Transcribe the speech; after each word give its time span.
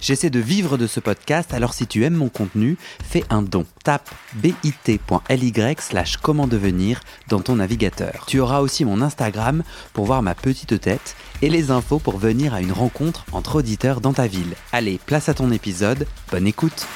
J'essaie 0.00 0.30
de 0.30 0.38
vivre 0.38 0.78
de 0.78 0.86
ce 0.86 1.00
podcast, 1.00 1.52
alors 1.52 1.74
si 1.74 1.86
tu 1.86 2.04
aimes 2.04 2.14
mon 2.14 2.28
contenu, 2.28 2.76
fais 3.02 3.24
un 3.30 3.42
don. 3.42 3.66
Tape 3.82 4.08
bit.ly 4.34 5.52
slash 5.78 6.16
comment 6.18 6.46
devenir 6.46 7.00
dans 7.28 7.40
ton 7.40 7.56
navigateur. 7.56 8.24
Tu 8.26 8.38
auras 8.38 8.60
aussi 8.60 8.84
mon 8.84 9.02
Instagram 9.02 9.64
pour 9.92 10.06
voir 10.06 10.22
ma 10.22 10.34
petite 10.34 10.80
tête 10.80 11.16
et 11.42 11.50
les 11.50 11.70
infos 11.70 11.98
pour 11.98 12.18
venir 12.18 12.54
à 12.54 12.60
une 12.60 12.72
rencontre 12.72 13.24
entre 13.32 13.56
auditeurs 13.56 14.00
dans 14.00 14.12
ta 14.12 14.26
ville. 14.26 14.54
Allez, 14.72 15.00
place 15.04 15.28
à 15.28 15.34
ton 15.34 15.50
épisode, 15.50 16.06
bonne 16.30 16.46
écoute 16.46 16.86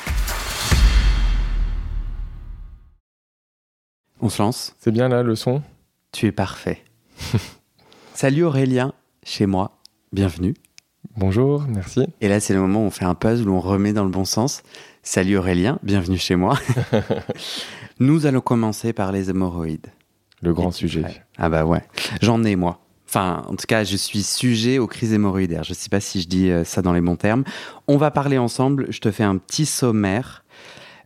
On 4.21 4.29
se 4.29 4.41
lance 4.41 4.77
C'est 4.79 4.93
bien 4.93 5.09
là 5.09 5.25
le 5.25 5.35
son? 5.35 5.63
Tu 6.13 6.27
es 6.27 6.33
parfait. 6.33 6.85
Salut 8.15 8.45
Aurélien, 8.45 8.93
chez 9.25 9.47
moi, 9.47 9.79
bienvenue. 10.13 10.55
Bonjour, 11.17 11.65
merci. 11.69 12.07
Et 12.23 12.29
là, 12.29 12.41
c'est 12.41 12.55
le 12.55 12.61
moment 12.61 12.85
où 12.85 12.87
on 12.87 12.91
fait 12.91 13.05
un 13.05 13.15
puzzle, 13.15 13.49
où 13.49 13.55
on 13.55 13.61
remet 13.61 13.93
dans 13.93 14.05
le 14.05 14.11
bon 14.11 14.25
sens. 14.25 14.63
Salut 15.03 15.37
Aurélien, 15.37 15.79
bienvenue 15.83 16.17
chez 16.17 16.37
moi. 16.37 16.59
Nous 18.01 18.25
allons 18.25 18.41
commencer 18.41 18.95
par 18.95 19.13
les 19.13 19.29
hémorroïdes. 19.29 19.89
Le 20.41 20.55
grand 20.55 20.71
sujet. 20.71 21.05
Ah 21.37 21.51
bah 21.51 21.67
ouais, 21.67 21.83
j'en 22.23 22.43
ai 22.45 22.57
moi. 22.57 22.81
Enfin, 23.07 23.43
en 23.47 23.57
tout 23.57 23.67
cas, 23.69 23.85
je 23.85 23.97
suis 23.97 24.23
sujet 24.23 24.79
aux 24.79 24.87
crises 24.87 25.13
hémorroïdaires. 25.13 25.65
Je 25.65 25.73
ne 25.73 25.75
sais 25.75 25.91
pas 25.91 26.01
si 26.01 26.23
je 26.23 26.29
dis 26.29 26.51
euh, 26.51 26.65
ça 26.65 26.81
dans 26.81 26.95
les 26.95 27.03
bons 27.03 27.17
termes. 27.17 27.45
On 27.89 27.99
va 27.99 28.11
parler 28.11 28.39
ensemble. 28.39 28.87
Je 28.89 29.01
te 29.01 29.11
fais 29.11 29.23
un 29.23 29.37
petit 29.37 29.67
sommaire. 29.67 30.45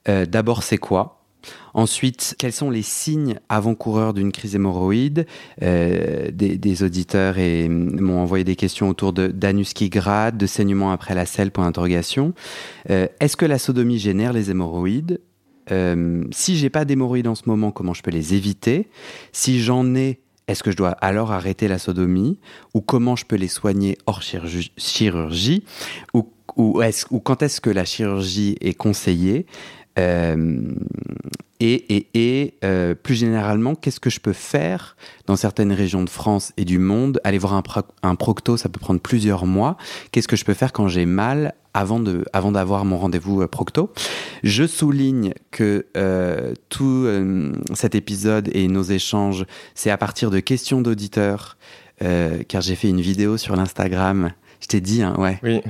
Euh, 0.09 0.25
D'abord, 0.25 0.63
c'est 0.63 0.79
quoi? 0.79 1.16
Ensuite, 1.75 2.35
quels 2.39 2.53
sont 2.53 2.71
les 2.71 2.83
signes 2.83 3.39
avant-coureurs 3.49 4.15
d'une 4.15 4.33
crise 4.33 4.55
hémorroïde? 4.55 5.27
Euh, 5.63 6.31
des, 6.33 6.83
auditeurs 6.83 7.39
et 7.39 7.69
m'ont 7.69 8.21
envoyé 8.21 8.45
des 8.45 8.57
questions 8.57 8.89
autour 8.89 9.13
d'anus 9.13 9.73
qui 9.75 9.89
grade, 9.89 10.37
de 10.37 10.47
saignement 10.47 10.91
après 10.91 11.15
la 11.15 11.27
selle, 11.27 11.51
point 11.51 11.65
d'interrogation. 11.67 12.33
Euh, 12.91 13.07
Est-ce 13.21 13.37
que 13.37 13.47
la 13.47 13.59
sodomie 13.59 13.99
génère 13.99 14.33
les 14.33 14.51
hémorroïdes? 14.51 15.21
Euh, 15.71 16.25
Si 16.33 16.57
j'ai 16.57 16.71
pas 16.71 16.85
d'hémorroïdes 16.85 17.29
en 17.29 17.35
ce 17.35 17.43
moment, 17.47 17.71
comment 17.71 17.95
je 17.95 18.03
peux 18.03 18.11
les 18.11 18.35
éviter? 18.35 18.89
Si 19.33 19.61
j'en 19.61 19.95
ai, 19.95 20.21
est-ce 20.49 20.63
que 20.63 20.71
je 20.71 20.77
dois 20.77 20.91
alors 20.91 21.33
arrêter 21.33 21.69
la 21.69 21.79
sodomie? 21.79 22.39
Ou 22.75 22.81
comment 22.81 23.17
je 23.17 23.25
peux 23.25 23.37
les 23.37 23.49
soigner 23.49 23.99
hors 24.07 24.23
chirurgie, 24.23 25.65
ou 26.15 27.21
quand 27.23 27.43
est-ce 27.43 27.61
que 27.61 27.71
la 27.71 27.85
chirurgie 27.85 28.57
est 28.61 28.75
conseillée? 28.75 29.47
Euh, 29.99 30.75
et, 31.59 31.97
et, 31.97 32.09
et 32.15 32.55
euh, 32.65 32.95
plus 32.95 33.15
généralement, 33.15 33.75
qu'est-ce 33.75 34.01
que 34.01 34.11
je 34.11 34.21
peux 34.21 34.35
faire 34.35 34.97
dans 35.27 35.37
certaines 35.37 35.73
régions 35.73 36.05
de 36.05 36.11
France 36.11 36.53
et 36.57 36.65
du 36.65 36.79
monde? 36.79 37.21
Aller 37.25 37.39
voir 37.39 37.55
un, 37.55 37.63
pro 37.63 37.81
un 38.03 38.15
procto, 38.15 38.57
ça 38.57 38.69
peut 38.69 38.79
prendre 38.81 39.01
plusieurs 39.01 39.47
mois. 39.47 39.77
Qu'est-ce 40.13 40.29
que 40.29 40.37
je 40.37 40.45
peux 40.45 40.55
faire 40.55 40.73
quand 40.73 40.89
j'ai 40.89 41.07
mal 41.07 41.55
avant 41.73 41.99
de, 41.99 42.25
avant 42.33 42.53
d'avoir 42.53 42.85
mon 42.85 42.99
rendez-vous 42.99 43.41
euh, 43.41 43.47
procto? 43.47 43.91
Je 44.43 44.67
souligne 44.67 45.33
que 45.51 45.87
euh, 45.97 46.53
tout 46.69 47.09
cet 47.75 47.95
épisode 47.95 48.51
et 48.53 48.69
nos 48.69 48.83
échanges, 48.83 49.47
c'est 49.75 49.91
à 49.91 49.97
partir 49.97 50.31
de 50.31 50.41
questions 50.41 50.83
d'auditeurs, 50.83 51.57
car 52.49 52.61
j'ai 52.61 52.75
fait 52.75 52.91
une 52.91 53.01
vidéo 53.01 53.39
sur 53.39 53.57
l'Instagram. 53.57 54.33
Je 54.61 54.67
t'ai 54.67 54.83
dit, 54.83 55.03
hein, 55.03 55.15
ouais. 55.19 55.39
Oui 55.43 55.63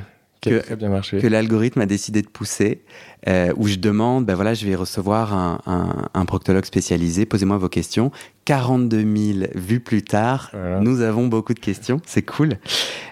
que, 0.50 1.26
l'algorithme 1.26 1.80
a 1.80 1.86
décidé 1.86 2.22
de 2.22 2.28
pousser, 2.28 2.82
euh, 3.28 3.52
où 3.56 3.66
je 3.66 3.76
demande, 3.76 4.24
ben 4.24 4.34
voilà, 4.34 4.54
je 4.54 4.66
vais 4.66 4.74
recevoir 4.74 5.34
un, 5.34 5.60
un, 5.66 6.08
un 6.14 6.24
proctologue 6.24 6.64
spécialisé, 6.64 7.26
posez-moi 7.26 7.58
vos 7.58 7.68
questions. 7.68 8.10
42 8.44 9.00
000 9.00 9.48
vues 9.54 9.80
plus 9.80 10.02
tard, 10.02 10.50
voilà. 10.52 10.80
nous 10.80 11.00
avons 11.00 11.26
beaucoup 11.26 11.54
de 11.54 11.58
questions, 11.58 12.00
c'est 12.06 12.22
cool. 12.22 12.58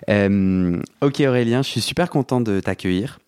Euh, 0.09 0.81
ok 1.03 1.21
Aurélien, 1.21 1.62
je 1.62 1.71
suis 1.71 1.81
super 1.81 2.09
content 2.11 2.41
de 2.41 2.61
t'accueillir. 2.61 3.19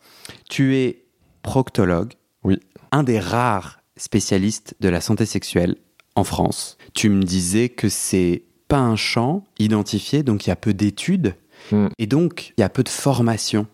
Tu 0.49 0.77
es 0.77 1.05
proctologue, 1.43 2.13
oui. 2.45 2.61
un 2.93 3.03
des 3.03 3.19
rares 3.19 3.81
spécialistes 3.97 4.75
de 4.81 4.89
la 4.89 5.01
santé 5.01 5.27
sexuelle 5.27 5.77
en 6.15 6.25
France. 6.25 6.79
Tu 6.95 7.09
me 7.09 7.23
disais 7.23 7.69
que 7.69 7.89
c'est 7.89 8.43
pas 8.69 8.79
un 8.79 8.97
champ 8.97 9.45
identifié, 9.59 10.23
donc 10.23 10.47
il 10.47 10.51
y 10.51 10.53
a 10.53 10.57
peu 10.57 10.75
d'études. 10.75 11.35
Mm. 11.73 11.87
Et 11.99 12.07
donc, 12.07 12.53
il 12.57 12.61
y 12.61 12.65
a 12.65 12.69
peu 12.69 12.83
de 12.83 12.89
formation 12.89 13.67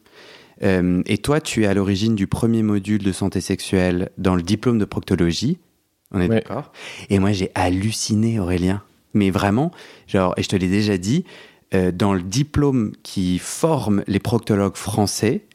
euh, 0.64 1.02
et 1.06 1.18
toi, 1.18 1.40
tu 1.40 1.64
es 1.64 1.66
à 1.66 1.74
l'origine 1.74 2.14
du 2.14 2.26
premier 2.26 2.62
module 2.62 3.02
de 3.02 3.12
santé 3.12 3.40
sexuelle 3.40 4.10
dans 4.18 4.36
le 4.36 4.42
diplôme 4.42 4.78
de 4.78 4.84
proctologie. 4.84 5.58
On 6.12 6.20
est 6.20 6.28
ouais. 6.28 6.36
d'accord? 6.36 6.72
Et 7.10 7.18
moi, 7.18 7.32
j'ai 7.32 7.50
halluciné, 7.54 8.38
Aurélien. 8.38 8.82
Mais 9.14 9.30
vraiment, 9.30 9.72
genre, 10.06 10.34
et 10.36 10.42
je 10.42 10.48
te 10.48 10.56
l'ai 10.56 10.68
déjà 10.68 10.96
dit, 10.96 11.24
euh, 11.74 11.90
dans 11.92 12.14
le 12.14 12.22
diplôme 12.22 12.92
qui 13.02 13.38
forme 13.38 14.04
les 14.06 14.20
proctologues 14.20 14.76
français, 14.76 15.46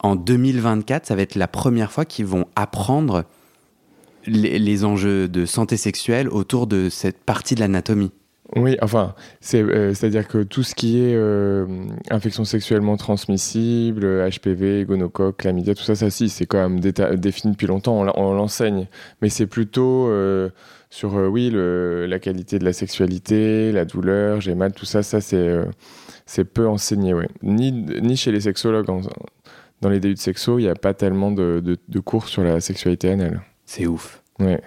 en 0.00 0.16
2024, 0.16 1.06
ça 1.06 1.14
va 1.14 1.22
être 1.22 1.34
la 1.34 1.48
première 1.48 1.90
fois 1.90 2.04
qu'ils 2.04 2.26
vont 2.26 2.46
apprendre 2.56 3.24
les, 4.26 4.58
les, 4.58 4.84
enjeux 4.84 5.28
de 5.28 5.46
santé 5.46 5.76
sexuelle 5.76 6.28
autour 6.28 6.66
de 6.66 6.88
cette 6.88 7.18
partie 7.18 7.54
de 7.54 7.60
l'anatomie. 7.60 8.12
Oui, 8.56 8.76
enfin, 8.82 9.14
euh, 9.54 9.94
c'est-à-dire 9.94 10.28
que 10.28 10.42
tout 10.42 10.62
ce 10.62 10.74
qui 10.74 10.98
est 10.98 11.14
euh, 11.14 11.66
infection 12.10 12.44
sexuellement 12.44 12.96
transmissible, 12.96 14.28
HPV, 14.28 14.84
gonocoque, 14.84 15.38
chlamydia, 15.38 15.74
tout 15.74 15.82
ça, 15.82 15.94
ça 15.94 16.10
si, 16.10 16.28
c'est 16.28 16.44
quand 16.46 16.68
même 16.68 16.78
défini 16.78 17.52
depuis 17.52 17.66
longtemps, 17.66 18.06
on, 18.14 18.34
l'enseigne. 18.34 18.86
Mais 19.22 19.30
c'est 19.30 19.46
plutôt 19.46 20.08
euh, 20.08 20.50
sur, 20.90 21.14
oui, 21.14 21.50
la 21.52 22.18
qualité 22.18 22.58
de 22.58 22.64
la 22.64 22.74
sexualité, 22.74 23.72
la 23.72 23.86
douleur, 23.86 24.42
j'ai 24.42 24.54
mal, 24.54 24.72
tout 24.72 24.84
ça, 24.84 25.02
ça, 25.02 25.20
c'est, 25.22 26.44
peu 26.44 26.68
enseigné, 26.68 27.14
oui. 27.14 27.24
Ni, 27.42 27.72
ni 27.72 28.16
chez 28.16 28.30
les 28.30 28.42
sexologues. 28.42 28.86
Dans 29.80 29.88
les 29.88 30.00
débuts 30.00 30.14
de 30.14 30.18
sexo, 30.18 30.58
il 30.58 30.62
n'y 30.62 30.68
a 30.68 30.74
pas 30.74 30.94
tellement 30.94 31.32
de, 31.32 31.60
de, 31.64 31.76
de 31.88 32.00
cours 32.00 32.28
sur 32.28 32.44
la 32.44 32.60
sexualité 32.60 33.10
anale. 33.10 33.42
C'est 33.64 33.86
ouf. 33.86 34.23
Ouais. 34.40 34.60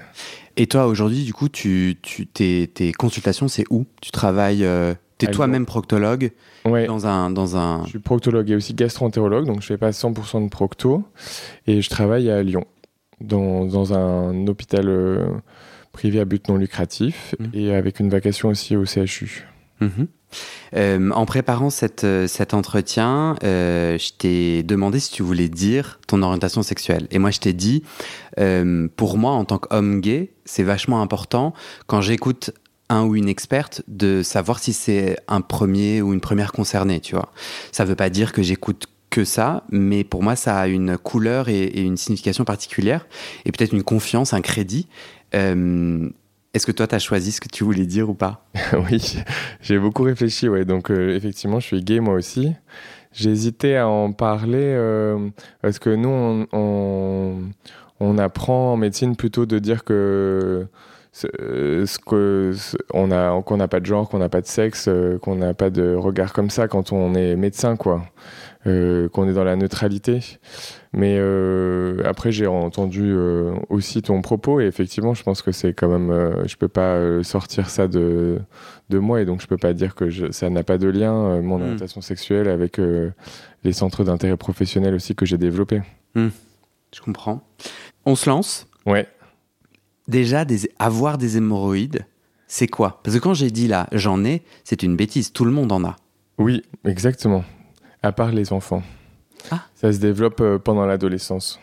Et 0.55 0.67
toi, 0.67 0.87
aujourd'hui, 0.87 1.23
du 1.23 1.33
coup, 1.33 1.49
tu, 1.49 1.97
tu, 2.01 2.25
tes, 2.25 2.67
tes 2.67 2.91
consultations, 2.91 3.47
c'est 3.47 3.65
où? 3.69 3.85
Tu 4.01 4.11
travailles, 4.11 4.65
euh, 4.65 4.93
tu 5.17 5.25
es 5.25 5.31
toi-même 5.31 5.65
proctologue 5.65 6.31
ouais. 6.65 6.87
dans, 6.87 7.05
un, 7.05 7.29
dans 7.29 7.57
un... 7.57 7.83
Je 7.83 7.89
suis 7.89 7.99
proctologue 7.99 8.49
et 8.49 8.55
aussi 8.55 8.73
gastro-entérologue, 8.73 9.45
donc 9.45 9.61
je 9.61 9.67
fais 9.67 9.77
pas 9.77 9.91
100% 9.91 10.43
de 10.43 10.49
procto. 10.49 11.03
Et 11.67 11.81
je 11.81 11.89
travaille 11.89 12.29
à 12.29 12.41
Lyon, 12.43 12.65
dans, 13.21 13.65
dans 13.65 13.93
un 13.93 14.47
hôpital 14.47 14.87
euh, 14.87 15.27
privé 15.91 16.19
à 16.19 16.25
but 16.25 16.47
non 16.47 16.57
lucratif 16.57 17.35
mmh. 17.39 17.45
et 17.53 17.75
avec 17.75 17.99
une 17.99 18.09
vacation 18.09 18.49
aussi 18.49 18.75
au 18.75 18.85
CHU. 18.85 19.45
Mmh. 19.79 20.05
Euh, 20.75 21.11
en 21.11 21.25
préparant 21.25 21.69
cette, 21.69 22.05
cet 22.27 22.53
entretien, 22.53 23.35
euh, 23.43 23.97
je 23.97 24.11
t'ai 24.17 24.63
demandé 24.63 24.99
si 24.99 25.11
tu 25.11 25.23
voulais 25.23 25.49
dire 25.49 25.99
ton 26.07 26.21
orientation 26.21 26.63
sexuelle. 26.63 27.07
Et 27.11 27.19
moi, 27.19 27.31
je 27.31 27.39
t'ai 27.39 27.53
dit, 27.53 27.83
euh, 28.39 28.87
pour 28.95 29.17
moi, 29.17 29.31
en 29.31 29.45
tant 29.45 29.57
qu'homme 29.57 30.01
gay, 30.01 30.31
c'est 30.45 30.63
vachement 30.63 31.01
important 31.01 31.53
quand 31.87 32.01
j'écoute 32.01 32.51
un 32.89 33.03
ou 33.03 33.15
une 33.15 33.27
experte 33.27 33.81
de 33.87 34.23
savoir 34.23 34.59
si 34.59 34.73
c'est 34.73 35.17
un 35.27 35.41
premier 35.41 36.01
ou 36.01 36.13
une 36.13 36.21
première 36.21 36.51
concernée, 36.51 36.99
tu 36.99 37.15
vois. 37.15 37.31
Ça 37.71 37.85
veut 37.85 37.95
pas 37.95 38.09
dire 38.09 38.31
que 38.31 38.41
j'écoute 38.41 38.87
que 39.09 39.25
ça, 39.25 39.63
mais 39.69 40.03
pour 40.03 40.23
moi, 40.23 40.35
ça 40.35 40.57
a 40.57 40.67
une 40.67 40.97
couleur 40.97 41.49
et, 41.49 41.81
une 41.81 41.97
signification 41.97 42.45
particulière 42.45 43.07
et 43.45 43.51
peut-être 43.51 43.73
une 43.73 43.83
confiance, 43.83 44.33
un 44.33 44.41
crédit. 44.41 44.87
Euh, 45.35 46.09
est-ce 46.57 46.65
que 46.65 46.71
toi, 46.71 46.87
tu 46.87 46.95
as 46.95 46.99
choisi 46.99 47.31
ce 47.31 47.39
que 47.39 47.47
tu 47.47 47.63
voulais 47.63 47.85
dire 47.85 48.09
ou 48.09 48.13
pas 48.13 48.45
Oui, 48.73 49.15
j'ai 49.61 49.79
beaucoup 49.79 50.03
réfléchi. 50.03 50.49
Ouais. 50.49 50.65
Donc, 50.65 50.91
euh, 50.91 51.15
effectivement, 51.15 51.59
je 51.59 51.67
suis 51.67 51.83
gay 51.83 51.99
moi 51.99 52.15
aussi. 52.15 52.53
J'ai 53.13 53.29
hésité 53.29 53.77
à 53.77 53.87
en 53.87 54.11
parler 54.11 54.57
euh, 54.57 55.29
parce 55.61 55.79
que 55.79 55.89
nous, 55.89 56.09
on, 56.09 56.47
on, 56.51 57.35
on, 57.99 58.17
apprend 58.17 58.73
en 58.73 58.77
médecine 58.77 59.15
plutôt 59.15 59.45
de 59.45 59.59
dire 59.59 59.83
que 59.83 60.67
ce, 61.11 61.27
ce 61.85 61.97
que 61.99 62.53
a 62.93 63.41
qu'on 63.41 63.57
n'a 63.57 63.67
pas 63.67 63.79
de 63.79 63.85
genre, 63.85 64.09
qu'on 64.09 64.19
n'a 64.19 64.29
pas 64.29 64.41
de 64.41 64.47
sexe, 64.47 64.87
euh, 64.87 65.17
qu'on 65.19 65.35
n'a 65.35 65.53
pas 65.53 65.69
de 65.69 65.95
regard 65.95 66.33
comme 66.33 66.49
ça 66.49 66.67
quand 66.67 66.91
on 66.91 67.15
est 67.15 67.35
médecin, 67.35 67.75
quoi. 67.75 68.03
Euh, 68.67 69.07
qu'on 69.07 69.29
est 69.29 69.33
dans 69.33 69.45
la 69.45 69.55
neutralité. 69.55 70.19
Mais 70.91 71.15
euh, 71.19 72.01
après, 72.05 72.31
j'ai 72.33 72.47
entendu 72.47 73.03
euh, 73.05 73.53
aussi 73.69 74.01
ton 74.01 74.21
propos 74.21 74.59
et 74.59 74.65
effectivement, 74.65 75.13
je 75.13 75.23
pense 75.23 75.41
que 75.41 75.51
c'est 75.53 75.73
quand 75.73 75.87
même. 75.87 76.45
je 76.45 76.55
peux 76.57 76.67
pas 76.67 77.23
sortir 77.23 77.69
ça 77.69 77.87
de, 77.87 78.39
de 78.89 78.99
moi 78.99 79.21
et 79.21 79.25
donc 79.25 79.41
je 79.41 79.47
peux 79.47 79.57
pas 79.57 79.71
dire 79.73 79.95
que 79.95 80.09
je, 80.09 80.31
ça 80.31 80.49
n'a 80.49 80.63
pas 80.63 80.77
de 80.77 80.87
lien, 80.89 81.39
mon 81.41 81.59
Mm. 81.59 81.61
orientation 81.61 82.01
sexuelle, 82.01 82.49
avec 82.49 82.77
les 83.63 83.71
centres 83.73 84.03
d'intérêt 84.03 84.37
professionnel 84.37 84.93
aussi 84.95 85.15
que 85.15 85.25
j'ai 85.25 85.37
développés. 85.37 85.81
Hmm, 86.15 86.27
Je 86.93 86.99
comprends. 87.01 87.41
On 88.05 88.15
se 88.15 88.29
lance 88.29 88.67
Ouais. 88.85 89.07
Déjà, 90.07 90.43
des, 90.45 90.69
avoir 90.79 91.17
des 91.17 91.37
hémorroïdes, 91.37 92.05
c'est 92.47 92.67
quoi? 92.67 92.99
Parce 93.03 93.15
que 93.17 93.21
quand 93.21 93.33
j'ai 93.33 93.51
dit 93.51 93.67
là, 93.67 93.87
j'en 93.91 94.23
ai, 94.25 94.41
c'est 94.63 94.83
une 94.83 94.95
bêtise. 94.95 95.31
Tout 95.31 95.45
le 95.45 95.51
monde 95.51 95.71
en 95.71 95.83
a. 95.83 95.95
Oui, 96.37 96.63
exactement. 96.85 97.43
À 98.03 98.11
part 98.11 98.31
les 98.31 98.53
enfants. 98.53 98.83
Ah. 99.51 99.61
Ça 99.75 99.91
se 99.91 99.99
développe 99.99 100.41
euh, 100.41 100.59
pendant 100.59 100.85
l'adolescence. 100.85 101.59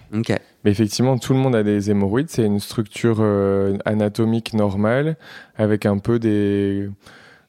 Mais 0.65 0.71
effectivement, 0.71 1.19
tout 1.19 1.35
le 1.35 1.39
monde 1.39 1.55
a 1.55 1.63
des 1.63 1.91
hémorroïdes. 1.91 2.31
C'est 2.31 2.45
une 2.45 2.61
structure 2.61 3.19
euh, 3.21 3.77
anatomique 3.85 4.55
normale 4.55 5.17
avec 5.57 5.85
un 5.85 5.99
peu 5.99 6.19
des, 6.19 6.89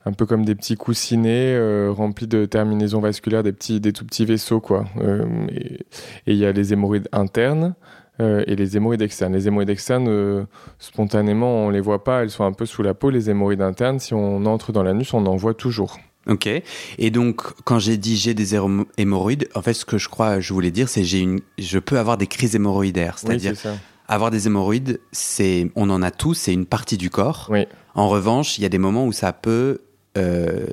un 0.06 0.12
peu 0.12 0.26
comme 0.26 0.44
des 0.44 0.56
petits 0.56 0.76
coussinets 0.76 1.56
euh, 1.56 1.92
remplis 1.92 2.28
de 2.28 2.46
terminaisons 2.46 3.00
vasculaires, 3.00 3.44
des 3.44 3.54
petits, 3.54 3.80
des 3.80 3.94
tout 3.94 4.06
petits 4.06 4.26
vaisseaux 4.26 4.60
quoi. 4.60 4.86
Euh, 5.00 5.26
et 5.50 6.34
il 6.34 6.36
y 6.36 6.46
a 6.46 6.52
les 6.52 6.74
hémorroïdes 6.74 7.08
internes. 7.14 7.76
et 8.20 8.56
les 8.56 8.78
hémorroïdes 8.78 9.02
externes. 9.02 9.34
Les 9.34 9.48
hémorroïdes 9.48 9.70
externes, 9.70 10.48
spontanément, 10.80 11.66
on 11.66 11.70
les 11.70 11.82
voit 11.82 12.04
pas, 12.06 12.24
elles 12.24 12.30
sont 12.30 12.46
un 12.46 12.54
peu 12.54 12.66
sous 12.66 12.82
la 12.82 12.94
peau. 12.94 13.10
Les 13.10 13.30
hémorroïdes 13.30 13.62
internes, 13.62 14.00
si 14.00 14.14
on 14.14 14.46
entre 14.46 14.72
dans 14.72 14.84
l'anus, 14.84 15.14
on 15.14 15.26
en 15.26 15.36
voit 15.36 15.54
toujours. 15.54 15.98
Ok. 16.28 16.48
Et 16.98 17.12
donc, 17.12 17.42
quand 17.66 17.78
j'ai 17.80 17.98
dit 17.98 18.18
j'ai 18.18 18.34
des 18.34 18.56
hémo- 18.56 18.86
hémorroïdes, 18.98 19.48
en 19.56 19.62
fait, 19.62 19.74
ce 19.74 19.86
que 19.86 19.98
je 19.98 20.10
crois, 20.10 20.40
je 20.40 20.54
voulais 20.54 20.72
dire, 20.72 20.90
c'est 20.90 21.04
j'ai 21.04 21.20
une, 21.20 21.40
je 21.58 21.78
peux 21.80 22.00
avoir 22.00 22.18
des 22.18 22.28
crises 22.28 22.56
hémorroïdaires. 22.56 23.18
C'est-à-dire, 23.20 23.54
avoir 24.08 24.32
des 24.32 24.48
hémorroïdes, 24.48 25.00
c'est, 25.12 25.72
on 25.76 25.90
en 25.90 26.02
a 26.02 26.12
tous, 26.12 26.34
c'est 26.36 26.54
une 26.54 26.66
partie 26.66 26.98
du 26.98 27.10
corps. 27.10 27.48
Oui. 27.52 27.66
En 27.94 28.10
revanche, 28.10 28.58
il 28.58 28.62
y 28.62 28.66
a 28.66 28.70
des 28.70 28.78
moments 28.78 29.06
où 29.06 29.12
ça 29.12 29.34
peut, 29.34 29.80
euh, 30.18 30.66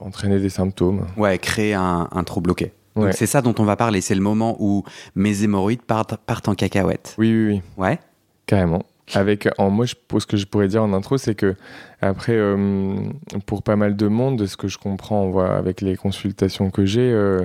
Entraîner 0.00 0.40
des 0.40 0.48
symptômes. 0.50 1.06
ouais, 1.16 1.38
créer 1.38 1.74
un, 1.74 2.08
un 2.10 2.24
trou 2.24 2.40
bloqué. 2.40 2.72
Donc 2.96 3.06
Ouais. 3.06 3.12
c'est 3.12 3.26
ça 3.26 3.42
dont 3.42 3.54
on 3.58 3.64
va 3.64 3.74
parler. 3.76 4.00
C'est 4.00 4.14
le 4.14 4.20
moment 4.20 4.56
où 4.60 4.84
mes 5.16 5.42
hémorroïdes 5.42 5.82
partent, 5.82 6.16
partent 6.16 6.48
en 6.48 6.54
cacahuète. 6.54 7.14
Oui, 7.18 7.32
oui, 7.32 7.46
oui. 7.54 7.62
Ouais. 7.76 7.98
Carrément. 8.46 8.84
Avec, 9.12 9.48
en 9.58 9.68
moi, 9.68 9.84
je, 9.84 9.94
ce 10.18 10.24
que 10.26 10.36
je 10.38 10.46
pourrais 10.46 10.68
dire 10.68 10.82
en 10.82 10.92
intro, 10.94 11.18
c'est 11.18 11.34
que 11.34 11.54
après, 12.00 12.32
euh, 12.32 12.96
pour 13.44 13.62
pas 13.62 13.76
mal 13.76 13.96
de 13.96 14.08
monde, 14.08 14.38
de 14.38 14.46
ce 14.46 14.56
que 14.56 14.66
je 14.66 14.78
comprends, 14.78 15.22
on 15.24 15.30
voit 15.30 15.54
avec 15.54 15.82
les 15.82 15.94
consultations 15.96 16.70
que 16.70 16.86
j'ai, 16.86 17.10
euh, 17.12 17.44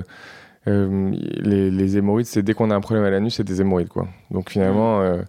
euh, 0.68 1.10
les, 1.12 1.70
les 1.70 1.96
hémorroïdes, 1.98 2.26
c'est 2.26 2.42
dès 2.42 2.54
qu'on 2.54 2.70
a 2.70 2.74
un 2.74 2.80
problème 2.80 3.04
à 3.04 3.10
l'anus, 3.10 3.34
c'est 3.34 3.44
des 3.44 3.60
hémorroïdes, 3.60 3.88
quoi. 3.88 4.08
Donc 4.30 4.50
finalement, 4.50 5.02
euh, 5.02 5.20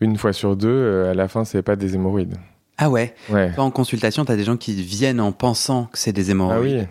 une 0.00 0.16
fois 0.16 0.32
sur 0.32 0.54
deux, 0.56 1.06
à 1.06 1.14
la 1.14 1.26
fin, 1.26 1.44
c'est 1.44 1.62
pas 1.62 1.74
des 1.76 1.94
hémorroïdes. 1.96 2.36
Ah 2.78 2.88
ouais? 2.88 3.14
Ouais. 3.28 3.50
En 3.58 3.70
consultation, 3.72 4.24
t'as 4.24 4.36
des 4.36 4.44
gens 4.44 4.56
qui 4.56 4.74
viennent 4.82 5.20
en 5.20 5.32
pensant 5.32 5.86
que 5.86 5.98
c'est 5.98 6.12
des 6.12 6.28
Ah 6.28 6.32
hémorroïdes. 6.32 6.78
oui, 6.80 6.86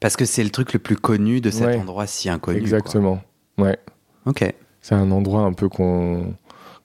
Parce 0.00 0.16
que 0.16 0.24
c'est 0.24 0.42
le 0.44 0.50
truc 0.50 0.72
le 0.72 0.78
plus 0.78 0.96
connu 0.96 1.40
de 1.42 1.50
cet 1.50 1.66
Ouais. 1.66 1.76
endroit 1.76 2.06
si 2.06 2.28
inconnu. 2.30 2.58
quoi. 2.58 2.62
exactement. 2.66 3.20
Ouais. 3.58 3.76
Ok. 4.26 4.44
C'est 4.80 4.94
un 4.94 5.10
endroit 5.10 5.42
un 5.42 5.52
peu 5.52 5.68
qu'on 5.68 6.34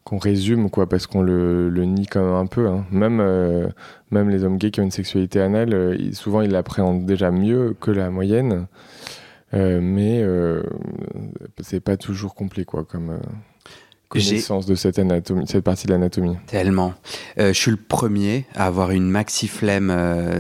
qu'on 0.03 0.17
résume 0.17 0.69
quoi 0.69 0.87
parce 0.87 1.07
qu'on 1.07 1.21
le, 1.21 1.69
le 1.69 1.85
nie 1.85 2.07
quand 2.07 2.23
même 2.23 2.33
un 2.33 2.45
peu 2.45 2.67
hein. 2.67 2.85
même 2.91 3.19
euh, 3.21 3.67
même 4.11 4.29
les 4.29 4.43
hommes 4.43 4.57
gays 4.57 4.71
qui 4.71 4.81
ont 4.81 4.83
une 4.83 4.91
sexualité 4.91 5.39
anale 5.39 5.73
euh, 5.73 6.11
souvent 6.13 6.41
ils 6.41 6.51
l'appréhendent 6.51 7.05
déjà 7.05 7.31
mieux 7.31 7.75
que 7.79 7.91
la 7.91 8.09
moyenne 8.09 8.67
Euh, 9.55 9.81
mais 9.83 10.19
euh, 10.23 10.63
c'est 11.61 11.79
pas 11.79 11.95
toujours 11.95 12.33
complet 12.33 12.65
quoi 12.65 12.85
comme 12.85 13.19
connaissance 14.09 14.65
de 14.65 14.73
cette 14.73 14.97
anatomie 14.97 15.45
cette 15.47 15.63
partie 15.63 15.85
de 15.85 15.91
l'anatomie 15.91 16.37
Tellement. 16.47 16.95
Je 17.37 17.53
suis 17.53 17.69
le 17.69 17.77
premier 17.77 18.45
à 18.55 18.65
avoir 18.65 18.89
une 18.89 19.07
maxi 19.07 19.47
flemme 19.47 19.93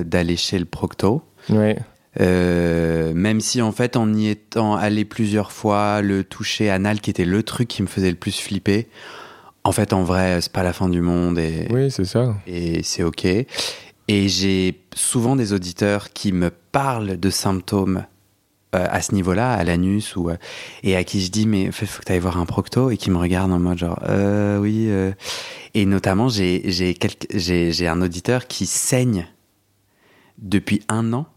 d'aller 0.03 0.35
chez 0.35 0.57
le 0.57 0.65
procto. 0.65 1.21
ouais 1.51 1.77
Euh, 2.21 3.13
même 3.13 3.41
si 3.41 3.61
en 3.61 3.71
fait 3.71 3.95
en 3.95 4.13
y 4.13 4.27
étant 4.27 4.75
allé 4.75 5.05
plusieurs 5.05 5.51
fois, 5.51 6.01
le 6.01 6.23
toucher 6.23 6.69
anal 6.69 7.01
qui 7.01 7.09
était 7.09 7.25
le 7.25 7.41
truc 7.43 7.67
qui 7.67 7.81
me 7.81 7.87
faisait 7.87 8.11
le 8.11 8.17
plus 8.17 8.39
flipper, 8.39 8.87
en 9.63 9.71
fait 9.71 9.93
en 9.93 10.03
vrai 10.03 10.41
c'est 10.41 10.51
pas 10.51 10.63
la 10.63 10.73
fin 10.73 10.89
du 10.89 11.01
monde 11.01 11.37
et, 11.39 11.67
oui 11.71 11.89
c'est 11.91 12.05
ça 12.05 12.35
et 12.47 12.83
c'est 12.83 13.03
ok. 13.03 13.25
Et 13.25 14.27
j'ai 14.27 14.81
souvent 14.93 15.37
des 15.37 15.53
auditeurs 15.53 16.11
qui 16.11 16.33
me 16.33 16.49
parlent 16.49 17.17
de 17.17 17.29
symptômes 17.29 18.05
euh, 18.75 18.85
à 18.89 19.01
ce 19.01 19.13
niveau-là, 19.15 19.53
à 19.53 19.63
l'anus, 19.63 20.15
ou, 20.17 20.29
euh, 20.29 20.35
et 20.81 20.95
à 20.97 21.03
qui 21.05 21.21
je 21.21 21.31
dis, 21.31 21.45
mais 21.47 21.71
fait, 21.71 21.85
faut 21.85 22.01
que 22.01 22.05
tu 22.07 22.11
ailles 22.11 22.19
voir 22.19 22.37
un 22.37 22.45
procto, 22.45 22.89
et 22.89 22.97
qui 22.97 23.11
me 23.11 23.17
regardent 23.17 23.53
en 23.53 23.59
mode 23.59 23.77
genre, 23.77 23.99
euh, 24.09 24.57
oui. 24.57 24.87
euh. 24.89 25.13
Et 25.73 25.85
notamment, 25.85 26.27
j'ai 26.27 26.63
j'ai 26.65 26.95
quelques- 26.95 27.27
j'ai 27.33 27.71
j'ai 27.71 27.87
un 27.87 28.01
auditeur 28.01 28.47
qui 28.47 28.65
saigne 28.65 29.27
depuis 30.37 30.81
un 30.89 31.13
an, 31.13 31.27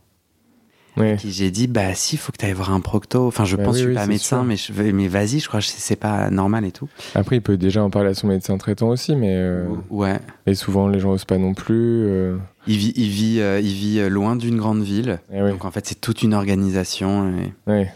ouais 0.96 1.16
qui 1.18 1.30
j'ai 1.32 1.50
dit, 1.50 1.66
bah 1.66 1.94
si, 1.94 2.16
faut 2.16 2.32
que 2.32 2.38
tu 2.38 2.44
ailles 2.46 2.52
voir 2.52 2.72
un 2.72 2.80
procto. 2.80 3.26
Enfin, 3.26 3.44
je 3.44 3.56
Bah 3.56 3.64
pense 3.64 3.76
oui, 3.76 3.82
que 3.82 3.84
je 3.86 3.90
suis 3.90 3.96
oui, 3.98 4.02
pas 4.02 4.06
médecin, 4.06 4.36
sûr. 4.38 4.44
mais, 4.44 4.56
je, 4.88 4.92
mais 4.94 5.08
vas-y, 5.08 5.40
je 5.40 5.48
crois 5.48 5.60
que 5.60 5.66
c'est 5.66 5.96
pas 5.96 6.30
normal 6.30 6.64
et 6.64 6.72
tout. 6.72 6.88
après 7.14 7.36
il 7.36 7.42
peut 7.42 7.56
déjà 7.56 7.82
en 7.82 7.90
parler 7.90 8.10
à 8.10 8.14
son 8.14 8.26
médecin 8.28 8.56
traitant 8.58 8.88
aussi 8.88 9.14
mais 9.16 9.34
euh, 9.34 9.68
Ouais. 9.90 10.18
et 10.46 10.54
souvent 10.54 10.88
les 10.88 10.98
gens 10.98 11.12
osent 11.12 11.24
pas 11.24 11.38
non 11.38 11.54
plus 11.54 11.74
euh, 12.06 12.36
Il 12.66 12.76
vit, 12.78 12.92
il 12.96 13.08
vit, 13.08 13.40
euh, 13.40 13.60
il 13.60 13.72
vit 13.72 14.08
loin 14.08 14.36
d'une 14.36 14.56
grande 14.56 14.82
ville. 14.82 15.20
eh 15.32 15.42
oui, 15.42 15.50
Donc 15.50 15.64
en 15.64 15.70
fait, 15.70 15.86
c'est 15.86 16.00
toute 16.00 16.22
une 16.22 16.34
organisation. 16.34 17.32
et- 17.38 17.86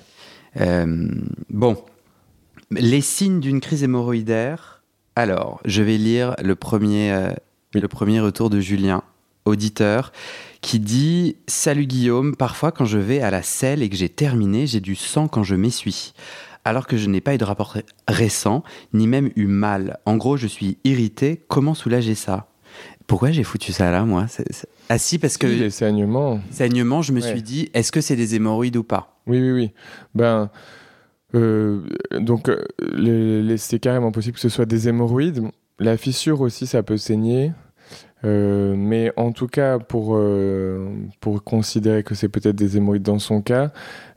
bon, 1.49 1.76
les 2.70 3.00
signes 3.00 3.41
d'une 3.41 3.61
crise 3.61 3.82
hémorroïdaire. 3.82 4.82
Alors, 5.17 5.61
je 5.64 5.82
vais 5.82 5.96
lire 5.99 6.35
le 6.43 6.55
premier, 6.55 7.12
le 7.75 7.88
premier 7.88 8.20
retour 8.20 8.49
de 8.50 8.61
Julien, 8.61 9.03
auditeur, 9.44 10.12
qui 10.61 10.79
dit 10.79 11.37
Salut 11.47 11.87
Guillaume, 11.87 12.37
parfois 12.37 12.73
quand 12.73 12.85
je 12.85 12.99
vais 12.99 13.21
à 13.21 13.31
la 13.31 13.43
selle 13.43 13.83
et 13.83 13.89
que 13.89 13.97
j'ai 13.97 14.09
terminé, 14.09 14.67
j'ai 14.67 14.81
du 14.81 14.95
sang 14.95 15.29
quand 15.29 15.43
je 15.43 15.55
m'essuie. 15.55 16.12
Alors 16.65 16.87
que 16.87 16.97
je 16.99 17.09
n'ai 17.09 17.23
pas 17.23 17.35
eu 17.35 17.39
de 17.39 17.45
rapport 17.45 17.71
ré- 17.73 17.87
récent, 18.07 18.62
ni 18.93 19.07
même 19.07 19.31
eu 19.37 19.47
mal. 19.47 19.99
En 20.05 20.17
gros, 20.19 20.37
je 20.37 20.47
suis 20.47 20.77
irrité. 20.85 21.43
Comment 21.49 21.73
soulager 21.75 22.15
ça? 22.15 22.49
Pourquoi 23.07 23.31
j'ai 23.31 23.43
foutu 23.43 23.73
ça 23.73 23.91
là, 23.91 24.05
moi? 24.05 24.27
Ah 24.91 24.99
si, 24.99 25.19
parce 25.19 25.37
que 25.39 25.47
les 25.47 25.71
saignements 25.71 26.41
saignement, 26.51 27.01
je 27.03 27.13
me 27.13 27.21
Ouais. 27.23 27.29
suis 27.29 27.43
dit 27.43 27.71
Est-ce 27.75 27.91
que 27.91 28.01
c'est 28.01 28.15
des 28.17 28.35
hémorroïdes 28.35 28.77
ou 28.77 28.85
pas? 28.85 29.21
Oui, 29.27 29.41
oui, 29.41 29.51
oui. 29.53 29.71
Ben, 30.15 30.51
euh, 31.35 31.81
donc, 32.19 32.49
euh, 32.49 32.63
les- 32.93 33.43
les- 33.43 33.56
c'est 33.56 33.79
carrément 33.79 34.13
possible 34.13 34.35
que 34.35 34.41
ce 34.41 34.49
soit 34.49 34.67
des 34.67 34.89
hémorroïdes. 34.89 35.43
La 35.79 35.97
fissure 35.97 36.41
aussi, 36.43 36.67
ça 36.67 36.83
peut 36.83 36.99
saigner. 36.99 37.53
Euh, 38.25 38.75
mais 38.76 39.12
en 39.17 39.32
tout 39.32 39.46
cas, 39.46 39.78
pour, 39.78 40.14
euh, 40.14 40.88
pour 41.20 41.43
considérer 41.43 42.02
que 42.02 42.14
c'est 42.14 42.28
peut-être 42.28 42.55
des 42.56 42.76
hémorroïdes 42.76 43.02
dans 43.02 43.19
son 43.19 43.40
cas, 43.40 43.70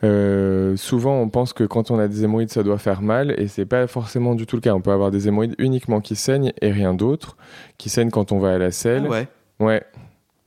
euh, 0.04 0.76
souvent 0.76 1.22
on 1.22 1.30
pense 1.30 1.54
que 1.54 1.64
quand 1.64 1.90
on 1.90 1.98
a 2.00 2.08
des 2.10 2.24
hémorroïdes, 2.26 2.50
ça 2.52 2.64
doit 2.64 2.78
faire 2.80 3.02
mal, 3.02 3.34
et 3.40 3.48
c'est 3.48 3.66
pas 3.66 3.88
forcément 3.88 4.36
du 4.36 4.46
tout 4.46 4.58
le 4.58 4.62
cas. 4.62 4.74
On 4.74 4.82
peut 4.82 4.92
avoir 4.92 5.10
des 5.10 5.30
hémorroïdes 5.30 5.56
uniquement 5.58 6.02
qui 6.02 6.16
saignent 6.18 6.52
et 6.62 6.72
rien 6.72 6.94
d'autre, 6.94 7.38
qui 7.78 7.90
saignent 7.90 8.10
quand 8.12 8.34
on 8.34 8.40
va 8.40 8.54
à 8.54 8.58
la 8.58 8.72
selle. 8.72 9.04
Ah 9.06 9.10
ouais. 9.10 9.28
Ouais. 9.60 9.84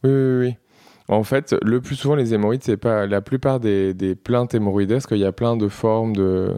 Oui, 0.05 0.11
oui, 0.11 0.39
oui. 0.49 0.57
En 1.09 1.23
fait, 1.23 1.55
le 1.63 1.81
plus 1.81 1.95
souvent, 1.95 2.15
les 2.17 2.35
hémorroïdes, 2.35 2.65
c'est 2.65 2.77
pas 2.77 3.07
la 3.07 3.21
plupart 3.23 3.61
des, 3.61 3.95
des 3.95 4.15
plaintes 4.17 4.55
hémorroïdaires, 4.55 4.97
parce 4.97 5.07
qu'il 5.07 5.19
y 5.19 5.25
a 5.25 5.33
plein 5.33 5.57
de 5.57 5.69
formes 5.69 6.15
de 6.15 6.53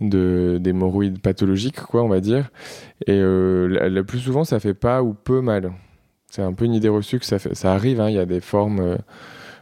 de- 0.00 0.58
d'hémorroïdes 0.60 1.20
pathologiques, 1.20 1.80
quoi, 1.80 2.02
on 2.02 2.08
va 2.08 2.20
dire. 2.20 2.50
Et 3.06 3.18
le 3.18 4.02
plus 4.02 4.18
souvent, 4.18 4.44
ça 4.44 4.60
fait 4.60 4.74
pas 4.74 5.02
ou 5.02 5.14
peu 5.14 5.40
mal. 5.40 5.72
C'est 6.30 6.42
un 6.42 6.52
peu 6.52 6.64
une 6.64 6.74
idée 6.74 6.88
reçue 6.88 7.18
que 7.18 7.26
ça, 7.26 7.38
fait, 7.38 7.54
ça 7.54 7.72
arrive. 7.72 8.00
hein, 8.00 8.08
Il 8.10 8.16
y 8.16 8.18
a 8.18 8.26
des 8.26 8.40
formes 8.40 8.80
euh, 8.80 8.96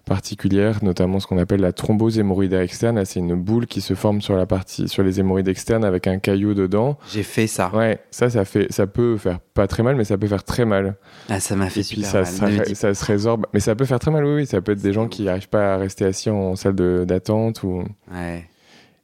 particulières, 0.06 0.82
notamment 0.84 1.18
ce 1.20 1.26
qu'on 1.26 1.38
appelle 1.38 1.60
la 1.60 1.72
thrombose 1.72 2.18
hémorroïdaire 2.18 2.60
externe. 2.60 2.96
Là, 2.96 3.04
C'est 3.04 3.20
une 3.20 3.34
boule 3.36 3.66
qui 3.66 3.80
se 3.80 3.94
forme 3.94 4.20
sur 4.20 4.36
la 4.36 4.44
partie, 4.46 4.88
sur 4.88 5.02
les 5.02 5.20
hémorroïdes 5.20 5.48
externes 5.48 5.84
avec 5.84 6.06
un 6.06 6.18
caillot 6.18 6.52
dedans. 6.54 6.98
J'ai 7.12 7.22
fait 7.22 7.46
ça. 7.46 7.70
Ouais, 7.74 8.00
ça, 8.10 8.28
ça 8.28 8.44
fait, 8.44 8.70
ça 8.72 8.86
peut 8.86 9.16
faire 9.16 9.40
pas 9.40 9.66
très 9.66 9.82
mal, 9.82 9.96
mais 9.96 10.04
ça 10.04 10.18
peut 10.18 10.26
faire 10.26 10.44
très 10.44 10.64
mal. 10.64 10.96
Ah, 11.28 11.40
ça 11.40 11.56
m'a 11.56 11.70
fait 11.70 11.80
Et 11.80 11.84
puis 11.84 12.02
super 12.02 12.10
ça, 12.26 12.42
mal. 12.46 12.56
ça, 12.56 12.64
dis- 12.64 12.74
ça 12.74 12.92
se 12.94 13.04
résorbe. 13.04 13.46
Mais 13.54 13.60
ça 13.60 13.74
peut 13.74 13.84
faire 13.84 13.98
très 13.98 14.10
mal, 14.10 14.24
oui, 14.24 14.34
oui. 14.34 14.46
Ça 14.46 14.60
peut 14.60 14.72
être 14.72 14.82
des 14.82 14.92
gens 14.92 15.08
qui 15.08 15.22
n'arrivent 15.24 15.48
pas 15.48 15.74
à 15.74 15.76
rester 15.78 16.04
assis 16.04 16.28
en 16.30 16.56
salle 16.56 16.74
de- 16.74 17.04
d'attente. 17.06 17.62
Ou... 17.62 17.84
Ouais. 18.12 18.44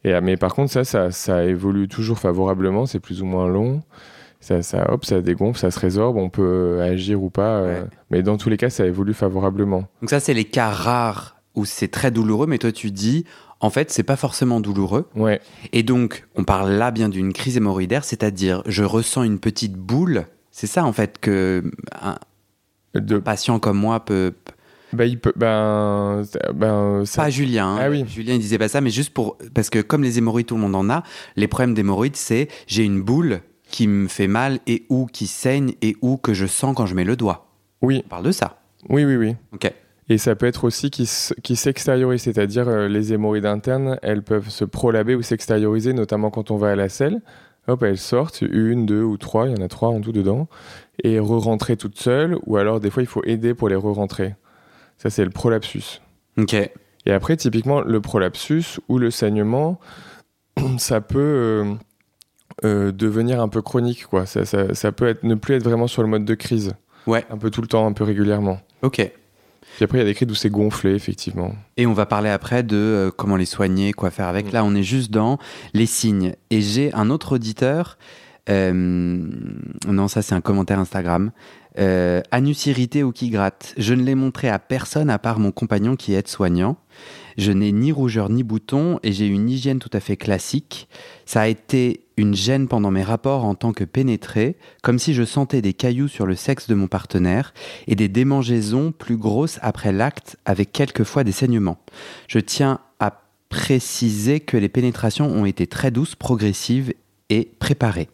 Et, 0.04 0.12
euh, 0.14 0.20
mais 0.22 0.36
par 0.36 0.54
contre, 0.54 0.72
ça, 0.72 0.84
ça, 0.84 1.10
ça 1.10 1.44
évolue 1.44 1.88
toujours 1.88 2.18
favorablement. 2.18 2.86
C'est 2.86 3.00
plus 3.00 3.22
ou 3.22 3.26
moins 3.26 3.48
long. 3.48 3.82
Ça, 4.40 4.62
ça, 4.62 4.90
hop, 4.90 5.04
ça 5.04 5.20
dégonfle, 5.20 5.58
ça 5.60 5.70
se 5.70 5.78
résorbe. 5.78 6.16
On 6.16 6.30
peut 6.30 6.80
agir 6.82 7.22
ou 7.22 7.28
pas. 7.30 7.58
euh, 7.58 7.82
Ouais. 7.82 7.88
Mais 8.10 8.22
dans 8.22 8.36
tous 8.38 8.48
les 8.48 8.56
cas, 8.56 8.70
ça 8.70 8.86
évolue 8.86 9.12
favorablement. 9.14 9.84
Donc 10.00 10.10
ça, 10.10 10.18
c'est 10.20 10.34
les 10.34 10.44
cas 10.46 10.70
rares 10.70 11.36
où 11.54 11.64
c'est 11.64 11.88
très 11.88 12.10
douloureux, 12.10 12.46
mais 12.46 12.58
toi, 12.58 12.72
tu 12.72 12.90
dis, 12.90 13.24
en 13.60 13.68
fait, 13.70 13.90
c'est 13.90 14.02
pas 14.02 14.16
forcément 14.16 14.60
douloureux. 14.60 15.08
Ouais, 15.14 15.40
Et 15.72 15.82
donc, 15.82 16.26
on 16.36 16.44
parle 16.44 16.70
là 16.72 16.90
bien 16.90 17.08
d'une 17.10 17.32
crise 17.34 17.56
hémorroïdaire, 17.58 18.04
c'est-à-dire, 18.04 18.62
je 18.66 18.82
ressens 18.84 19.24
une 19.24 19.38
petite 19.38 19.74
boule. 19.74 20.24
C'est 20.50 20.66
ça, 20.66 20.84
en 20.84 20.92
fait, 20.92 21.18
que 21.20 21.62
un 22.00 22.16
de, 22.94 23.18
patient 23.18 23.58
comme 23.58 23.76
moi 23.78 24.00
peut... 24.04 24.32
bah, 24.94 25.04
il 25.06 25.18
peut, 25.20 25.32
ben, 25.36 26.22
ben, 26.54 27.04
ça- 27.04 27.22
Pas 27.24 27.30
Julien. 27.30 27.66
hein. 27.76 27.78
Ah 27.82 27.90
oui. 27.90 28.04
Julien, 28.08 28.34
il 28.34 28.40
disait 28.40 28.58
pas 28.58 28.68
ça, 28.68 28.80
mais 28.80 28.90
juste 28.90 29.12
pour... 29.12 29.36
Parce 29.54 29.68
que 29.70 29.80
comme 29.80 30.02
les 30.02 30.16
hémorroïdes, 30.18 30.46
tout 30.46 30.54
le 30.56 30.62
monde 30.62 30.74
en 30.76 30.88
a, 30.88 31.02
les 31.36 31.46
problèmes 31.46 31.74
d'hémorroïdes, 31.74 32.16
c'est 32.16 32.48
j'ai 32.66 32.84
une 32.84 33.02
boule 33.02 33.40
qui 33.70 33.86
me 33.86 34.08
fait 34.08 34.28
mal 34.28 34.58
et 34.66 34.84
ou 34.88 35.06
qui 35.06 35.26
saigne 35.26 35.74
et 35.82 35.96
ou 36.02 36.16
que 36.16 36.34
je 36.34 36.46
sens 36.46 36.74
quand 36.76 36.86
je 36.86 36.94
mets 36.94 37.04
le 37.04 37.16
doigt. 37.16 37.46
oui, 37.82 38.02
On 38.06 38.08
parle 38.08 38.24
de 38.26 38.32
ça. 38.32 38.60
oui, 38.88 39.04
oui, 39.04 39.16
oui. 39.16 39.36
Ok. 39.52 39.72
Et 40.10 40.18
ça 40.18 40.34
peut 40.34 40.46
être 40.46 40.64
aussi 40.64 40.90
qui, 40.90 41.06
s'extériorise, 41.06 42.22
c'est-à-dire 42.22 42.68
euh, 42.68 42.88
les 42.88 43.12
hémorroïdes 43.12 43.46
internes, 43.46 43.96
elles 44.02 44.24
peuvent 44.24 44.48
se 44.48 44.64
prolaber 44.64 45.14
ou 45.14 45.22
s'extérioriser, 45.22 45.92
notamment 45.92 46.30
quand 46.30 46.50
on 46.50 46.56
va 46.56 46.72
à 46.72 46.74
la 46.74 46.88
selle. 46.88 47.22
Hop, 47.68 47.84
elles 47.84 47.96
sortent, 47.96 48.40
une, 48.42 48.86
deux 48.86 49.04
ou 49.04 49.16
trois, 49.18 49.46
il 49.46 49.56
y 49.56 49.60
en 49.60 49.64
a 49.64 49.68
trois 49.68 49.90
en 49.90 50.00
tout 50.00 50.10
dedans, 50.10 50.48
et 51.04 51.20
re-rentrer 51.20 51.76
toutes 51.76 52.00
seules, 52.00 52.36
ou 52.44 52.56
alors 52.56 52.80
des 52.80 52.90
fois 52.90 53.04
il 53.04 53.06
faut 53.06 53.22
aider 53.22 53.54
pour 53.54 53.68
les 53.68 53.76
re-rentrer. 53.76 54.34
Ça 54.98 55.10
c'est 55.10 55.24
le 55.24 55.30
prolapsus. 55.30 56.02
Ok. 56.36 56.54
Et 56.54 57.12
après, 57.12 57.36
typiquement, 57.36 57.80
le 57.80 58.00
prolapsus 58.00 58.80
ou 58.88 58.98
le 58.98 59.12
saignement, 59.12 59.78
ça 60.78 61.00
peut 61.00 61.76
devenir 62.62 63.40
un 63.40 63.48
peu 63.48 63.62
chronique, 63.62 64.06
quoi. 64.06 64.26
Ça, 64.26 64.44
ça, 64.44 64.74
ça, 64.74 64.92
peut 64.92 65.08
être, 65.08 65.24
ne 65.24 65.34
plus 65.34 65.54
être 65.54 65.64
vraiment 65.64 65.86
sur 65.86 66.02
le 66.02 66.08
mode 66.08 66.24
de 66.24 66.34
crise. 66.34 66.74
Ouais. 67.06 67.24
Un 67.30 67.38
peu 67.38 67.50
tout 67.50 67.62
le 67.62 67.66
temps, 67.66 67.86
un 67.86 67.92
peu 67.92 68.04
régulièrement. 68.04 68.60
Ok. 68.82 69.10
Puis 69.76 69.84
après, 69.84 69.98
il 69.98 70.00
y 70.00 70.04
a 70.04 70.06
des 70.06 70.14
crises 70.14 70.30
où 70.30 70.34
c'est 70.34 70.50
gonflé, 70.50 70.94
effectivement. 70.94 71.54
Et 71.76 71.86
on 71.86 71.92
va 71.92 72.06
parler 72.06 72.30
après 72.30 72.62
de 72.62 72.76
euh, 72.76 73.10
comment 73.10 73.36
les 73.36 73.46
soigner, 73.46 73.92
quoi 73.92 74.10
faire 74.10 74.26
avec. 74.26 74.46
Mm. 74.46 74.52
Là, 74.52 74.64
on 74.64 74.74
est 74.74 74.82
juste 74.82 75.10
dans 75.10 75.38
les 75.74 75.86
signes. 75.86 76.34
Et 76.50 76.60
j'ai 76.60 76.92
un 76.94 77.10
autre 77.10 77.36
auditeur. 77.36 77.96
Euh, 78.48 78.72
non, 79.86 80.08
ça, 80.08 80.22
c'est 80.22 80.34
un 80.34 80.40
commentaire 80.40 80.78
Instagram. 80.78 81.30
Euh, 81.78 82.20
anus 82.32 82.66
irrité 82.66 83.04
ou 83.04 83.12
qui 83.12 83.30
gratte. 83.30 83.74
Je 83.76 83.94
ne 83.94 84.02
l'ai 84.02 84.16
montré 84.16 84.48
à 84.48 84.58
personne 84.58 85.08
à 85.08 85.18
part 85.18 85.38
mon 85.38 85.52
compagnon 85.52 85.94
qui 85.94 86.14
est 86.14 86.28
soignant. 86.28 86.76
Je 87.38 87.52
n'ai 87.52 87.70
ni 87.70 87.92
rougeur 87.92 88.28
ni 88.28 88.42
bouton 88.42 88.98
et 89.02 89.12
j'ai 89.12 89.26
une 89.26 89.48
hygiène 89.48 89.78
tout 89.78 89.90
à 89.92 90.00
fait 90.00 90.16
classique. 90.16 90.88
Ça 91.26 91.42
a 91.42 91.46
été 91.46 92.06
une 92.20 92.34
gêne 92.34 92.68
pendant 92.68 92.90
mes 92.90 93.02
rapports 93.02 93.44
en 93.44 93.54
tant 93.54 93.72
que 93.72 93.84
pénétré, 93.84 94.56
comme 94.82 94.98
si 94.98 95.14
je 95.14 95.24
sentais 95.24 95.62
des 95.62 95.72
cailloux 95.72 96.08
sur 96.08 96.26
le 96.26 96.36
sexe 96.36 96.68
de 96.68 96.74
mon 96.74 96.86
partenaire 96.86 97.54
et 97.86 97.96
des 97.96 98.08
démangeaisons 98.08 98.92
plus 98.92 99.16
grosses 99.16 99.58
après 99.62 99.92
l'acte 99.92 100.36
avec 100.44 100.70
quelquefois 100.70 101.24
des 101.24 101.32
saignements. 101.32 101.78
Je 102.28 102.38
tiens 102.38 102.80
à 102.98 103.22
préciser 103.48 104.40
que 104.40 104.56
les 104.56 104.68
pénétrations 104.68 105.28
ont 105.28 105.46
été 105.46 105.66
très 105.66 105.90
douces, 105.90 106.14
progressives 106.14 106.92
et 107.30 107.50
préparées. 107.58 108.08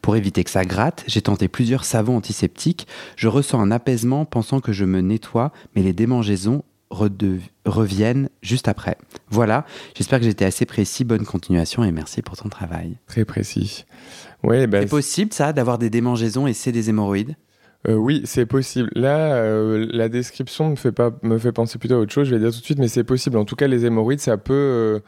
Pour 0.00 0.16
éviter 0.16 0.44
que 0.44 0.50
ça 0.50 0.64
gratte, 0.64 1.04
j'ai 1.06 1.20
tenté 1.20 1.48
plusieurs 1.48 1.84
savons 1.84 2.16
antiseptiques. 2.16 2.86
Je 3.16 3.28
ressens 3.28 3.60
un 3.60 3.70
apaisement 3.70 4.24
pensant 4.24 4.60
que 4.60 4.72
je 4.72 4.84
me 4.84 5.00
nettoie, 5.00 5.52
mais 5.74 5.82
les 5.82 5.92
démangeaisons 5.92 6.62
reviennent 6.90 8.28
juste 8.42 8.68
après. 8.68 8.96
Voilà, 9.30 9.64
j'espère 9.94 10.18
que 10.18 10.24
j'étais 10.24 10.44
assez 10.44 10.66
précis. 10.66 11.04
Bonne 11.04 11.24
continuation 11.24 11.84
et 11.84 11.92
merci 11.92 12.22
pour 12.22 12.36
ton 12.36 12.48
travail. 12.48 12.96
Très 13.06 13.24
précis. 13.24 13.84
Ouais, 14.42 14.66
bah, 14.66 14.80
c'est 14.82 14.88
possible 14.88 15.32
ça, 15.32 15.52
d'avoir 15.52 15.78
des 15.78 15.90
démangeaisons 15.90 16.46
et 16.46 16.52
c'est 16.52 16.72
des 16.72 16.90
hémorroïdes? 16.90 17.36
Euh, 17.86 17.94
oui, 17.94 18.22
c'est 18.24 18.46
possible. 18.46 18.90
Là, 18.94 19.34
euh, 19.34 19.86
la 19.90 20.08
description 20.08 20.70
me 20.70 20.76
fait, 20.76 20.92
pas, 20.92 21.12
me 21.22 21.38
fait 21.38 21.52
penser 21.52 21.78
plutôt 21.78 21.94
à 21.94 21.98
autre 21.98 22.12
chose, 22.12 22.26
je 22.26 22.34
vais 22.34 22.40
dire 22.40 22.52
tout 22.52 22.60
de 22.60 22.64
suite, 22.64 22.78
mais 22.78 22.88
c'est 22.88 23.04
possible. 23.04 23.36
En 23.36 23.44
tout 23.44 23.56
cas, 23.56 23.68
les 23.68 23.84
hémorroïdes, 23.84 24.20
ça 24.20 24.36
peut, 24.36 24.52
euh, 24.52 24.98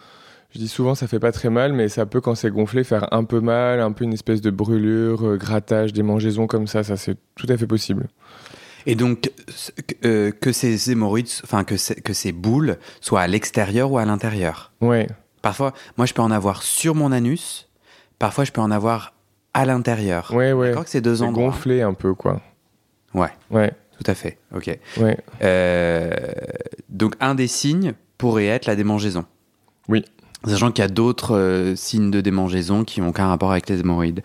je 0.50 0.60
dis 0.60 0.68
souvent, 0.68 0.94
ça 0.94 1.08
fait 1.08 1.18
pas 1.18 1.32
très 1.32 1.50
mal, 1.50 1.72
mais 1.72 1.88
ça 1.88 2.06
peut, 2.06 2.20
quand 2.20 2.37
c'est 2.37 2.50
gonflé, 2.50 2.84
faire 2.84 3.12
un 3.12 3.25
peu 3.25 3.40
mal, 3.40 3.80
un 3.80 3.90
peu 3.90 4.04
une 4.04 4.12
espèce 4.12 4.40
de 4.40 4.50
brûlure, 4.50 5.37
grattage, 5.37 5.92
démangeaison 5.92 6.46
comme 6.46 6.68
ça, 6.68 6.84
ça 6.84 6.96
c'est 6.96 7.16
tout 7.34 7.46
à 7.49 7.56
fait 7.56 7.66
possible. 7.66 8.06
Et 8.87 8.94
donc, 8.94 9.30
euh, 10.04 10.30
que 10.32 10.52
ces 10.52 10.90
hémorroïdes, 10.90 11.28
enfin, 11.44 11.64
que, 11.64 11.75
que 12.00 12.12
ces 12.12 12.32
boules 12.32 12.78
soient 13.00 13.20
à 13.20 13.26
l'extérieur 13.26 13.92
ou 13.92 13.99
à 13.99 14.04
l'intérieur. 14.04 14.72
Ouais. 14.80 15.06
Parfois, 15.42 15.72
moi, 15.96 16.06
je 16.06 16.14
peux 16.14 16.22
en 16.22 16.30
avoir 16.30 16.62
sur 16.62 16.94
mon 16.94 17.12
anus. 17.12 17.68
Parfois, 18.18 18.44
je 18.44 18.52
peux 18.52 18.60
en 18.60 18.70
avoir 18.70 19.14
à 19.54 19.64
l'intérieur. 19.64 20.32
Ouais, 20.34 20.52
ouais. 20.52 20.68
D'accord 20.68 20.84
que 20.84 20.90
c'est 20.90 21.00
deux 21.00 21.22
endroits. 21.22 21.46
gonflé 21.46 21.82
un 21.82 21.94
peu, 21.94 22.14
quoi. 22.14 22.40
Ouais. 23.14 23.30
Ouais. 23.50 23.72
Tout 24.02 24.10
à 24.10 24.14
fait. 24.14 24.38
Ok. 24.54 24.70
Ouais. 24.99 25.18
Euh, 25.42 26.10
donc, 26.88 27.14
un 27.20 27.34
des 27.34 27.49
signes 27.49 27.94
pourrait 28.18 28.46
être 28.46 28.66
la 28.66 28.76
démangeaison. 28.76 29.25
Oui. 29.88 30.04
Sachant 30.46 30.70
qu'il 30.72 30.82
y 30.82 30.87
a 30.87 30.88
d'autres 30.88 31.37
euh, 31.37 31.76
signes 31.76 32.10
de 32.10 32.20
démangeaison 32.20 32.84
qui 32.84 33.00
n'ont 33.00 33.08
aucun 33.08 33.26
rapport 33.28 33.52
avec 33.52 33.68
les 33.68 33.80
hémorroïdes. 33.80 34.22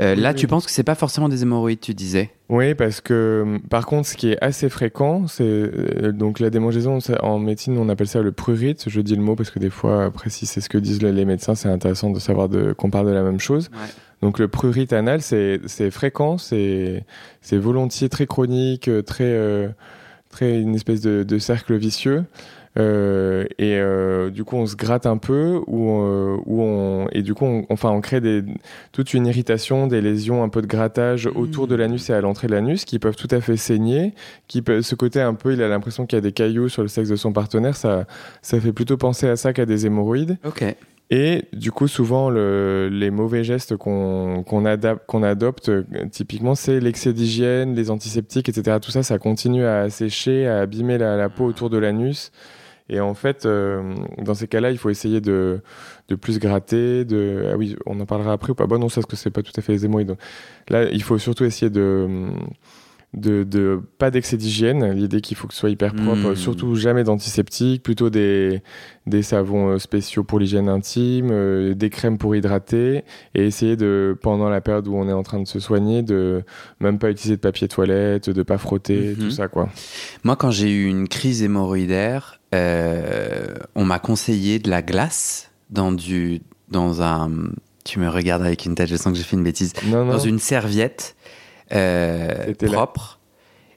Euh, 0.00 0.14
là, 0.14 0.32
tu 0.32 0.46
penses 0.46 0.64
que 0.64 0.70
c'est 0.70 0.84
pas 0.84 0.94
forcément 0.94 1.28
des 1.28 1.42
hémorroïdes, 1.42 1.80
tu 1.80 1.92
disais 1.92 2.30
Oui, 2.48 2.74
parce 2.74 3.00
que 3.00 3.58
par 3.68 3.86
contre, 3.86 4.08
ce 4.08 4.16
qui 4.16 4.30
est 4.30 4.38
assez 4.40 4.68
fréquent, 4.68 5.26
c'est 5.26 5.44
euh, 5.44 6.12
donc 6.12 6.38
la 6.38 6.50
démangeaison. 6.50 6.98
En 7.20 7.38
médecine, 7.38 7.76
on 7.78 7.88
appelle 7.88 8.06
ça 8.06 8.22
le 8.22 8.30
prurite. 8.30 8.84
Je 8.88 9.00
dis 9.00 9.16
le 9.16 9.22
mot 9.22 9.34
parce 9.34 9.50
que 9.50 9.58
des 9.58 9.70
fois, 9.70 10.04
après, 10.04 10.30
si 10.30 10.46
c'est 10.46 10.60
ce 10.60 10.68
que 10.68 10.78
disent 10.78 11.02
les 11.02 11.24
médecins, 11.24 11.54
c'est 11.54 11.68
intéressant 11.68 12.10
de 12.10 12.20
savoir 12.20 12.48
qu'on 12.76 12.90
parle 12.90 13.06
de 13.06 13.12
la 13.12 13.22
même 13.22 13.40
chose. 13.40 13.70
Donc 14.22 14.38
le 14.38 14.48
prurite 14.48 14.92
anal, 14.92 15.20
c'est 15.20 15.90
fréquent, 15.90 16.38
c'est 16.38 17.04
volontiers 17.52 18.08
très 18.08 18.26
chronique, 18.26 18.90
très 19.04 19.24
euh, 19.24 19.68
très 20.30 20.60
une 20.60 20.74
espèce 20.74 21.00
de, 21.00 21.22
de 21.22 21.38
cercle 21.38 21.76
vicieux. 21.76 22.24
Euh, 22.76 23.44
et 23.58 23.76
euh, 23.76 24.30
du 24.30 24.44
coup, 24.44 24.56
on 24.56 24.66
se 24.66 24.76
gratte 24.76 25.06
un 25.06 25.16
peu, 25.16 25.60
ou, 25.66 25.90
euh, 26.00 26.36
on, 26.46 27.06
et 27.12 27.22
du 27.22 27.34
coup, 27.34 27.44
on, 27.44 27.66
enfin, 27.70 27.90
on 27.90 28.00
crée 28.00 28.20
des, 28.20 28.44
toute 28.92 29.14
une 29.14 29.26
irritation, 29.26 29.86
des 29.86 30.00
lésions, 30.00 30.42
un 30.42 30.48
peu 30.48 30.62
de 30.62 30.66
grattage 30.66 31.26
autour 31.26 31.66
de 31.66 31.74
l'anus 31.74 32.10
et 32.10 32.12
à 32.12 32.20
l'entrée 32.20 32.46
de 32.46 32.52
l'anus, 32.52 32.84
qui 32.84 32.98
peuvent 32.98 33.16
tout 33.16 33.28
à 33.30 33.40
fait 33.40 33.56
saigner. 33.56 34.14
Qui 34.46 34.62
peut, 34.62 34.82
ce 34.82 34.94
côté 34.94 35.20
un 35.20 35.34
peu, 35.34 35.52
il 35.52 35.62
a 35.62 35.68
l'impression 35.68 36.06
qu'il 36.06 36.16
y 36.16 36.18
a 36.18 36.22
des 36.22 36.32
cailloux 36.32 36.68
sur 36.68 36.82
le 36.82 36.88
sexe 36.88 37.08
de 37.08 37.16
son 37.16 37.32
partenaire. 37.32 37.76
Ça, 37.76 38.06
ça 38.42 38.60
fait 38.60 38.72
plutôt 38.72 38.96
penser 38.96 39.28
à 39.28 39.36
ça 39.36 39.52
qu'à 39.52 39.66
des 39.66 39.86
hémorroïdes. 39.86 40.38
Ok. 40.44 40.64
Et 41.10 41.44
du 41.54 41.72
coup, 41.72 41.88
souvent, 41.88 42.28
le, 42.28 42.90
les 42.92 43.10
mauvais 43.10 43.42
gestes 43.42 43.76
qu'on 43.76 44.44
qu'on 44.46 44.66
adopte, 45.22 45.70
typiquement, 46.10 46.54
c'est 46.54 46.80
l'excès 46.80 47.14
d'hygiène, 47.14 47.74
les 47.74 47.90
antiseptiques, 47.90 48.50
etc. 48.50 48.76
Tout 48.80 48.90
ça, 48.90 49.02
ça 49.02 49.18
continue 49.18 49.64
à 49.64 49.88
sécher, 49.88 50.46
à 50.46 50.60
abîmer 50.60 50.98
la, 50.98 51.16
la 51.16 51.30
peau 51.30 51.46
autour 51.46 51.70
de 51.70 51.78
l'anus. 51.78 52.30
Et 52.88 53.00
en 53.00 53.14
fait, 53.14 53.44
euh, 53.44 53.94
dans 54.18 54.34
ces 54.34 54.48
cas-là, 54.48 54.70
il 54.70 54.78
faut 54.78 54.90
essayer 54.90 55.20
de, 55.20 55.60
de 56.08 56.14
plus 56.14 56.38
gratter. 56.38 57.04
De... 57.04 57.50
Ah 57.52 57.56
oui, 57.56 57.76
on 57.86 58.00
en 58.00 58.06
parlera 58.06 58.32
après 58.32 58.52
ou 58.52 58.54
pas 58.54 58.66
Bon, 58.66 58.78
non, 58.78 58.88
ça, 58.88 59.00
parce 59.00 59.10
que 59.10 59.16
c'est 59.16 59.30
pas 59.30 59.42
tout 59.42 59.52
à 59.56 59.60
fait 59.60 59.72
les 59.72 59.84
hémorroïdes. 59.84 60.16
Là, 60.68 60.84
il 60.90 61.02
faut 61.02 61.18
surtout 61.18 61.44
essayer 61.44 61.70
de 61.70 62.30
de, 63.14 63.42
de, 63.42 63.80
pas 63.96 64.10
d'excès 64.10 64.36
d'hygiène, 64.36 64.92
l'idée 64.92 65.22
qu'il 65.22 65.36
faut 65.36 65.48
que 65.48 65.54
ce 65.54 65.60
soit 65.60 65.70
hyper 65.70 65.94
propre, 65.94 66.32
hmm. 66.32 66.36
surtout 66.36 66.74
jamais 66.74 67.04
d'antiseptiques, 67.04 67.82
plutôt 67.82 68.10
des, 68.10 68.62
des 69.06 69.22
savons 69.22 69.70
euh, 69.70 69.78
spéciaux 69.78 70.24
pour 70.24 70.38
l'hygiène 70.38 70.68
intime, 70.68 71.30
euh, 71.30 71.74
des 71.74 71.88
crèmes 71.88 72.18
pour 72.18 72.36
hydrater, 72.36 73.04
et 73.34 73.46
essayer 73.46 73.76
de, 73.76 74.16
pendant 74.20 74.50
la 74.50 74.60
période 74.60 74.86
où 74.88 74.94
on 74.94 75.08
est 75.08 75.12
en 75.12 75.22
train 75.22 75.40
de 75.40 75.48
se 75.48 75.58
soigner, 75.58 76.02
de 76.02 76.44
même 76.80 76.98
pas 76.98 77.10
utiliser 77.10 77.36
de 77.36 77.40
papier 77.40 77.66
toilette, 77.66 78.28
de 78.28 78.42
pas 78.42 78.58
frotter, 78.58 79.14
tout 79.18 79.24
mhm. 79.24 79.30
ça 79.30 79.48
quoi. 79.48 79.70
Moi, 80.22 80.36
quand 80.36 80.50
j'ai 80.50 80.70
eu 80.70 80.86
une 80.86 81.08
crise 81.08 81.42
hémorroïdaire, 81.42 82.40
euh, 82.54 83.54
on 83.74 83.84
m'a 83.84 83.98
conseillé 83.98 84.58
de 84.58 84.68
la 84.68 84.82
glace 84.82 85.50
dans 85.70 85.92
du, 85.92 86.42
dans 86.70 87.00
un, 87.00 87.30
tu 87.84 88.00
me 88.00 88.08
regardes 88.08 88.42
avec 88.42 88.66
une 88.66 88.74
tête, 88.74 88.88
je 88.88 88.96
sens 88.96 89.12
que 89.12 89.18
j'ai 89.18 89.24
fait 89.24 89.36
une 89.36 89.44
bêtise, 89.44 89.72
dans 89.90 90.18
une 90.18 90.38
serviette 90.38 91.16
euh, 91.72 92.54
propre. 92.54 93.18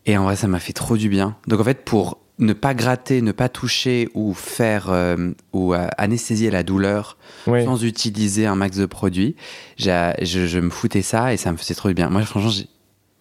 Et 0.06 0.18
en 0.18 0.24
vrai, 0.24 0.36
ça 0.36 0.48
m'a 0.48 0.60
fait 0.60 0.74
trop 0.74 0.98
du 0.98 1.10
bien. 1.10 1.36
Donc 1.48 1.60
en 1.60 1.64
fait, 1.64 1.86
pour 1.86 2.18
ne 2.40 2.54
pas 2.54 2.74
gratter, 2.74 3.22
ne 3.22 3.32
pas 3.32 3.50
toucher 3.50 4.10
ou 4.16 4.34
faire 4.34 4.90
euh, 4.90 5.32
ou 5.54 5.74
euh, 5.74 5.88
anesthésier 5.98 6.50
la 6.50 6.64
douleur 6.64 7.18
sans 7.46 7.84
utiliser 7.84 8.48
un 8.48 8.56
max 8.56 8.78
de 8.78 8.88
produits, 8.88 9.36
je, 9.78 10.14
je, 10.22 10.60
me 10.60 10.72
foutais 10.72 11.04
ça 11.04 11.34
et 11.34 11.38
ça 11.38 11.52
me 11.52 11.58
faisait 11.58 11.76
trop 11.76 11.90
du 11.90 11.94
bien. 11.94 12.10
Moi, 12.10 12.24
franchement, 12.24 12.52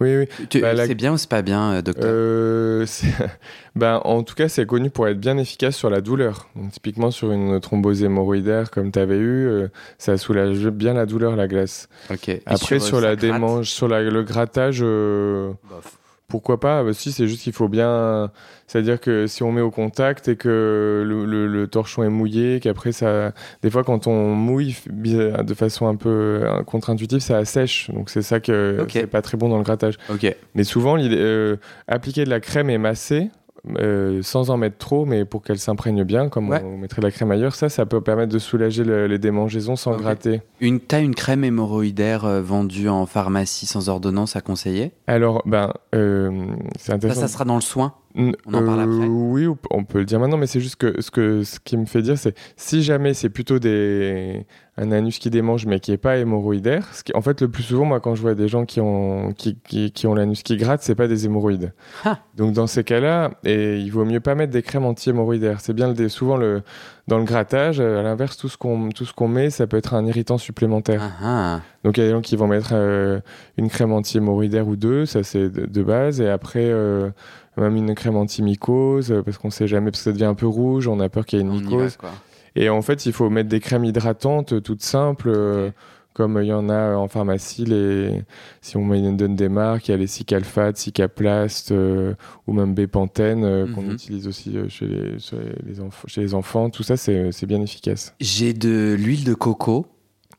oui, 0.00 0.16
oui. 0.16 0.60
Bah, 0.60 0.86
c'est 0.86 0.94
bien 0.94 1.12
ou 1.12 1.18
c'est 1.18 1.28
pas 1.28 1.42
bien, 1.42 1.72
euh, 1.72 1.82
docteur 1.82 2.06
euh, 2.06 2.86
ben, 3.76 4.00
En 4.04 4.22
tout 4.22 4.34
cas, 4.34 4.48
c'est 4.48 4.64
connu 4.66 4.88
pour 4.88 5.06
être 5.08 5.20
bien 5.20 5.36
efficace 5.36 5.76
sur 5.76 5.90
la 5.90 6.00
douleur. 6.00 6.48
Donc, 6.56 6.72
typiquement, 6.72 7.10
sur 7.10 7.32
une 7.32 7.60
thrombose 7.60 8.02
hémorroïdaire 8.02 8.70
comme 8.70 8.90
tu 8.92 8.98
avais 8.98 9.18
eu, 9.18 9.46
euh, 9.46 9.68
ça 9.98 10.16
soulage 10.16 10.66
bien 10.68 10.94
la 10.94 11.04
douleur, 11.04 11.36
la 11.36 11.48
glace. 11.48 11.88
Après, 12.46 12.78
sur, 12.80 13.00
la 13.00 13.14
démange, 13.14 13.70
sur 13.70 13.88
la, 13.88 14.02
le 14.02 14.22
grattage, 14.22 14.82
pourquoi 16.30 16.58
pas 16.58 16.82
bah, 16.82 16.94
Si, 16.94 17.12
c'est 17.12 17.26
juste 17.26 17.42
qu'il 17.42 17.52
faut 17.52 17.68
bien. 17.68 18.30
C'est-à-dire 18.66 19.00
que 19.00 19.26
si 19.26 19.42
on 19.42 19.52
met 19.52 19.60
au 19.60 19.70
contact 19.70 20.28
et 20.28 20.36
que 20.36 21.04
le, 21.06 21.66
torchon 21.66 22.02
est 22.02 22.08
mouillé, 22.08 22.60
qu'après 22.60 22.92
ça. 22.92 23.32
Des 23.62 23.70
fois, 23.70 23.84
quand 23.84 24.06
on 24.06 24.34
mouille 24.34 24.76
de 24.88 25.54
façon 25.54 25.86
un 25.86 25.96
peu 25.96 26.42
contre-intuitive, 26.66 27.20
ça 27.20 27.36
assèche. 27.36 27.90
Donc 27.90 28.08
c'est 28.08 28.22
ça 28.22 28.40
que 28.40 28.86
c'est 28.88 29.06
pas 29.06 29.22
très 29.22 29.36
bon 29.36 29.48
dans 29.48 29.58
le 29.58 29.64
grattage. 29.64 29.98
Mais 30.54 30.64
souvent, 30.64 30.96
euh, 30.98 31.56
appliquer 31.88 32.24
de 32.24 32.30
la 32.30 32.40
crème 32.40 32.70
et 32.70 32.78
masser, 32.78 33.30
euh, 33.78 34.22
sans 34.22 34.50
en 34.50 34.56
mettre 34.56 34.78
trop, 34.78 35.04
mais 35.04 35.24
pour 35.24 35.42
qu'elle 35.42 35.58
s'imprègne 35.58 36.04
bien, 36.04 36.28
comme 36.28 36.50
on 36.50 36.78
mettrait 36.78 37.00
de 37.02 37.06
la 37.06 37.12
crème 37.12 37.30
ailleurs, 37.30 37.54
ça, 37.54 37.68
ça 37.68 37.86
peut 37.86 38.00
permettre 38.00 38.32
de 38.32 38.38
soulager 38.38 38.84
les 38.84 39.18
démangeaisons 39.18 39.76
sans 39.76 39.96
gratter. 39.96 40.42
Une, 40.60 40.80
T'as 40.80 41.00
une 41.00 41.14
crème 41.14 41.44
hémorroïdaire 41.44 42.24
euh, 42.24 42.40
vendue 42.40 42.88
en 42.88 43.06
pharmacie 43.06 43.66
sans 43.66 43.88
ordonnance 43.88 44.36
à 44.36 44.40
conseiller? 44.40 44.92
Alors, 45.06 45.42
ben, 45.46 45.72
euh, 45.94 46.30
c'est 46.78 46.92
intéressant. 46.92 47.20
Ça, 47.20 47.28
ça 47.28 47.32
sera 47.32 47.44
dans 47.44 47.56
le 47.56 47.60
soin? 47.60 47.94
On 48.14 48.32
en 48.52 48.64
parle 48.64 48.80
après. 48.80 49.06
Oui, 49.06 49.46
on 49.70 49.84
peut 49.84 49.98
le 49.98 50.04
dire 50.04 50.18
maintenant, 50.18 50.36
mais 50.36 50.46
c'est 50.46 50.60
juste 50.60 50.76
que 50.76 51.00
ce, 51.00 51.10
que 51.10 51.44
ce 51.44 51.60
qui 51.60 51.76
me 51.76 51.86
fait 51.86 52.02
dire, 52.02 52.18
c'est 52.18 52.34
si 52.56 52.82
jamais 52.82 53.14
c'est 53.14 53.30
plutôt 53.30 53.58
des, 53.58 54.46
un 54.76 54.92
anus 54.92 55.18
qui 55.18 55.30
démange 55.30 55.66
mais 55.66 55.78
qui 55.78 55.92
est 55.92 55.98
pas 55.98 56.16
hémorroïdaire. 56.16 56.92
Ce 56.94 57.04
qui, 57.04 57.14
en 57.14 57.20
fait, 57.20 57.40
le 57.42 57.48
plus 57.48 57.62
souvent, 57.62 57.84
moi, 57.84 58.00
quand 58.00 58.14
je 58.14 58.22
vois 58.22 58.34
des 58.34 58.48
gens 58.48 58.64
qui 58.64 58.80
ont, 58.80 59.32
qui, 59.32 59.56
qui, 59.60 60.06
ont 60.06 60.14
l'anus 60.14 60.42
qui 60.42 60.56
gratte, 60.56 60.82
c'est 60.82 60.94
pas 60.94 61.06
des 61.06 61.26
hémorroïdes. 61.26 61.72
Donc, 62.36 62.52
dans 62.54 62.66
ces 62.66 62.82
cas-là, 62.82 63.32
et 63.44 63.78
il 63.78 63.90
vaut 63.90 64.04
mieux 64.04 64.20
pas 64.20 64.34
mettre 64.34 64.52
des 64.52 64.62
crèmes 64.62 64.86
anti-hémorroïdaires. 64.86 65.60
C'est 65.60 65.74
bien 65.74 65.92
le, 65.92 66.08
souvent 66.08 66.36
le, 66.36 66.62
dans 67.10 67.18
le 67.18 67.24
grattage, 67.24 67.80
à 67.80 68.02
l'inverse, 68.02 68.36
tout 68.36 68.48
ce 68.48 68.56
qu'on, 68.56 68.90
tout 68.90 69.04
ce 69.04 69.12
qu'on 69.12 69.26
met, 69.26 69.50
ça 69.50 69.66
peut 69.66 69.76
être 69.76 69.94
un 69.94 70.06
irritant 70.06 70.38
supplémentaire. 70.38 71.02
Ah, 71.02 71.56
ah. 71.56 71.60
Donc, 71.82 71.96
il 71.96 72.02
y 72.02 72.04
a 72.04 72.06
des 72.06 72.12
gens 72.12 72.20
qui 72.20 72.36
vont 72.36 72.46
mettre 72.46 72.70
euh, 72.72 73.18
une 73.56 73.68
crème 73.68 73.92
anti-hémorroïdaire 73.92 74.68
ou 74.68 74.76
deux, 74.76 75.06
ça 75.06 75.24
c'est 75.24 75.50
de, 75.50 75.82
base, 75.82 76.20
et 76.20 76.28
après, 76.28 76.62
euh, 76.62 77.10
même 77.56 77.74
une 77.74 77.96
crème 77.96 78.16
anti-mycose, 78.16 79.12
parce 79.24 79.38
qu'on 79.38 79.50
sait 79.50 79.66
jamais, 79.66 79.90
parce 79.90 80.02
que 80.02 80.04
ça 80.04 80.12
devient 80.12 80.26
un 80.26 80.34
peu 80.34 80.46
rouge, 80.46 80.86
on 80.86 81.00
a 81.00 81.08
peur 81.08 81.26
qu'il 81.26 81.40
y 81.40 81.42
ait 81.42 81.44
une 81.44 81.50
mycose. 81.50 81.98
Et 82.54 82.68
en 82.68 82.80
fait, 82.80 83.06
il 83.06 83.12
faut 83.12 83.28
mettre 83.28 83.48
des 83.48 83.60
crèmes 83.60 83.84
hydratantes 83.84 84.62
toutes 84.62 84.82
simples. 84.82 85.32
euh, 85.34 85.70
Comme 86.12 86.38
il 86.42 86.48
y 86.48 86.52
en 86.52 86.68
a 86.68 86.96
en 86.96 87.06
pharmacie, 87.06 87.64
les... 87.64 88.22
si 88.60 88.76
on 88.76 88.84
me 88.84 89.16
donne 89.16 89.36
des 89.36 89.48
marques, 89.48 89.88
il 89.88 89.92
y 89.92 89.94
a 89.94 89.96
les 89.96 90.08
Cicalfate, 90.08 90.76
Cicaplast 90.76 91.70
euh, 91.70 92.14
ou 92.46 92.52
même 92.52 92.74
Bepanthen 92.74 93.44
euh, 93.44 93.66
qu'on 93.72 93.82
Mhm. 93.82 93.92
utilise 93.92 94.26
aussi 94.26 94.56
euh, 94.58 94.68
chez 94.68 94.86
les, 94.86 95.18
chez 95.20 95.36
les, 95.64 95.80
enf- 95.80 96.06
chez 96.06 96.20
les 96.20 96.34
enfants. 96.34 96.68
Tout 96.68 96.82
ça, 96.82 96.96
c'est 96.96 97.46
bien 97.46 97.62
efficace. 97.62 98.14
J'ai 98.20 98.52
de 98.52 98.96
l'huile 98.98 99.24
de 99.24 99.34
coco 99.34 99.86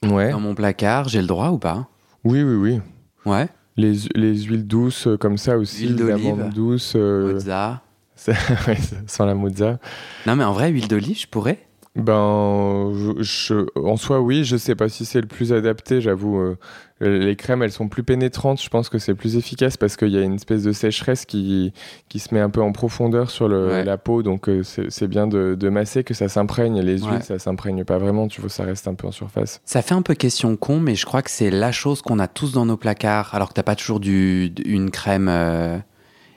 Ouais. 0.04 0.32
dans 0.32 0.40
mon 0.42 0.56
placard. 0.56 1.08
J'ai 1.08 1.22
le 1.22 1.28
droit 1.28 1.50
ou 1.52 1.58
pas? 1.58 1.88
Oui, 2.26 2.44
oui, 2.44 2.56
oui. 2.56 2.80
Ouais. 3.26 3.48
Les, 3.78 3.94
les 4.16 4.36
huiles 4.44 4.68
douces 4.68 5.08
euh, 5.08 5.16
comme 5.18 5.38
ça 5.38 5.58
aussi, 5.58 5.88
l'amande 5.88 6.50
douce, 6.54 6.94
euh, 6.98 7.34
Mozza. 7.34 7.82
ouais, 8.28 8.78
sans 9.08 9.26
la 9.26 9.36
mozza. 9.36 9.80
Non, 10.28 10.36
mais 10.36 10.44
en 10.44 10.52
vrai, 10.54 10.70
huile 10.70 10.88
d'olive, 10.90 11.18
je 11.20 11.28
pourrais. 11.28 11.60
Ben, 11.96 12.92
je, 12.94 13.22
je- 13.22 13.80
en 13.80 13.98
soi, 13.98 14.22
oui, 14.22 14.44
je 14.46 14.56
sais 14.58 14.76
pas 14.76 14.88
si 14.90 15.04
c'est 15.06 15.20
le 15.22 15.28
plus 15.28 15.52
adapté, 15.54 16.00
j'avoue. 16.02 16.38
euh, 16.40 16.58
les 17.02 17.36
crèmes, 17.36 17.64
elles 17.64 17.72
sont 17.72 17.88
plus 17.90 18.04
pénétrantes, 18.04 18.62
je 18.62 18.70
pense 18.70 18.88
que 18.88 18.98
c'est 19.00 19.16
plus 19.16 19.36
efficace 19.36 19.76
parce 19.76 19.98
qu'il 19.98 20.10
y 20.10 20.18
a 20.18 20.22
une 20.22 20.36
espèce 20.36 20.62
de 20.64 20.72
sécheresse 20.72 21.26
qui, 21.26 21.74
qui 22.10 22.20
se 22.20 22.34
met 22.34 22.40
un 22.40 22.50
peu 22.52 22.62
en 22.62 22.72
profondeur 22.72 23.30
sur 23.32 23.48
le, 23.48 23.68
Ouais. 23.70 23.84
la 23.84 23.98
peau, 23.98 24.22
donc 24.24 24.48
euh, 24.48 24.62
c'est 24.64 25.08
bien 25.08 25.26
de, 25.28 25.56
de 25.60 25.70
masser 25.70 26.04
que 26.04 26.14
ça 26.14 26.30
s'imprègne. 26.30 26.80
Les 26.80 27.00
huiles, 27.00 27.24
ça 27.24 27.40
s'imprègne 27.40 27.84
pas 27.86 27.98
vraiment, 27.98 28.28
tu 28.28 28.40
vois, 28.40 28.50
ça 28.52 28.64
reste 28.64 28.88
un 28.88 28.94
peu 28.94 29.08
en 29.08 29.12
surface. 29.12 29.62
Ça 29.66 29.82
fait 29.82 29.96
un 29.96 30.02
peu 30.04 30.14
question 30.14 30.56
con, 30.56 30.80
mais 30.80 30.96
je 30.96 31.06
crois 31.06 31.24
que 31.24 31.32
c'est 31.32 31.50
la 31.52 31.72
chose 31.72 32.02
qu'on 32.02 32.20
a 32.20 32.28
tous 32.28 32.52
dans 32.54 32.66
nos 32.68 32.78
placards, 32.78 33.34
alors 33.34 33.50
que 33.50 33.54
t'as 33.56 33.64
pas 33.64 33.76
toujours 33.76 34.00
du, 34.00 34.54
une 34.66 34.92
crème. 34.92 35.28
euh, 35.30 35.78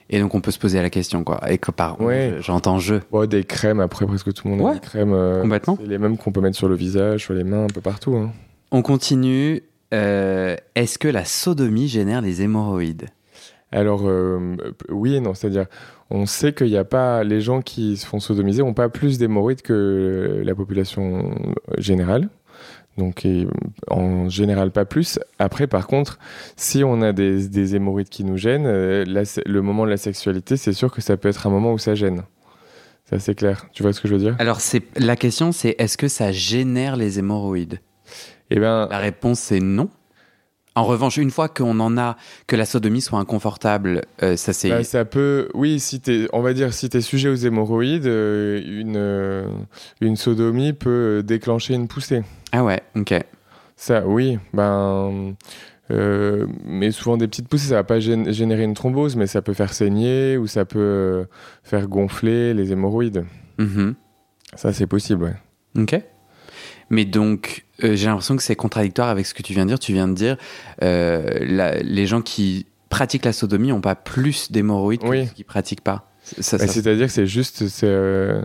Et 0.09 0.19
donc 0.19 0.35
on 0.35 0.41
peut 0.41 0.51
se 0.51 0.59
poser 0.59 0.81
la 0.81 0.89
question, 0.89 1.23
quoi. 1.23 1.41
Et 1.49 1.57
que 1.57 1.71
par 1.71 1.99
Ouais. 1.99 2.33
je- 2.37 2.41
j'entends 2.43 2.77
je. 2.79 2.95
Bon, 3.11 3.27
des 3.27 3.43
crèmes, 3.43 3.79
après 3.79 4.05
presque 4.05 4.31
tout 4.33 4.47
le 4.47 4.53
monde 4.55 4.61
Ouais, 4.61 4.71
a 4.71 4.73
des 4.75 4.79
crèmes. 4.79 5.13
euh, 5.13 5.41
complètement. 5.41 5.77
les 5.83 5.97
mêmes 5.97 6.17
qu'on 6.17 6.31
peut 6.31 6.41
mettre 6.41 6.57
sur 6.57 6.69
le 6.69 6.75
visage, 6.75 7.23
sur 7.23 7.33
les 7.33 7.43
mains, 7.43 7.63
un 7.63 7.67
peu 7.73 7.81
partout. 7.81 8.15
hein. 8.15 8.31
On 8.71 8.81
continue. 8.81 9.63
Euh, 9.93 10.55
Est-ce 10.75 10.97
que 10.99 11.07
la 11.07 11.25
sodomie 11.25 11.87
génère 11.87 12.21
les 12.21 12.41
hémorroïdes? 12.41 13.05
Alors, 13.71 14.01
euh, 14.07 14.55
oui 14.89 15.15
et 15.15 15.19
non, 15.19 15.33
c'est-à-dire, 15.33 15.65
on 16.09 16.25
sait 16.25 16.53
qu'il 16.53 16.67
n'y 16.67 16.77
a 16.77 16.83
pas. 16.83 17.23
Les 17.23 17.41
gens 17.41 17.61
qui 17.61 17.97
se 17.97 18.05
font 18.05 18.19
sodomiser 18.19 18.61
n'ont 18.61 18.73
pas 18.73 18.89
plus 18.89 19.17
d'hémorroïdes 19.17 19.61
que 19.63 20.41
la 20.45 20.55
population 20.55 21.33
générale. 21.77 22.29
Donc, 22.97 23.25
et, 23.25 23.45
en 23.89 24.29
général, 24.29 24.71
pas 24.71 24.85
plus. 24.85 25.19
Après, 25.37 25.67
par 25.67 25.85
contre, 25.87 26.17
si 26.55 26.83
on 26.83 27.01
a 27.01 27.11
des, 27.11 27.47
des 27.49 27.75
hémorroïdes 27.75 28.09
qui 28.09 28.23
nous 28.23 28.37
gênent, 28.37 28.65
euh, 28.67 29.03
la- 29.05 29.23
le 29.45 29.61
moment 29.61 29.83
de 29.85 29.89
la 29.89 29.97
sexualité, 29.97 30.55
c'est 30.55 30.71
sûr 30.73 30.91
que 30.91 31.01
ça 31.01 31.17
peut 31.17 31.27
être 31.29 31.45
un 31.45 31.49
moment 31.49 31.73
où 31.73 31.77
ça 31.77 31.93
gêne. 31.95 32.23
C'est 33.05 33.17
assez 33.17 33.35
clair. 33.35 33.67
Tu 33.73 33.83
vois 33.83 33.91
ce 33.93 33.99
que 34.01 34.07
je 34.07 34.13
veux 34.13 34.19
dire? 34.19 34.35
Alors 34.39 34.61
c'est 34.61 34.81
la 34.97 35.15
question, 35.15 35.51
c'est 35.51 35.75
est-ce 35.77 35.97
que 35.97 36.07
ça 36.07 36.31
génère 36.31 36.95
les 36.95 37.19
hémorroïdes? 37.19 37.79
Eh 38.49 38.59
ben, 38.59 38.87
La 38.89 38.97
réponse 38.99 39.39
c'est 39.39 39.59
non. 39.59 39.89
En 40.77 40.83
revanche, 40.83 41.15
une 41.17 41.31
fois 41.31 41.47
qu'on 41.47 41.79
en 41.79 41.97
a, 41.97 42.17
que 42.47 42.55
la 42.57 42.65
sodomie 42.65 42.99
soit 43.01 43.19
inconfortable, 43.19 44.01
euh, 44.23 44.35
ça 44.35 44.51
c'est. 44.51 44.69
Bah, 44.69 44.83
ça 44.83 45.05
peut, 45.05 45.47
oui, 45.53 45.79
si 45.79 46.01
on 46.33 46.41
va 46.41 46.53
dire, 46.53 46.73
si 46.73 46.89
t'es 46.89 46.99
sujet 47.01 47.29
aux 47.29 47.35
hémorroïdes, 47.35 48.07
euh, 48.07 48.61
une, 48.65 48.97
euh, 48.97 49.47
une 50.01 50.17
sodomie 50.17 50.73
peut 50.73 51.23
déclencher 51.25 51.75
une 51.75 51.87
poussée. 51.87 52.23
Ah 52.51 52.63
ouais, 52.63 52.81
ok. 52.95 53.13
Ça, 53.77 54.05
oui, 54.05 54.37
ben, 54.53 55.35
mais 55.89 56.91
souvent 56.91 57.17
des 57.17 57.27
petites 57.27 57.47
poussées, 57.47 57.67
ça 57.69 57.75
va 57.75 57.83
pas 57.83 57.99
gén- 57.99 58.31
générer 58.31 58.63
une 58.63 58.73
thrombose, 58.73 59.15
mais 59.15 59.27
ça 59.27 59.41
peut 59.41 59.53
faire 59.53 59.73
saigner 59.73 60.37
ou 60.37 60.47
ça 60.47 60.65
peut 60.65 61.25
faire 61.63 61.87
gonfler 61.87 62.53
les 62.53 62.71
hémorroïdes. 62.71 63.25
Mhm. 63.59 63.95
Ça, 64.55 64.73
c'est 64.73 64.87
possible, 64.87 65.23
ouais. 65.23 65.81
Ok. 65.81 66.01
Mais 66.89 67.05
donc, 67.05 67.65
euh, 67.83 67.95
j'ai 67.95 68.07
l'impression 68.07 68.35
que 68.35 68.43
c'est 68.43 68.55
contradictoire 68.55 69.09
avec 69.09 69.25
ce 69.25 69.33
que 69.33 69.41
tu 69.41 69.53
viens 69.53 69.65
de 69.65 69.69
dire. 69.69 69.79
Tu 69.79 69.93
viens 69.93 70.07
de 70.07 70.13
dire, 70.13 70.37
euh, 70.83 71.39
la- 71.41 71.79
les 71.81 72.05
gens 72.05 72.21
qui 72.21 72.65
pratiquent 72.89 73.25
la 73.25 73.33
sodomie 73.33 73.69
n'ont 73.69 73.81
pas 73.81 73.95
plus 73.95 74.51
d'hémorroïdes 74.51 75.01
que 75.01 75.07
Oui. 75.07 75.25
ceux 75.27 75.33
qui 75.33 75.43
pratiquent 75.43 75.81
pas. 75.83 76.11
C'est-à-dire 76.39 77.05
que 77.07 77.11
c'est 77.11 77.27
juste, 77.27 77.67
c'est 77.67 77.85
euh, 77.87 78.41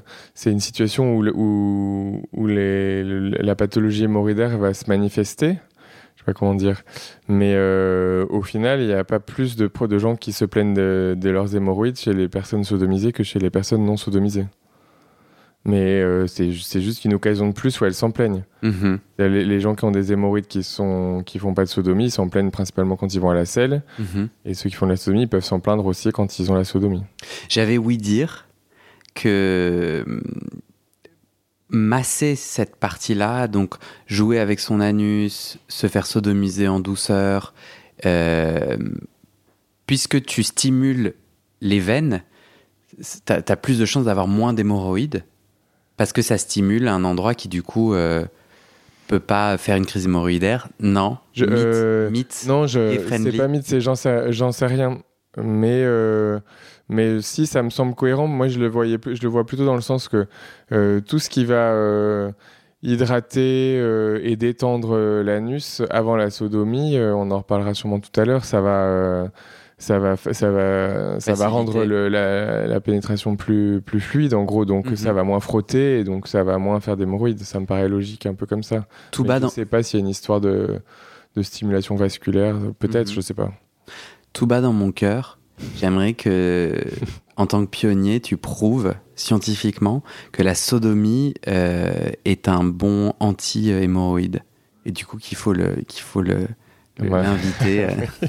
une 0.47 0.61
situation 0.61 1.15
où, 1.17 1.23
le- 1.23 1.33
où, 1.35 2.23
où 2.33 2.47
les, 2.47 3.03
le- 3.05 3.31
la 3.31 3.55
pathologie 3.55 4.05
hémorroïdaire 4.05 4.59
va 4.59 4.75
se 4.75 4.85
manifester. 4.89 5.59
Je 6.17 6.21
sais 6.21 6.25
pas 6.27 6.35
comment 6.35 6.55
dire. 6.55 6.83
Mais 7.29 7.55
euh, 7.55 8.27
au 8.29 8.43
final, 8.43 8.81
il 8.81 8.87
n'y 8.89 8.93
a 8.93 9.05
pas 9.05 9.21
plus 9.21 9.57
de, 9.57 9.67
gens 9.99 10.17
qui 10.17 10.33
se 10.33 10.45
plaignent 10.45 10.75
de, 10.75 11.17
de 11.19 11.31
leurs 11.31 11.55
hémorroïdes 11.57 11.97
chez 11.99 12.13
les 12.13 12.29
personnes 12.29 12.65
sodomisées 12.65 13.13
que 13.13 13.23
chez 13.23 13.39
les 13.39 13.49
personnes 13.51 13.85
non 13.87 13.97
sodomisées. 13.97 14.47
Mais 15.67 16.01
euh, 16.01 16.27
c'est 16.27 16.53
ju- 16.53 16.61
c'est 16.61 16.81
juste 16.81 17.05
une 17.05 17.13
occasion 17.13 17.47
de 17.49 17.53
plus 17.53 17.79
où 17.81 17.85
elles 17.85 17.93
s'en 17.95 18.11
plaignent. 18.11 18.45
Mhm. 18.63 18.99
Les, 19.19 19.45
les 19.45 19.61
gens 19.61 19.75
qui 19.75 19.85
ont 19.85 19.91
des 19.91 20.11
hémorroïdes 20.13 20.47
qui 20.47 20.63
sont 20.63 21.23
qui 21.27 21.39
font 21.39 21.53
pas 21.53 21.65
de 21.65 21.69
sodomie, 21.69 22.07
ils 22.07 22.11
s'en 22.11 22.29
plaignent 22.31 22.51
principalement 22.51 22.97
quand 22.97 23.13
ils 23.15 23.21
vont 23.21 23.29
à 23.31 23.35
la 23.35 23.45
selle. 23.45 23.83
Mhm. 23.99 24.29
Et 24.47 24.55
ceux 24.55 24.71
qui 24.71 24.77
font 24.77 24.87
de 24.87 24.93
la 24.93 24.97
sodomie, 24.97 25.23
ils 25.25 25.29
peuvent 25.29 25.45
s'en 25.45 25.61
plaindre 25.61 25.85
aussi 25.85 26.11
quand 26.13 26.39
ils 26.39 26.51
ont 26.51 26.55
la 26.55 26.65
sodomie. 26.65 27.03
J'avais 27.51 27.77
ouï 27.77 27.99
dire 27.99 28.47
que 29.15 30.03
hum, 30.07 30.23
masser 31.69 32.35
cette 32.37 32.77
partie-là, 32.77 33.47
donc 33.47 33.75
jouer 34.07 34.39
avec 34.39 34.61
son 34.61 34.81
anus, 34.81 35.59
se 35.69 35.87
faire 35.87 36.07
sodomiser 36.07 36.69
en 36.69 36.81
douceur, 36.81 37.55
euh, 38.07 38.77
puisque 39.87 40.23
tu 40.25 40.43
stimules 40.43 41.15
les 41.61 41.81
veines, 41.81 42.23
tu 43.27 43.33
as, 43.33 43.57
plus 43.57 43.79
de 43.79 43.85
chances 43.85 44.07
d'avoir 44.07 44.27
moins 44.27 44.53
d'hémorroïdes, 44.53 45.23
parce 46.01 46.15
que 46.15 46.23
ça 46.23 46.39
stimule 46.39 46.89
un 46.89 47.05
endroit 47.05 47.35
qui 47.35 47.47
du 47.47 47.63
coup 47.63 47.93
euh, 47.93 48.25
peut 49.07 49.21
pas 49.21 49.59
faire 49.59 49.77
une 49.77 49.85
crise 49.85 50.07
hémorroïdaire. 50.07 50.69
Non, 50.81 51.19
Je- 51.35 51.45
mythe, 51.45 51.59
euh, 51.59 52.09
mythe. 52.11 52.45
Non, 52.47 52.67
je 52.67 53.05
c'est 53.07 53.37
pas 53.37 53.49
mythe, 53.49 53.65
c'est 53.67 53.83
j'en 53.83 53.95
sais, 53.97 54.67
rien. 54.67 55.03
Mais 55.37 55.83
euh, 55.85 56.41
mais 56.89 57.21
si 57.21 57.45
ça 57.47 57.63
me 57.63 57.69
semble 57.69 57.95
cohérent, 57.95 58.27
moi 58.29 58.49
je 58.49 58.59
le 58.59 58.67
voyais, 58.67 58.97
je 59.13 59.21
le 59.21 59.29
vois 59.29 59.45
plutôt 59.45 59.67
dans 59.67 59.75
le 59.75 59.83
sens 59.83 60.09
que 60.09 60.27
euh, 60.73 61.03
tout 61.03 61.19
ce 61.19 61.29
qui 61.29 61.45
va 61.45 62.33
hydrater 62.83 63.77
euh, 63.79 64.21
et 64.23 64.37
détendre 64.37 64.97
euh, 64.97 65.23
l'anus 65.23 65.83
avant 65.91 66.17
la 66.17 66.31
sodomie, 66.31 66.97
euh, 66.97 67.13
on 67.15 67.31
en 67.31 67.37
reparlera 67.41 67.75
sûrement 67.75 68.01
tout 68.01 68.19
à 68.19 68.25
l'heure, 68.25 68.47
ça 68.47 68.63
va. 68.63 69.29
Ça 69.81 69.99
va, 69.99 70.17
ça 70.17 70.51
va, 70.53 71.19
ça 71.19 71.35
va 71.35 71.49
rendre 71.49 71.85
le- 71.85 72.09
la, 72.09 72.67
la 72.69 72.81
pénétration 72.81 73.35
plus, 73.35 73.81
plus 73.81 73.99
fluide 74.01 74.35
en 74.35 74.45
gros, 74.45 74.65
donc 74.65 74.87
Mhm. 74.91 74.97
ça 74.97 75.13
va 75.13 75.25
moins 75.25 75.41
frotter 75.41 75.99
et 75.99 76.05
donc 76.05 76.29
ça 76.29 76.45
va 76.45 76.59
moins 76.59 76.79
faire 76.79 76.97
d'hémorroïdes. 76.97 77.41
Ça 77.41 77.59
me 77.59 77.67
paraît 77.67 77.89
logique 77.89 78.27
un 78.27 78.35
peu 78.35 78.47
comme 78.47 78.63
ça. 78.63 78.87
Tout 79.11 79.23
Mais 79.23 79.29
bas 79.29 79.37
je 79.37 79.41
dans, 79.41 79.49
sais 79.49 79.65
pas 79.65 79.83
s'il 79.83 79.99
y 79.99 80.03
a 80.03 80.05
une 80.05 80.11
histoire 80.11 80.41
de, 80.41 80.81
de 81.35 81.43
stimulation 81.43 81.97
vasculaire, 81.97 82.57
peut-être, 82.79 83.09
Mhm. 83.09 83.15
je 83.15 83.21
sais 83.21 83.35
pas. 83.35 83.51
tout 84.33 84.47
bas 84.47 84.61
dans 84.61 84.73
mon 84.73 84.93
cœur, 84.93 85.39
j'aimerais 85.77 86.13
que, 86.13 86.75
en 87.37 87.47
tant 87.47 87.65
que 87.65 87.71
pionnier, 87.71 88.21
tu 88.21 88.37
prouves 88.37 88.95
scientifiquement 89.17 90.03
que 90.33 90.43
la 90.43 90.55
sodomie 90.55 91.35
euh, 91.49 92.11
est 92.25 92.47
un 92.49 92.63
bon 92.65 93.13
anti-hémorroïde. 93.19 94.43
Et 94.87 94.93
du 94.93 95.05
coup, 95.07 95.17
qu'il 95.19 95.37
faut 95.37 95.53
le, 95.53 95.77
qu'il 95.89 96.03
faut 96.03 96.23
le- 96.23 96.47
Ouais. 97.09 97.23
l'inviter. 97.23 97.85
euh, 97.85 97.91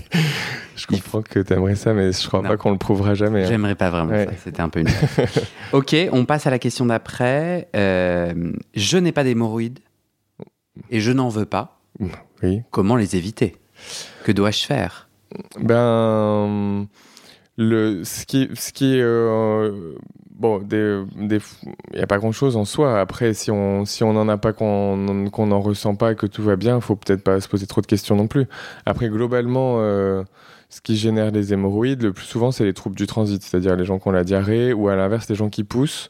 Je 0.76 0.88
comprends 0.88 1.22
que 1.22 1.40
t'aimerais 1.40 1.76
ça, 1.76 1.94
mais 1.94 2.12
je 2.12 2.28
crois 2.28 2.42
Non. 2.42 2.50
pas 2.50 2.58
qu'on 2.58 2.72
le 2.72 2.78
prouvera 2.78 3.14
jamais. 3.14 3.44
hein. 3.44 3.48
J'aimerais 3.48 3.76
pas 3.76 3.90
vraiment 3.90 4.12
Ouais. 4.12 4.26
ça. 4.26 4.32
C'était 4.44 4.62
un 4.62 4.70
peu 4.70 4.80
une. 4.80 4.88
ok, 5.74 5.96
on 6.12 6.26
passe 6.26 6.48
à 6.48 6.50
la 6.50 6.60
question 6.60 6.86
d'après. 6.86 7.68
Euh, 7.76 8.54
je 8.74 8.98
n'ai 8.98 9.12
pas 9.12 9.24
d'hémorroïdes 9.24 9.80
et 10.90 11.00
je 11.02 11.12
n'en 11.12 11.30
veux 11.30 11.46
pas. 11.46 11.80
Oui. 12.42 12.62
Comment 12.72 12.96
les 12.96 13.16
éviter? 13.16 13.58
Que 14.24 14.32
dois-je 14.32 14.66
faire? 14.66 15.10
Ben, 15.60 16.88
le, 17.58 18.04
ce 18.04 18.26
qui, 18.26 18.50
ce 18.56 18.72
qui, 18.72 19.00
euh, 19.00 19.94
bon, 20.42 20.60
des, 20.60 21.02
des, 21.16 21.38
il 21.94 22.00
y 22.00 22.02
a 22.04 22.08
pas 22.08 22.18
grand 22.18 22.32
chose 22.34 22.58
en 22.58 22.66
soi. 22.66 23.00
Après, 23.00 23.34
si 23.34 23.52
on, 23.52 23.86
si 23.86 24.04
on 24.04 24.10
en 24.10 24.28
a 24.28 24.38
pas, 24.38 24.52
qu'on, 24.54 25.30
qu'on 25.32 25.48
n'en 25.48 25.62
ressent 25.62 25.96
pas, 25.96 26.16
que 26.16 26.26
tout 26.26 26.44
va 26.44 26.56
bien, 26.58 26.82
faut 26.82 26.96
peut-être 26.96 27.24
pas 27.24 27.40
se 27.40 27.48
poser 27.48 27.68
trop 27.68 27.82
de 27.82 27.86
questions 27.88 28.16
non 28.16 28.28
plus. 28.28 28.46
Après, 28.86 29.08
globalement, 29.10 29.78
euh, 29.80 30.24
ce 30.70 30.82
qui 30.82 30.98
génère 30.98 31.32
les 31.32 31.54
hémorroïdes, 31.54 32.02
le 32.02 32.12
plus 32.14 32.26
souvent, 32.26 32.52
c'est 32.52 32.66
les 32.66 32.74
troubles 32.74 32.96
du 32.96 33.08
transit, 33.08 33.42
c'est-à-dire 33.42 33.76
les 33.76 33.86
gens 33.86 34.00
qui 34.00 34.08
ont 34.08 34.12
la 34.12 34.24
diarrhée 34.24 34.74
ou 34.74 34.90
à 34.90 34.96
l'inverse, 34.96 35.30
les 35.30 35.36
gens 35.36 35.50
qui 35.50 35.64
poussent. 35.64 36.10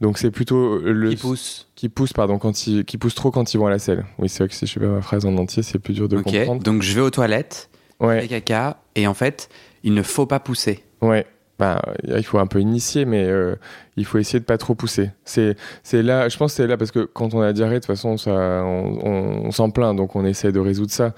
Donc 0.00 0.16
c'est 0.18 0.30
plutôt 0.30 0.78
le 0.78 1.10
Qui 1.10 1.16
pousse 1.16 1.68
qui 1.74 1.88
poussent 1.88 2.12
pardon 2.12 2.38
quand 2.38 2.68
ils 2.68 2.84
qui 2.84 2.98
poussent 2.98 3.16
trop 3.16 3.32
quand 3.32 3.52
ils 3.52 3.56
vont 3.58 3.66
à 3.66 3.70
la 3.70 3.80
selle. 3.80 4.04
Oui, 4.20 4.28
c'est 4.28 4.38
vrai 4.44 4.48
que 4.48 4.54
si 4.54 4.64
je 4.64 4.78
pas 4.78 4.86
ma 4.86 5.02
phrase 5.02 5.24
en 5.26 5.36
entier, 5.36 5.64
c'est 5.64 5.80
plus 5.80 5.92
dur 5.94 6.08
de 6.08 6.18
Ok, 6.18 6.24
comprendre. 6.24 6.62
donc 6.62 6.82
je 6.82 6.94
vais 6.94 7.00
aux 7.00 7.10
toilettes, 7.10 7.68
je 8.00 8.06
Ouais. 8.06 8.20
fais 8.20 8.28
caca, 8.28 8.78
et 8.94 9.08
en 9.08 9.14
fait, 9.14 9.48
il 9.82 9.94
ne 9.94 10.02
faut 10.02 10.24
pas 10.26 10.38
pousser. 10.38 10.84
Ouais. 11.02 11.26
Bah, 11.58 11.82
il 12.06 12.22
faut 12.22 12.38
un 12.38 12.46
peu 12.46 12.60
initier, 12.60 13.04
mais 13.04 13.24
euh, 13.26 13.56
il 13.96 14.04
faut 14.04 14.18
essayer 14.18 14.38
de 14.38 14.44
pas 14.44 14.58
trop 14.58 14.76
pousser. 14.76 15.10
C'est, 15.24 15.56
c'est 15.82 16.04
là, 16.04 16.28
je 16.28 16.36
pense 16.36 16.52
que 16.52 16.56
c'est 16.58 16.68
là 16.68 16.76
parce 16.76 16.92
que 16.92 17.00
quand 17.00 17.34
on 17.34 17.40
a 17.40 17.52
diarrhée, 17.52 17.74
de 17.74 17.78
toute 17.80 17.86
façon, 17.86 18.16
ça, 18.16 18.30
on, 18.30 18.98
on- 19.04 19.46
on 19.46 19.50
s'en 19.50 19.70
plaint, 19.70 19.96
donc 19.96 20.14
on 20.14 20.24
essaie 20.24 20.52
de 20.52 20.60
résoudre 20.60 20.92
ça. 20.92 21.14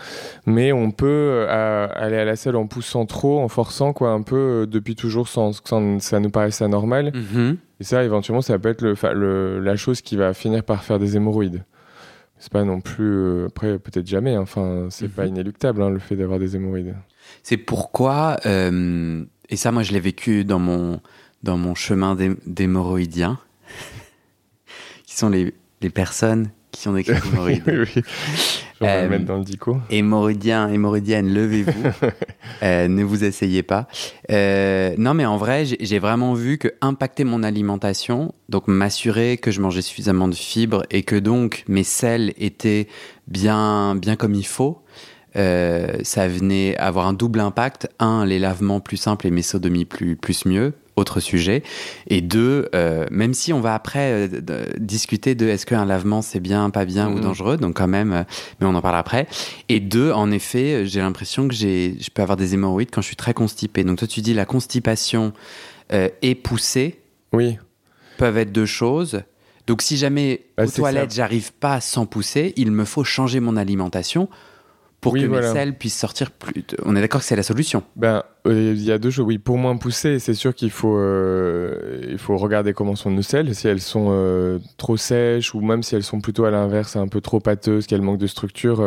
Mais 0.46 0.72
on 0.72 0.92
peut 0.92 1.06
euh, 1.06 1.46
à- 1.50 1.92
aller 1.92 2.16
à 2.16 2.24
la 2.24 2.36
selle 2.36 2.56
en 2.56 2.66
poussant 2.66 3.04
trop, 3.04 3.38
en 3.40 3.48
forçant, 3.48 3.92
quoi, 3.92 4.12
un 4.12 4.22
peu, 4.22 4.62
euh, 4.62 4.66
depuis 4.66 4.94
toujours, 4.96 5.28
sans 5.28 5.60
que 5.60 5.68
ça, 6.00 6.20
nous 6.20 6.30
paraisse 6.30 6.62
anormal. 6.62 7.12
Mhm. 7.14 7.58
Et 7.80 7.84
ça, 7.84 8.02
éventuellement, 8.02 8.40
ça 8.40 8.58
peut 8.58 8.70
être 8.70 8.80
le, 8.82 9.60
la 9.60 9.76
chose 9.76 10.00
qui 10.00 10.16
va 10.16 10.32
finir 10.32 10.64
par 10.64 10.84
faire 10.84 10.98
des 10.98 11.16
hémorroïdes. 11.16 11.64
C'est 12.38 12.50
pas 12.52 12.64
non 12.64 12.80
plus. 12.80 13.04
euh, 13.04 13.46
après, 13.48 13.78
peut-être 13.78 14.06
jamais. 14.06 14.34
hein. 14.36 14.40
Enfin, 14.40 14.86
c'est 14.88 15.04
Mhm. 15.04 15.10
pas 15.10 15.26
inéluctable, 15.26 15.82
hein, 15.82 15.90
le 15.90 15.98
fait 15.98 16.16
d'avoir 16.16 16.38
des 16.38 16.56
hémorroïdes. 16.56 16.94
C'est 17.42 17.58
pourquoi, 17.58 18.36
euh, 18.46 19.22
et 19.50 19.56
ça 19.56 19.70
moi 19.72 19.82
je 19.82 19.92
l'ai 19.92 20.00
vécu 20.00 20.44
dans 20.44 20.58
mon, 20.58 21.00
dans 21.42 21.56
mon 21.58 21.74
chemin 21.74 22.14
d'hé- 22.14 22.36
d'hémorroïdien, 22.46 23.38
qui 25.06 25.16
sont 25.16 25.28
les, 25.28 25.54
les 25.82 25.90
personnes 25.90 26.50
qui 26.70 26.88
ont 26.88 26.92
des 26.92 27.04
crises 27.04 27.20
hémorroïdes. 27.32 27.62
oui, 27.66 27.84
oui. 27.96 28.02
On 28.82 28.86
va 28.86 28.92
Euh, 28.92 29.02
le 29.02 29.08
mettre 29.10 29.24
dans 29.26 29.36
le 29.36 29.44
dico. 29.44 29.76
Hémorroïdien, 29.90 30.68
hémorroïdienne, 30.70 31.32
levez-vous. 31.32 31.82
Euh, 32.62 32.88
ne 32.88 33.02
vous 33.04 33.24
essayez 33.24 33.62
pas. 33.62 33.88
Euh, 34.30 34.94
non, 34.98 35.14
mais 35.14 35.24
en 35.24 35.38
vrai, 35.38 35.64
j'ai 35.64 35.78
j'ai 35.80 35.98
vraiment 35.98 36.34
vu 36.34 36.58
que 36.58 36.68
impacter 36.82 37.24
mon 37.24 37.42
alimentation, 37.42 38.34
donc 38.50 38.68
m'assurer 38.68 39.38
que 39.38 39.50
je 39.50 39.62
mangeais 39.62 39.80
suffisamment 39.80 40.28
de 40.28 40.34
fibres 40.34 40.82
et 40.90 41.02
que 41.02 41.16
donc 41.16 41.64
mes 41.68 41.84
sels 41.84 42.34
étaient 42.36 42.86
bien, 43.28 43.94
bien 43.94 44.14
comme 44.16 44.34
il 44.34 44.46
faut, 44.46 44.79
euh, 45.36 45.98
ça 46.02 46.26
venait 46.28 46.76
avoir 46.76 47.06
un 47.06 47.12
double 47.12 47.40
impact. 47.40 47.88
Un, 47.98 48.24
les 48.24 48.38
lavements 48.38 48.80
plus 48.80 48.96
simples 48.96 49.26
et 49.26 49.30
mes 49.30 49.42
sodomies 49.42 49.84
plus, 49.84 50.16
plus 50.16 50.44
mieux. 50.46 50.72
Autre 50.96 51.20
sujet. 51.20 51.62
Et 52.08 52.20
deux, 52.20 52.68
euh, 52.74 53.06
même 53.10 53.32
si 53.32 53.52
on 53.54 53.60
va 53.60 53.74
après 53.74 54.28
euh, 54.28 54.66
discuter 54.78 55.34
de 55.34 55.46
est-ce 55.48 55.64
qu'un 55.64 55.86
lavement 55.86 56.20
c'est 56.20 56.40
bien, 56.40 56.68
pas 56.68 56.84
bien 56.84 57.08
ou 57.08 57.14
Mhm. 57.14 57.20
dangereux, 57.22 57.56
donc 57.56 57.76
quand 57.76 57.86
même, 57.88 58.12
euh, 58.12 58.22
mais 58.60 58.66
on 58.66 58.74
en 58.74 58.82
parle 58.82 58.96
après. 58.96 59.26
Et 59.70 59.80
deux, 59.80 60.10
en 60.12 60.30
effet, 60.30 60.84
j'ai 60.84 61.00
l'impression 61.00 61.48
que 61.48 61.54
j'ai, 61.54 61.96
je 62.00 62.10
peux 62.10 62.20
avoir 62.20 62.36
des 62.36 62.52
hémorroïdes 62.52 62.90
quand 62.90 63.00
je 63.00 63.06
suis 63.06 63.16
très 63.16 63.32
constipé. 63.32 63.82
Donc 63.82 63.98
toi, 63.98 64.08
tu 64.08 64.20
dis 64.20 64.34
la 64.34 64.44
constipation 64.44 65.32
et 66.22 66.34
poussée 66.36 67.00
Oui. 67.32 67.58
peuvent 68.18 68.36
être 68.38 68.52
deux 68.52 68.66
choses. 68.66 69.22
Donc 69.66 69.82
si 69.82 69.96
jamais 69.96 70.42
Bah, 70.56 70.64
aux 70.66 70.70
toilettes, 70.70 71.14
j'arrive 71.14 71.52
pas 71.52 71.80
sans 71.80 72.04
pousser, 72.06 72.52
il 72.56 72.70
me 72.72 72.84
faut 72.84 73.04
changer 73.04 73.40
mon 73.40 73.56
alimentation 73.56 74.28
pour 75.00 75.14
Oui, 75.14 75.22
que 75.22 75.26
voilà. 75.26 75.52
selles 75.52 75.74
puissent 75.74 75.98
sortir 75.98 76.30
plus. 76.30 76.62
On 76.84 76.94
est 76.94 77.00
d'accord 77.00 77.20
que 77.20 77.26
c'est 77.26 77.36
la 77.36 77.42
solution. 77.42 77.82
Ben, 77.96 78.22
euh, 78.46 78.72
il 78.76 78.82
y 78.82 78.92
a 78.92 78.98
deux 78.98 79.10
choses. 79.10 79.24
Oui, 79.26 79.38
pour 79.38 79.56
moins 79.56 79.76
pousser, 79.76 80.18
c'est 80.18 80.34
sûr 80.34 80.54
qu'il 80.54 80.70
faut, 80.70 80.96
euh, 80.98 82.00
il 82.08 82.18
faut 82.18 82.36
regarder 82.36 82.72
comment 82.74 82.96
sont 82.96 83.10
nos 83.10 83.22
selles. 83.22 83.54
Si 83.54 83.66
elles 83.66 83.80
sont 83.80 84.08
euh, 84.10 84.58
trop 84.76 84.96
sèches 84.96 85.54
ou 85.54 85.60
même 85.62 85.82
si 85.82 85.94
elles 85.94 86.02
sont 86.02 86.20
plutôt 86.20 86.44
à 86.44 86.50
l'inverse, 86.50 86.96
un 86.96 87.08
peu 87.08 87.20
trop 87.20 87.40
pâteuses, 87.40 87.86
qu'elles 87.86 88.02
manquent 88.02 88.18
de 88.20 88.26
structure, 88.26 88.84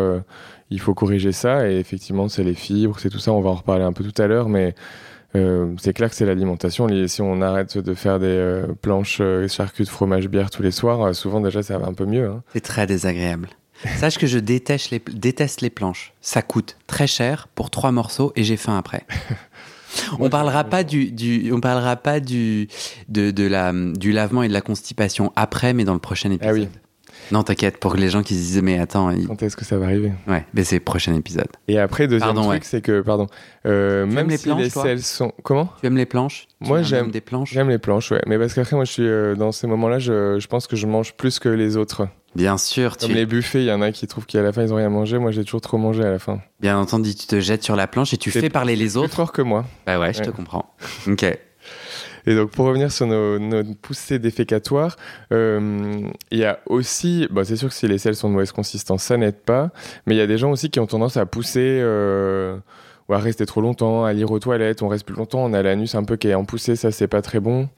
il 0.70 0.80
faut 0.80 0.94
corriger 0.94 1.32
ça. 1.32 1.70
Et 1.70 1.78
effectivement, 1.80 2.28
c'est 2.30 2.44
les 2.44 2.54
fibres, 2.54 3.00
c'est 3.00 3.10
tout 3.10 3.20
ça. 3.20 3.32
On 3.32 3.42
va 3.42 3.50
en 3.50 3.56
reparler 3.56 3.84
un 3.84 3.94
peu 3.94 4.04
tout 4.04 4.22
à 4.22 4.28
l'heure, 4.28 4.50
mais 4.50 4.76
c'est 5.34 5.94
clair 5.94 6.10
que 6.12 6.16
c'est 6.16 6.28
l'alimentation. 6.28 6.88
Si 7.08 7.22
on 7.24 7.42
arrête 7.42 7.76
de 7.80 7.94
faire 7.96 8.20
des 8.20 8.64
planches 8.84 9.20
de 9.20 9.48
fromage 9.86 10.28
bière 10.28 10.52
tous 10.52 10.62
les 10.62 10.70
soirs, 10.72 11.16
souvent 11.16 11.42
déjà 11.42 11.64
ça 11.64 11.80
va 11.80 11.88
un 11.88 11.94
peu 11.94 12.06
mieux. 12.06 12.28
hein. 12.28 12.44
C'est 12.54 12.62
très 12.62 12.86
désagréable. 12.86 13.50
Sache 13.98 14.18
que 14.18 14.28
je 14.28 14.40
déteste 14.40 14.92
les, 14.92 15.02
déteste 15.12 15.62
les 15.62 15.70
planches. 15.70 16.14
Ça 16.22 16.42
coûte 16.42 16.78
très 16.88 17.08
cher 17.08 17.48
pour 17.56 17.70
trois 17.70 17.92
morceaux 17.92 18.32
et 18.36 18.44
j'ai 18.44 18.58
faim 18.58 18.78
après. 18.78 19.06
On 20.20 20.30
parlera 20.30 20.64
pas 20.64 20.84
du, 20.84 21.12
du- 21.12 21.52
on 21.54 21.60
parlera 21.60 21.96
pas 21.96 22.20
du, 22.20 22.68
de, 23.10 23.30
de 23.30 23.44
la, 23.46 23.72
du 23.74 24.12
lavement 24.12 24.42
et 24.42 24.48
de 24.48 24.54
la 24.54 24.62
constipation 24.62 25.32
après, 25.36 25.74
mais 25.74 25.84
dans 25.84 25.94
le 25.94 26.00
prochain 26.00 26.32
épisode. 26.32 26.50
Ah 26.52 26.54
oui. 26.60 26.68
Non, 27.32 27.44
t'inquiète, 27.44 27.78
pour 27.80 27.96
les 27.96 28.10
gens 28.10 28.22
qui 28.24 28.34
se 28.36 28.40
disent, 28.40 28.62
mais 28.62 28.80
attends, 28.80 29.10
il- 29.12 29.28
Quand 29.28 29.42
est-ce 29.44 29.56
que 29.58 29.66
ça 29.66 29.78
va 29.78 29.86
arriver 29.86 30.12
ouais, 30.28 30.46
mais 30.54 30.64
c'est 30.64 30.76
le 30.76 30.82
prochain 30.84 31.14
épisode. 31.16 31.48
Et 31.68 31.80
après, 31.80 32.08
deuxième 32.08 32.34
Pardon, 32.34 32.42
truc, 32.50 32.62
ouais. 32.64 32.68
c'est 32.70 32.82
que, 32.82 33.02
pardon, 33.02 33.28
euh, 33.66 34.06
même 34.06 34.30
les 34.30 34.38
si 34.38 34.44
planches, 34.46 34.62
les 34.62 34.70
selles 34.70 35.02
sont... 35.04 35.32
Comment 35.44 35.70
Tu 35.80 35.88
aimes 35.88 35.98
les 35.98 36.06
planches 36.06 36.48
Tu 36.62 36.68
Moi, 36.70 36.82
j'aime- 36.82 37.12
des 37.12 37.22
planches. 37.22 37.52
J'aime 37.54 37.70
les 37.70 37.80
planches, 37.80 38.12
ouais. 38.12 38.22
Mais 38.28 38.38
parce 38.38 38.54
qu'après, 38.54 38.76
moi, 38.76 38.86
je 38.86 38.92
suis 38.92 39.08
euh, 39.08 39.36
dans 39.36 39.52
ces 39.52 39.68
moments-là, 39.68 40.00
je, 40.00 40.38
je 40.40 40.48
pense 40.48 40.68
que 40.68 40.76
je 40.76 40.86
mange 40.88 41.14
plus 41.14 41.40
que 41.40 41.50
les 41.50 41.78
autres. 41.78 42.08
Bien 42.36 42.58
sûr, 42.58 42.98
Comme 42.98 43.10
tu, 43.10 43.16
les 43.16 43.28
buffets, 43.28 43.62
il 43.62 43.68
y 43.68 43.72
en 43.72 43.82
a 43.84 43.92
qui 43.92 44.08
trouvent 44.08 44.26
qu'à 44.26 44.42
la 44.42 44.52
fin, 44.52 44.64
ils 44.64 44.74
ont 44.74 44.78
rien 44.78 44.90
mangé. 44.90 45.20
Moi, 45.20 45.30
j'ai 45.32 45.44
toujours 45.44 45.62
trop 45.62 45.78
mangé 45.78 46.04
à 46.04 46.10
la 46.10 46.18
fin. 46.18 46.40
bien 46.60 46.80
entendu, 46.80 47.14
tu 47.14 47.28
te 47.28 47.40
jettes 47.40 47.62
sur 47.64 47.76
la 47.76 47.86
planche 47.86 48.12
et 48.14 48.18
tu 48.18 48.32
fais 48.32 48.50
parler 48.50 48.76
les 48.76 48.86
Plus 48.86 48.98
autres. 48.98 49.14
fort 49.14 49.32
que 49.32 49.44
moi. 49.44 49.66
Bah 49.86 50.00
ouais, 50.00 50.14
je 50.14 50.22
te 50.24 50.32
comprends. 50.32 50.74
Ok. 51.08 51.26
Et 52.26 52.36
donc, 52.36 52.52
pour 52.52 52.66
revenir 52.66 52.92
sur 52.92 53.08
nos, 53.08 53.40
nos 53.40 53.64
poussées 53.76 54.20
défécatoires, 54.20 54.96
euh, 55.32 56.10
il 56.32 56.38
y 56.38 56.46
a 56.46 56.60
aussi, 56.66 57.28
bah, 57.32 57.44
c'est 57.44 57.56
sûr 57.56 57.70
que 57.70 57.76
si 57.76 57.88
les 57.88 57.98
selles 57.98 58.16
sont 58.16 58.30
de 58.30 58.34
mauvaise 58.34 58.52
consistance, 58.52 59.04
ça 59.04 59.18
n'aide 59.18 59.40
pas. 59.40 59.72
Mais 60.06 60.16
il 60.16 60.18
y 60.18 60.22
a 60.22 60.28
des 60.28 60.38
gens 60.38 60.52
aussi 60.52 60.70
qui 60.70 60.80
ont 60.80 60.88
tendance 60.88 61.18
à 61.18 61.26
pousser 61.26 61.80
euh, 61.82 62.58
ou 63.14 63.16
à 63.16 63.20
rester 63.20 63.46
trop 63.46 63.62
longtemps, 63.62 64.04
à 64.06 64.14
lire 64.14 64.32
aux 64.32 64.40
toilettes. 64.40 64.82
On 64.82 64.88
reste 64.88 65.06
plus 65.06 65.16
longtemps, 65.16 65.44
on 65.44 65.54
a 65.54 65.62
l'anus 65.62 65.96
un 65.96 66.04
peu 66.04 66.16
qui 66.16 66.28
est 66.30 66.34
en 66.34 66.46
poussée, 66.46 66.76
ça, 66.76 66.92
c'est 66.92 67.08
pas 67.08 67.22
très 67.22 67.40
bon. 67.40 67.70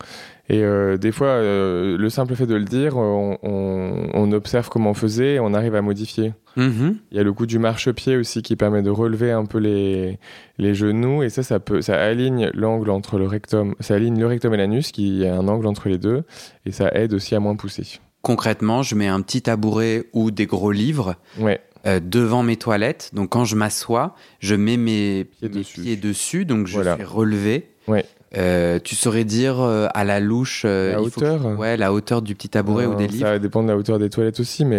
Et 0.48 0.64
euh, 0.64 0.98
des 0.98 1.12
fois, 1.12 1.28
euh, 1.30 1.98
le 1.98 2.10
simple 2.10 2.36
fait 2.36 2.46
de 2.46 2.54
le 2.56 2.66
dire, 2.66 2.98
on, 2.98 3.38
on- 3.42 4.08
on 4.14 4.32
observe 4.32 4.70
comment 4.70 4.92
on 4.92 4.94
faisait 4.94 5.36
et 5.36 5.40
on 5.40 5.54
arrive 5.56 5.74
à 5.76 5.82
modifier. 5.82 6.34
Mhm. 6.56 6.98
Il 7.12 7.18
y 7.18 7.20
a 7.20 7.24
le 7.24 7.34
coup 7.34 7.48
du 7.48 7.58
marchepied 7.60 8.16
aussi 8.16 8.44
qui 8.44 8.56
permet 8.56 8.82
de 8.84 8.92
relever 8.92 9.32
un 9.32 9.46
peu 9.46 9.58
les, 9.58 10.20
les 10.60 10.76
genoux 10.76 11.24
et 11.24 11.30
ça, 11.30 11.42
ça 11.44 11.60
peut, 11.60 11.82
ça 11.82 11.96
aligne 12.00 12.52
l'angle 12.54 12.92
entre 12.92 13.18
le 13.18 13.26
rectum, 13.26 13.74
ça 13.80 13.96
aligne 13.96 14.20
le 14.20 14.28
rectum 14.28 14.54
et 14.54 14.58
l'anus 14.58 14.92
qui 14.92 15.26
a 15.26 15.36
un 15.36 15.48
angle 15.48 15.66
entre 15.68 15.90
les 15.90 15.98
deux 15.98 16.24
et 16.66 16.72
ça 16.72 16.90
aide 16.94 17.14
aussi 17.14 17.34
à 17.36 17.40
moins 17.40 17.56
pousser. 17.56 18.00
Concrètement, 18.22 18.84
je 18.84 18.96
mets 18.96 19.08
un 19.08 19.22
petit 19.22 19.42
tabouret 19.42 20.06
ou 20.14 20.32
des 20.32 20.46
gros 20.46 20.72
livres 20.72 21.16
Ouais, 21.40 21.60
euh, 21.88 22.00
devant 22.00 22.44
mes 22.44 22.58
toilettes. 22.58 23.12
Donc 23.14 23.30
quand 23.30 23.46
je 23.46 23.56
m'assois, 23.56 24.16
je 24.40 24.56
mets 24.56 24.78
mes 24.78 25.26
Pieds 25.26 25.50
mes 25.50 25.56
dessus. 25.56 25.82
pieds 25.82 25.96
dessus, 25.98 26.46
donc 26.46 26.68
je 26.68 26.74
Voilà. 26.76 26.96
suis 26.96 27.04
relevé. 27.04 27.70
Ouais. 27.88 28.06
Euh, 28.38 28.80
tu 28.84 28.96
saurais 28.96 29.24
dire 29.24 29.62
euh, 29.62 29.88
à 29.94 30.04
la 30.04 30.20
louche 30.20 30.64
euh, 30.66 30.94
La 30.96 31.02
il 31.02 31.10
faut 31.10 31.22
que- 31.22 31.26
hauteur 31.26 31.58
ouais, 31.60 31.78
la 31.78 31.94
hauteur 31.94 32.22
du 32.22 32.36
petit 32.36 32.50
tabouret 32.50 32.86
ou 32.86 32.94
Euh, 32.94 32.96
des 32.96 33.08
livres. 33.08 33.26
Ça 33.28 33.40
dépend 33.40 33.64
de 33.64 33.70
la 33.70 33.78
hauteur 33.78 33.98
des 34.00 34.10
toilettes 34.10 34.40
aussi, 34.40 34.66
mais 34.66 34.76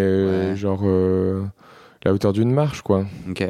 Ouais. 0.51 0.57
genre 0.57 0.83
la 2.05 2.13
hauteur 2.13 2.33
d'une 2.33 2.51
marche 2.53 2.83
quoi. 2.83 3.07
Ok. 3.31 3.49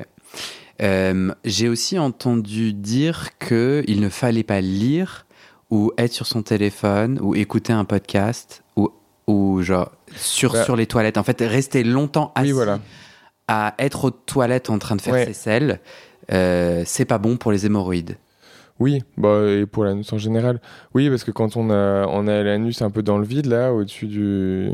J'ai 1.44 1.68
aussi 1.68 1.98
entendu 1.98 2.72
dire 2.72 3.30
que 3.38 3.82
il 3.86 4.00
ne 4.00 4.08
fallait 4.08 4.42
pas 4.44 4.60
lire 4.60 5.26
ou 5.70 5.92
être 5.98 6.12
sur 6.12 6.26
son 6.26 6.42
téléphone 6.42 7.18
ou 7.22 7.34
écouter 7.34 7.72
un 7.72 7.84
podcast 7.84 8.62
ou, 8.76 8.90
ou 9.26 9.62
genre 9.62 9.90
sur, 10.14 10.52
Bah. 10.52 10.62
sur 10.64 10.76
les 10.76 10.86
toilettes. 10.86 11.18
En 11.18 11.24
fait, 11.24 11.40
rester 11.40 11.82
longtemps 11.82 12.30
assis 12.36 12.48
Oui, 12.48 12.52
voilà. 12.52 12.78
À 13.48 13.74
être 13.78 14.04
aux 14.06 14.10
toilettes 14.10 14.70
en 14.70 14.78
train 14.78 14.96
de 14.96 15.00
faire 15.00 15.14
Ouais. 15.14 15.26
ses 15.26 15.32
selles, 15.32 15.80
euh, 16.32 16.82
c'est 16.84 17.04
pas 17.04 17.18
bon 17.18 17.36
pour 17.36 17.52
les 17.52 17.66
hémorroïdes. 17.66 18.16
Oui, 18.78 19.02
bah, 19.16 19.42
et 19.48 19.64
pour 19.66 19.84
l'anus 19.84 20.12
en 20.12 20.18
général. 20.18 20.60
Oui, 20.94 21.08
parce 21.08 21.24
que 21.24 21.30
quand 21.30 21.56
on 21.56 21.70
a, 21.70 22.06
on 22.08 22.26
a 22.26 22.42
l'anus 22.42 22.82
un 22.82 22.90
peu 22.90 23.02
dans 23.02 23.16
le 23.18 23.24
vide, 23.24 23.46
là, 23.46 23.72
au-dessus 23.72 24.06
du, 24.06 24.70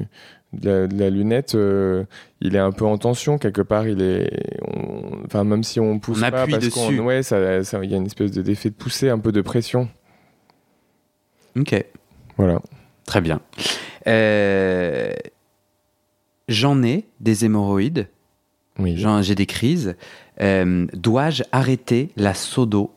de, 0.55 0.69
la, 0.69 0.87
de 0.89 0.99
la 0.99 1.09
lunette, 1.11 1.55
euh, 1.55 2.05
il 2.41 2.57
est 2.57 2.61
un 2.61 2.73
peu 2.73 2.85
en 2.85 2.99
tension, 2.99 3.39
quelque 3.39 3.63
part. 3.63 3.87
Il 3.87 4.03
est, 4.03 4.59
on- 4.67 5.25
enfin, 5.27 5.45
même 5.45 5.63
si 5.63 5.79
on 5.79 6.01
pousse 6.01 6.19
On 6.19 6.31
pas, 6.31 6.47
parce 6.49 6.69
qu'on, 6.71 6.99
ouais, 6.99 7.23
ça, 7.23 7.63
ça- 7.63 7.79
il 7.85 7.91
y 7.91 7.95
a 7.95 7.97
une 7.99 8.07
espèce 8.07 8.33
de- 8.33 8.43
d'effet 8.43 8.71
de 8.71 8.75
poussée, 8.75 9.09
un 9.09 9.19
peu 9.21 9.31
de 9.31 9.41
pression. 9.41 9.89
Ok, 11.57 11.85
Voilà. 12.39 12.61
très 13.07 13.21
bien. 13.21 13.41
Euh, 14.07 15.13
J'en 16.49 16.83
ai 16.83 17.07
des 17.21 17.45
hémorroïdes, 17.45 18.09
Oui. 18.83 18.97
j'en- 18.97 19.23
j'ai 19.23 19.35
des 19.35 19.47
crises. 19.47 19.97
Euh, 20.41 20.87
Dois-je 20.95 21.43
arrêter 21.53 22.11
la 22.17 22.35
sodo 22.35 22.91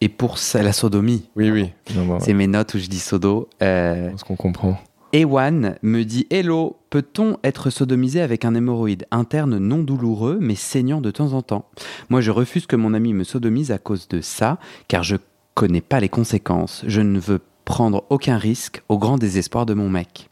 et 0.00 0.08
pour 0.08 0.38
ça, 0.38 0.62
la 0.62 0.72
sodomie? 0.72 1.28
Oui, 1.36 1.50
oui. 1.50 1.70
Bon, 1.94 2.18
C'est 2.20 2.34
mes 2.34 2.46
notes 2.46 2.74
où 2.74 2.78
je 2.78 2.86
dis 2.88 2.98
sodo. 2.98 3.48
Euh, 3.62 4.10
pense 4.10 4.24
qu'on 4.24 4.36
comprend. 4.36 4.78
Ewan 5.12 5.76
me 5.82 6.02
dit 6.04 6.26
Hello, 6.30 6.76
peut-on 6.90 7.38
être 7.44 7.70
sodomisé 7.70 8.20
avec 8.20 8.44
un 8.44 8.54
hémorroïde 8.54 9.06
interne 9.10 9.56
non 9.58 9.78
douloureux 9.78 10.38
mais 10.40 10.54
saignant 10.56 11.00
de 11.00 11.10
temps 11.10 11.32
en 11.32 11.42
temps? 11.42 11.66
Moi, 12.10 12.20
je 12.20 12.30
refuse 12.30 12.66
que 12.66 12.76
mon 12.76 12.92
ami 12.92 13.14
me 13.14 13.24
sodomise 13.24 13.70
à 13.70 13.78
cause 13.78 14.08
de 14.08 14.20
ça, 14.20 14.58
car 14.88 15.02
je 15.04 15.16
connais 15.54 15.80
pas 15.80 16.00
les 16.00 16.08
conséquences. 16.10 16.82
Je 16.86 17.00
ne 17.00 17.18
veux 17.18 17.40
prendre 17.64 18.04
aucun 18.10 18.36
risque 18.36 18.82
au 18.88 18.98
grand 18.98 19.16
désespoir 19.16 19.64
de 19.64 19.74
mon 19.74 19.88
mec. 19.88 20.28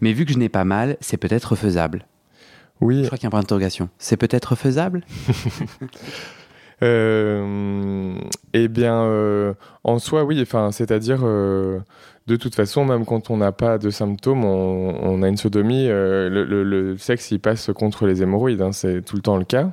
Mais 0.00 0.12
vu 0.12 0.26
que 0.26 0.32
je 0.32 0.38
n'ai 0.38 0.48
pas 0.50 0.64
mal, 0.64 0.96
c'est 1.00 1.16
peut-être 1.16 1.56
faisable. 1.56 2.04
Je 2.80 2.86
Oui. 2.86 3.04
crois 3.06 3.16
qu'il 3.18 3.24
y 3.24 3.26
a 3.26 3.28
un 3.28 3.30
point 3.30 3.40
d'interrogation. 3.40 3.88
C'est 3.98 4.16
peut-être 4.16 4.54
faisable? 4.56 5.02
Euh, 6.82 8.14
eh 8.52 8.68
bien, 8.68 9.02
euh, 9.04 9.54
en 9.84 9.98
soi, 9.98 10.24
oui. 10.24 10.38
Enfin, 10.42 10.72
c'est-à-dire, 10.72 11.20
euh, 11.24 11.78
de 12.26 12.36
toute 12.36 12.54
façon, 12.54 12.84
même 12.84 13.06
quand 13.06 13.30
on 13.30 13.38
n'a 13.38 13.52
pas 13.52 13.78
de 13.78 13.88
symptômes, 13.90 14.44
on, 14.44 14.94
on 15.02 15.22
a 15.22 15.28
une 15.28 15.38
sodomie. 15.38 15.86
le, 15.88 16.28
le- 16.28 16.64
le 16.64 16.98
sexe, 16.98 17.30
il 17.30 17.38
passe 17.40 17.70
contre 17.74 18.06
les 18.06 18.22
hémorroïdes. 18.22 18.60
hein, 18.62 18.72
c'est 18.72 19.02
tout 19.02 19.16
le 19.16 19.22
temps 19.22 19.38
le 19.38 19.44
cas. 19.44 19.70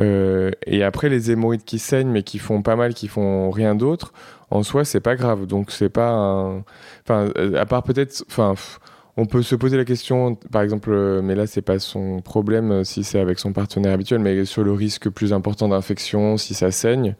Et 0.00 0.84
après, 0.84 1.08
les 1.08 1.32
hémorroïdes 1.32 1.64
qui 1.64 1.80
saignent, 1.80 2.10
mais 2.10 2.22
qui 2.22 2.38
font 2.38 2.62
pas 2.62 2.76
mal, 2.76 2.94
qui 2.94 3.08
font 3.08 3.50
rien 3.50 3.74
d'autre, 3.74 4.12
en 4.50 4.62
soi, 4.62 4.84
c'est 4.84 5.00
pas 5.00 5.16
grave. 5.16 5.46
Donc, 5.46 5.72
c'est 5.72 5.88
pas 5.88 6.10
un. 6.10 6.62
Enfin, 7.02 7.30
à 7.56 7.66
part 7.66 7.82
peut-être. 7.82 8.24
Enfin. 8.30 8.52
pff, 8.54 8.78
on 9.18 9.26
peut 9.26 9.42
se 9.42 9.56
poser 9.56 9.76
la 9.76 9.84
question, 9.84 10.36
par 10.36 10.62
exemple, 10.62 10.90
euh, 10.92 11.20
mais 11.22 11.34
là 11.34 11.48
c'est 11.48 11.60
pas 11.60 11.80
son 11.80 12.20
problème 12.20 12.70
euh, 12.70 12.84
si 12.84 13.02
c'est 13.02 13.18
avec 13.18 13.40
son 13.40 13.52
partenaire 13.52 13.92
habituel, 13.92 14.20
mais 14.20 14.44
sur 14.44 14.62
le 14.62 14.72
risque 14.72 15.10
plus 15.10 15.32
important 15.32 15.68
d'infection, 15.68 16.36
si 16.36 16.54
ça 16.54 16.70
saigne, 16.70 17.16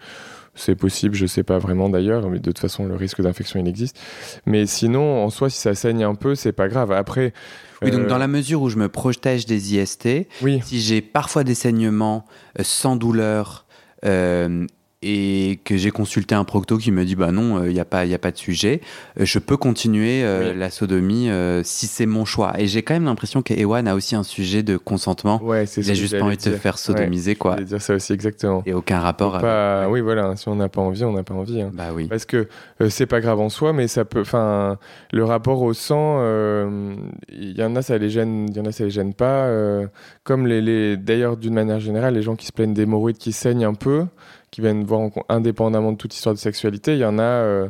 C'est 0.55 0.75
possible, 0.75 1.15
je 1.15 1.27
sais 1.27 1.45
pas 1.45 1.59
vraiment 1.59 1.89
d'ailleurs, 1.89 2.29
mais 2.31 2.39
de 2.39 2.45
toute 2.45 2.59
façon, 2.59 2.85
le 2.85 2.97
risque 2.97 3.21
d'infection, 3.23 3.61
il 3.61 3.69
existe. 3.69 3.97
Mais 4.45 4.67
sinon, 4.67 5.25
en 5.25 5.31
soi, 5.31 5.51
si 5.51 5.59
ça 5.59 5.75
saigne 5.75 6.03
un 6.03 6.17
peu, 6.17 6.35
c'est 6.35 6.53
pas 6.53 6.69
grave. 6.69 6.91
Après. 6.91 7.33
Oui, 7.81 7.93
donc 7.93 8.01
euh, 8.01 8.09
dans 8.09 8.19
la 8.19 8.27
mesure 8.27 8.63
où 8.63 8.69
je 8.69 8.77
me 8.77 8.89
protège 8.89 9.47
des 9.47 9.77
IST, 9.77 10.27
Oui, 10.43 10.61
si 10.65 10.81
j'ai 10.81 11.01
parfois 11.01 11.45
des 11.45 11.55
saignements 11.55 12.25
sans 12.61 12.97
douleur 12.97 13.67
euh, 14.05 14.67
et 15.03 15.61
que 15.65 15.77
j'ai 15.77 15.91
consulté 15.93 16.35
un 16.35 16.43
procto 16.43 16.77
qui 16.77 16.91
me 16.91 17.05
dit 17.05 17.15
bah 17.15 17.31
non, 17.31 17.65
il 17.65 17.73
n'y 17.73 17.79
a, 17.79 17.85
pas- 17.85 18.05
y 18.05 18.15
a 18.15 18.19
pas 18.19 18.33
de 18.33 18.37
sujet, 18.37 18.81
euh, 19.21 19.25
je 19.25 19.39
peux 19.39 19.57
continuer 19.57 20.25
euh, 20.25 20.53
Oui. 20.53 20.59
la 20.59 20.71
sodomie 20.71 21.31
euh, 21.31 21.63
si 21.63 21.87
c'est 21.87 22.07
mon 22.07 22.25
choix. 22.25 22.53
Et 22.59 22.67
j'ai 22.67 22.83
quand 22.83 22.95
même 22.95 23.05
l'impression 23.05 23.41
que 23.43 23.55
Ewan 23.55 23.87
a 23.87 23.95
aussi 23.95 24.17
un 24.17 24.25
sujet 24.25 24.65
de 24.65 24.77
consentement. 24.77 25.41
ouais, 25.43 25.67
c'est 25.67 25.83
Il 25.83 25.91
a 25.91 25.95
juste 25.95 26.19
pas 26.19 26.25
envie 26.25 26.37
de 26.37 26.43
se 26.43 26.51
faire 26.51 26.79
sodomiser, 26.79 27.37
quoi. 27.37 27.53
J'allais 27.53 27.65
dire 27.67 27.81
ça 27.83 27.95
aussi 27.95 28.13
exactement. 28.13 28.63
Et 28.67 28.73
aucun 28.73 28.99
rapport 28.99 29.35
avec. 29.37 29.43
Pas- 29.47 29.89
Oui, 29.89 30.01
voilà, 30.01 30.35
si 30.35 30.49
on 30.49 30.57
n'a 30.57 30.69
pas 30.69 30.81
envie, 30.81 31.05
on 31.05 31.13
n'a 31.13 31.23
pas 31.23 31.35
envie. 31.35 31.61
hein. 31.63 31.71
Bah 31.73 31.91
oui. 31.95 32.09
Parce 32.09 32.25
que 32.25 32.49
euh, 32.81 32.91
c'est 32.91 33.07
pas 33.07 33.21
grave 33.21 33.39
en 33.41 33.51
soi, 33.51 33.73
mais 33.73 33.87
ça 33.87 34.05
peut. 34.05 34.21
Enfin, 34.23 34.79
le 35.13 35.23
rapport 35.25 35.63
au 35.63 35.75
sang, 35.75 36.17
euh, 36.21 36.97
il 37.29 37.57
y 37.57 37.63
en 37.63 37.77
a 37.77 37.83
ça 37.83 37.99
les 37.99 38.11
gêne, 38.11 38.47
il 38.51 38.57
y 38.57 38.61
en 38.61 38.65
a 38.65 38.73
ça 38.73 38.83
les 38.85 38.91
gêne 38.91 39.15
pas. 39.15 39.45
euh, 39.47 39.87
comme 40.25 40.47
les, 40.47 40.61
les 40.61 40.97
d'ailleurs 40.97 41.37
d'une 41.37 41.55
manière 41.55 41.81
générale, 41.81 42.15
les 42.15 42.23
gens 42.23 42.37
qui 42.37 42.47
se 42.47 42.53
plaignent 42.53 42.75
d'hémorroïdes 42.75 43.17
qui 43.19 43.33
saignent 43.33 43.65
un 43.65 43.75
peu, 43.75 44.05
qui 44.51 44.61
viennent 44.61 44.85
voir 44.85 45.01
en- 45.01 45.13
indépendamment 45.29 45.93
de 45.93 45.97
toute 45.97 46.15
histoire 46.15 46.35
de 46.35 46.41
sexualité, 46.41 46.95
il 46.95 47.01
y 47.01 47.05
en 47.05 47.19
a. 47.19 47.23
euh, 47.23 47.69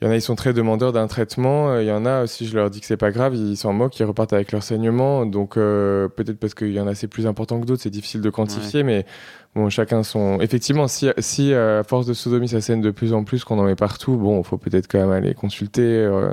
il 0.00 0.06
y 0.06 0.08
en 0.08 0.10
a, 0.10 0.16
ils 0.16 0.20
sont 0.20 0.34
très 0.34 0.52
demandeurs 0.52 0.92
d'un 0.92 1.06
traitement. 1.06 1.70
euh, 1.70 1.82
Il 1.84 1.86
y 1.86 1.92
en 1.92 2.04
a, 2.04 2.26
si 2.26 2.44
je 2.48 2.56
leur 2.56 2.70
dis 2.70 2.80
que 2.80 2.86
c'est 2.86 2.96
pas 2.96 3.12
grave, 3.12 3.36
ils 3.36 3.56
s'en 3.56 3.72
moquent, 3.72 3.96
ils 4.00 4.04
repartent 4.04 4.32
avec 4.32 4.50
leur 4.50 4.64
saignement. 4.64 5.24
Donc, 5.26 5.56
euh, 5.56 6.08
peut-être 6.08 6.40
parce 6.40 6.54
qu'il 6.54 6.72
y 6.72 6.80
en 6.80 6.88
a, 6.88 6.96
c'est 6.96 7.06
plus 7.06 7.24
important 7.28 7.60
que 7.60 7.66
d'autres, 7.66 7.82
c'est 7.82 7.88
difficile 7.90 8.20
de 8.20 8.28
quantifier, 8.28 8.82
mais 8.82 9.06
bon, 9.54 9.70
chacun 9.70 10.02
son. 10.02 10.40
Effectivement, 10.40 10.88
si, 10.88 11.08
si 11.18 11.54
à 11.54 11.84
force 11.84 12.06
de 12.06 12.14
sodomie, 12.14 12.48
ça 12.48 12.60
saigne 12.60 12.80
de 12.80 12.90
plus 12.90 13.12
en 13.12 13.22
plus, 13.22 13.44
qu'on 13.44 13.60
en 13.60 13.62
met 13.62 13.76
partout, 13.76 14.16
bon, 14.16 14.42
faut 14.42 14.58
peut-être 14.58 14.88
quand 14.90 14.98
même 14.98 15.12
aller 15.12 15.34
consulter. 15.34 15.82
euh, 15.82 16.32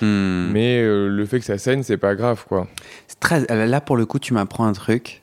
Hmm. 0.00 0.50
Mais 0.52 0.80
euh, 0.80 1.08
le 1.08 1.26
fait 1.26 1.40
que 1.40 1.44
ça 1.44 1.58
saigne, 1.58 1.82
c'est 1.82 1.98
pas 1.98 2.14
grave, 2.14 2.46
quoi. 2.48 2.68
Très... 3.20 3.44
Là, 3.66 3.82
pour 3.82 3.98
le 3.98 4.06
coup, 4.06 4.18
tu 4.18 4.32
m'apprends 4.32 4.64
un 4.64 4.72
truc. 4.72 5.22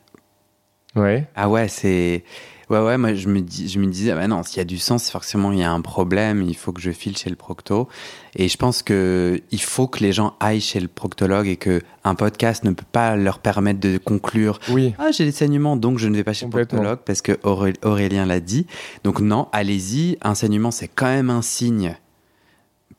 Ouais. 0.96 1.26
Ah 1.36 1.50
ouais, 1.50 1.68
c'est. 1.68 2.24
Ouais, 2.70 2.80
ouais, 2.80 2.98
moi 2.98 3.14
je 3.14 3.30
me, 3.30 3.40
dis, 3.40 3.70
je 3.70 3.80
me 3.80 3.88
disais, 3.88 4.12
ah 4.12 4.16
bah 4.16 4.28
non, 4.28 4.44
s'il 4.44 4.58
y 4.58 4.60
a 4.60 4.66
du 4.66 4.78
c'est 4.78 5.00
forcément 5.10 5.54
il 5.54 5.60
y 5.60 5.64
a 5.64 5.72
un 5.72 5.80
problème, 5.80 6.42
il 6.42 6.56
faut 6.56 6.74
que 6.74 6.82
je 6.82 6.92
file 6.92 7.16
chez 7.18 7.30
le 7.30 7.38
procto. 7.38 7.88
Et 8.36 8.50
je 8.50 8.58
pense 8.58 8.84
que 8.84 9.42
il 9.52 9.62
faut 9.62 9.88
que 9.88 10.00
les 10.04 10.12
gens 10.12 10.36
aillent 10.42 10.60
chez 10.60 10.82
le 10.82 10.90
proctologue 10.90 11.48
et 11.48 11.56
que 11.56 11.82
un 12.04 12.14
podcast 12.16 12.66
ne 12.66 12.72
peut 12.72 12.86
pas 12.92 13.16
leur 13.16 13.40
permettre 13.40 13.80
de 13.80 13.98
conclure 13.98 14.60
Oui. 14.70 14.94
Ah, 15.00 15.12
j'ai 15.12 15.24
des 15.24 15.32
saignements, 15.32 15.78
donc 15.78 15.98
je 15.98 16.10
ne 16.10 16.16
vais 16.18 16.26
pas 16.26 16.34
chez 16.34 16.46
le 16.46 16.52
proctologue 16.52 17.00
parce 17.06 17.22
que 17.22 17.34
Auré- 17.44 17.74
Aurélien 17.84 18.26
l'a 18.26 18.42
dit. 18.42 18.68
Donc 19.06 19.22
non, 19.22 19.48
allez-y, 19.54 20.18
un 20.22 20.36
saignement, 20.36 20.72
c'est 20.72 20.90
quand 20.90 21.06
même 21.08 21.30
un 21.30 21.42
signe 21.42 21.96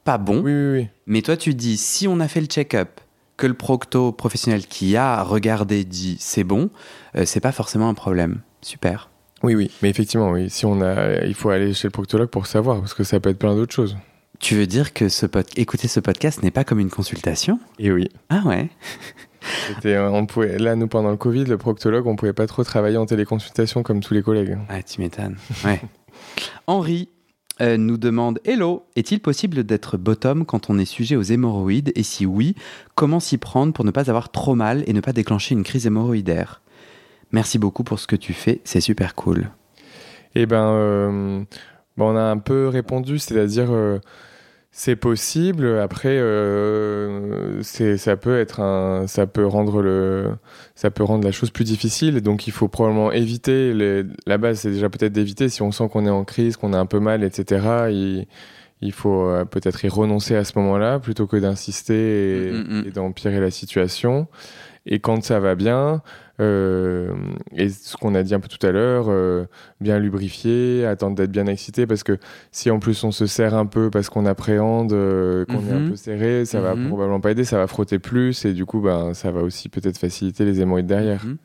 pas 0.05 0.17
bon. 0.17 0.41
Oui, 0.43 0.53
oui, 0.53 0.73
oui. 0.81 0.89
Mais 1.07 1.21
toi, 1.21 1.37
tu 1.37 1.53
dis, 1.55 1.77
si 1.77 2.09
on 2.09 2.21
a 2.21 2.29
fait 2.29 2.41
le 2.41 2.47
check-up, 2.47 3.01
que 3.37 3.47
le 3.47 3.53
procto 3.55 4.11
professionnel 4.13 4.67
qui 4.67 4.97
a 4.97 5.23
regardé 5.23 5.85
dit 5.85 6.17
c'est 6.19 6.43
bon, 6.45 6.71
euh, 7.17 7.25
c'est 7.27 7.41
pas 7.41 7.53
forcément 7.53 7.89
un 7.91 7.95
problème. 7.95 8.41
Super. 8.63 9.11
Oui, 9.43 9.55
oui. 9.55 9.71
Mais 9.83 9.91
effectivement, 9.91 10.31
oui. 10.31 10.51
Si 10.51 10.67
on 10.67 10.81
a, 10.81 11.25
il 11.25 11.35
faut 11.35 11.51
aller 11.51 11.73
chez 11.75 11.89
le 11.89 11.93
proctologue 11.93 12.29
pour 12.31 12.47
savoir, 12.47 12.81
parce 12.81 12.95
que 12.95 13.05
ça 13.05 13.21
peut 13.21 13.31
être 13.31 13.39
plein 13.39 13.55
d'autres 13.55 13.75
choses. 13.75 13.97
Tu 14.41 14.55
veux 14.55 14.67
dire 14.67 14.93
que 14.93 15.09
ce 15.09 15.27
pod- 15.27 15.47
écouter 15.57 15.89
ce 15.89 16.01
podcast 16.01 16.43
n'est 16.43 16.51
pas 16.51 16.65
comme 16.65 16.79
une 16.81 16.91
consultation? 16.91 17.59
Et 17.79 17.91
oui. 17.91 18.09
Ah 18.29 18.43
ouais 18.47 18.69
euh, 19.85 20.09
on 20.09 20.27
pouvait, 20.27 20.59
là, 20.59 20.77
nous, 20.77 20.89
pendant 20.89 21.11
le 21.11 21.17
Covid, 21.17 21.45
le 21.45 21.59
proctologue, 21.59 22.07
on 22.07 22.17
pouvait 22.17 22.33
pas 22.33 22.47
trop 22.47 22.63
travailler 22.65 22.97
en 22.97 23.07
téléconsultation 23.07 23.83
comme 23.83 24.01
tous 24.01 24.15
les 24.15 24.23
collègues. 24.23 24.59
Ouais, 24.71 24.83
tu 24.83 25.01
m'étonnes. 25.01 25.37
Ouais. 25.65 25.81
Henri 26.67 27.09
euh, 27.61 27.77
nous 27.77 27.97
demande 27.97 28.39
Hello, 28.45 28.87
est-il 28.97 29.21
possible 29.21 29.65
d'être 29.65 29.97
bottom 29.97 30.45
quand 30.45 30.71
on 30.71 30.79
est 30.79 30.85
sujet 30.85 31.17
aux 31.17 31.23
hémorroïdes? 31.23 31.93
Et 31.97 32.03
si 32.03 32.27
oui, 32.27 32.55
comment 32.95 33.21
s'y 33.21 33.39
prendre 33.39 33.73
pour 33.73 33.85
ne 33.85 33.91
pas 33.91 34.09
avoir 34.11 34.31
trop 34.31 34.55
mal 34.55 34.85
et 34.87 34.93
ne 34.93 35.01
pas 35.01 35.13
déclencher 35.13 35.55
une 35.55 35.65
crise 35.65 35.87
hémorroïdaire? 35.87 36.61
Merci 37.33 37.59
beaucoup 37.59 37.85
pour 37.85 37.99
ce 37.99 38.07
que 38.07 38.17
tu 38.17 38.33
fais, 38.33 38.61
c'est 38.65 38.81
super 38.81 39.15
cool. 39.15 39.51
Eh 40.35 40.47
ben, 40.47 40.73
euh, 40.73 41.43
bon, 41.97 42.13
on 42.13 42.17
a 42.17 42.23
un 42.23 42.39
peu 42.39 42.69
répondu, 42.69 43.19
c'est-à-dire 43.19 43.69
euh, 43.71 43.99
c'est 44.71 44.97
possible. 44.97 45.79
Après, 45.79 46.17
euh, 46.17 47.63
c'est, 47.63 47.97
ça 47.97 48.17
peut 48.17 48.39
être 48.39 48.61
un, 48.61 49.07
ça 49.07 49.27
peut 49.27 49.47
rendre 49.47 49.83
le, 49.83 50.31
ça 50.75 50.91
peut 50.91 51.03
rendre 51.05 51.25
la 51.25 51.33
chose 51.33 51.51
plus 51.51 51.65
difficile. 51.65 52.21
Donc, 52.21 52.47
il 52.47 52.53
faut 52.53 52.69
probablement 52.69 53.11
éviter. 53.13 53.75
Les, 53.75 54.05
la 54.27 54.39
base, 54.39 54.61
c'est 54.61 54.71
déjà 54.71 54.89
peut-être 54.89 55.13
d'éviter 55.13 55.49
si 55.49 55.63
on 55.63 55.73
sent 55.73 55.89
qu'on 55.91 56.07
est 56.07 56.11
en 56.11 56.25
crise, 56.25 56.57
qu'on 56.57 56.73
a 56.73 56.79
un 56.79 56.87
peu 56.87 57.01
mal, 57.01 57.25
etc. 57.25 57.89
Il, 57.91 58.27
il 58.81 58.93
faut 58.93 59.27
euh, 59.29 59.45
peut-être 59.45 59.85
y 59.85 59.89
renoncer 59.89 60.37
à 60.37 60.45
ce 60.45 60.53
moment-là 60.59 60.99
plutôt 61.01 61.27
que 61.27 61.37
d'insister 61.37 62.49
et, 62.49 62.53
Mm, 62.53 62.57
mm, 62.57 62.81
mm. 62.81 62.85
et 62.87 62.91
d'empirer 62.91 63.41
la 63.41 63.51
situation. 63.51 64.29
Et 64.87 65.01
quand 65.01 65.23
ça 65.25 65.41
va 65.41 65.55
bien, 65.55 66.03
euh, 66.41 67.13
et 67.57 67.69
ce 67.69 67.97
qu'on 67.97 68.15
a 68.15 68.23
dit 68.23 68.35
un 68.35 68.41
peu 68.41 68.49
tout 68.49 68.65
à 68.67 68.71
l'heure, 68.71 69.07
euh, 69.09 69.45
bien 69.81 69.99
lubrifier, 69.99 70.87
attendre 70.87 71.17
d'être 71.17 71.31
bien 71.31 71.47
excité, 71.47 71.87
parce 71.87 72.03
que 72.03 72.19
si 72.53 72.71
en 72.71 72.79
plus 72.79 73.03
on 73.05 73.11
se 73.13 73.27
serre 73.27 73.55
un 73.55 73.67
peu 73.67 73.91
parce 73.91 74.09
qu'on 74.09 74.27
appréhende, 74.27 74.93
euh, 74.93 75.45
qu'on 75.47 75.61
est 75.67 75.73
un 75.73 75.81
Mhm. 75.81 75.91
peu 75.91 75.97
serré, 75.97 76.45
ça 76.45 76.61
va 76.61 76.75
Mhm. 76.75 76.89
probablement 76.89 77.21
pas 77.21 77.31
aider, 77.33 77.45
ça 77.45 77.59
va 77.59 77.67
frotter 77.67 77.99
plus, 77.99 78.45
et 78.45 78.53
du 78.53 78.65
coup, 78.65 78.81
ben, 78.81 79.15
ça 79.15 79.31
va 79.31 79.43
aussi 79.43 79.69
peut-être 79.69 79.99
faciliter 79.99 80.45
les 80.45 80.61
hémorroïdes 80.61 80.87
derrière. 80.87 81.25
Mhm. 81.25 81.37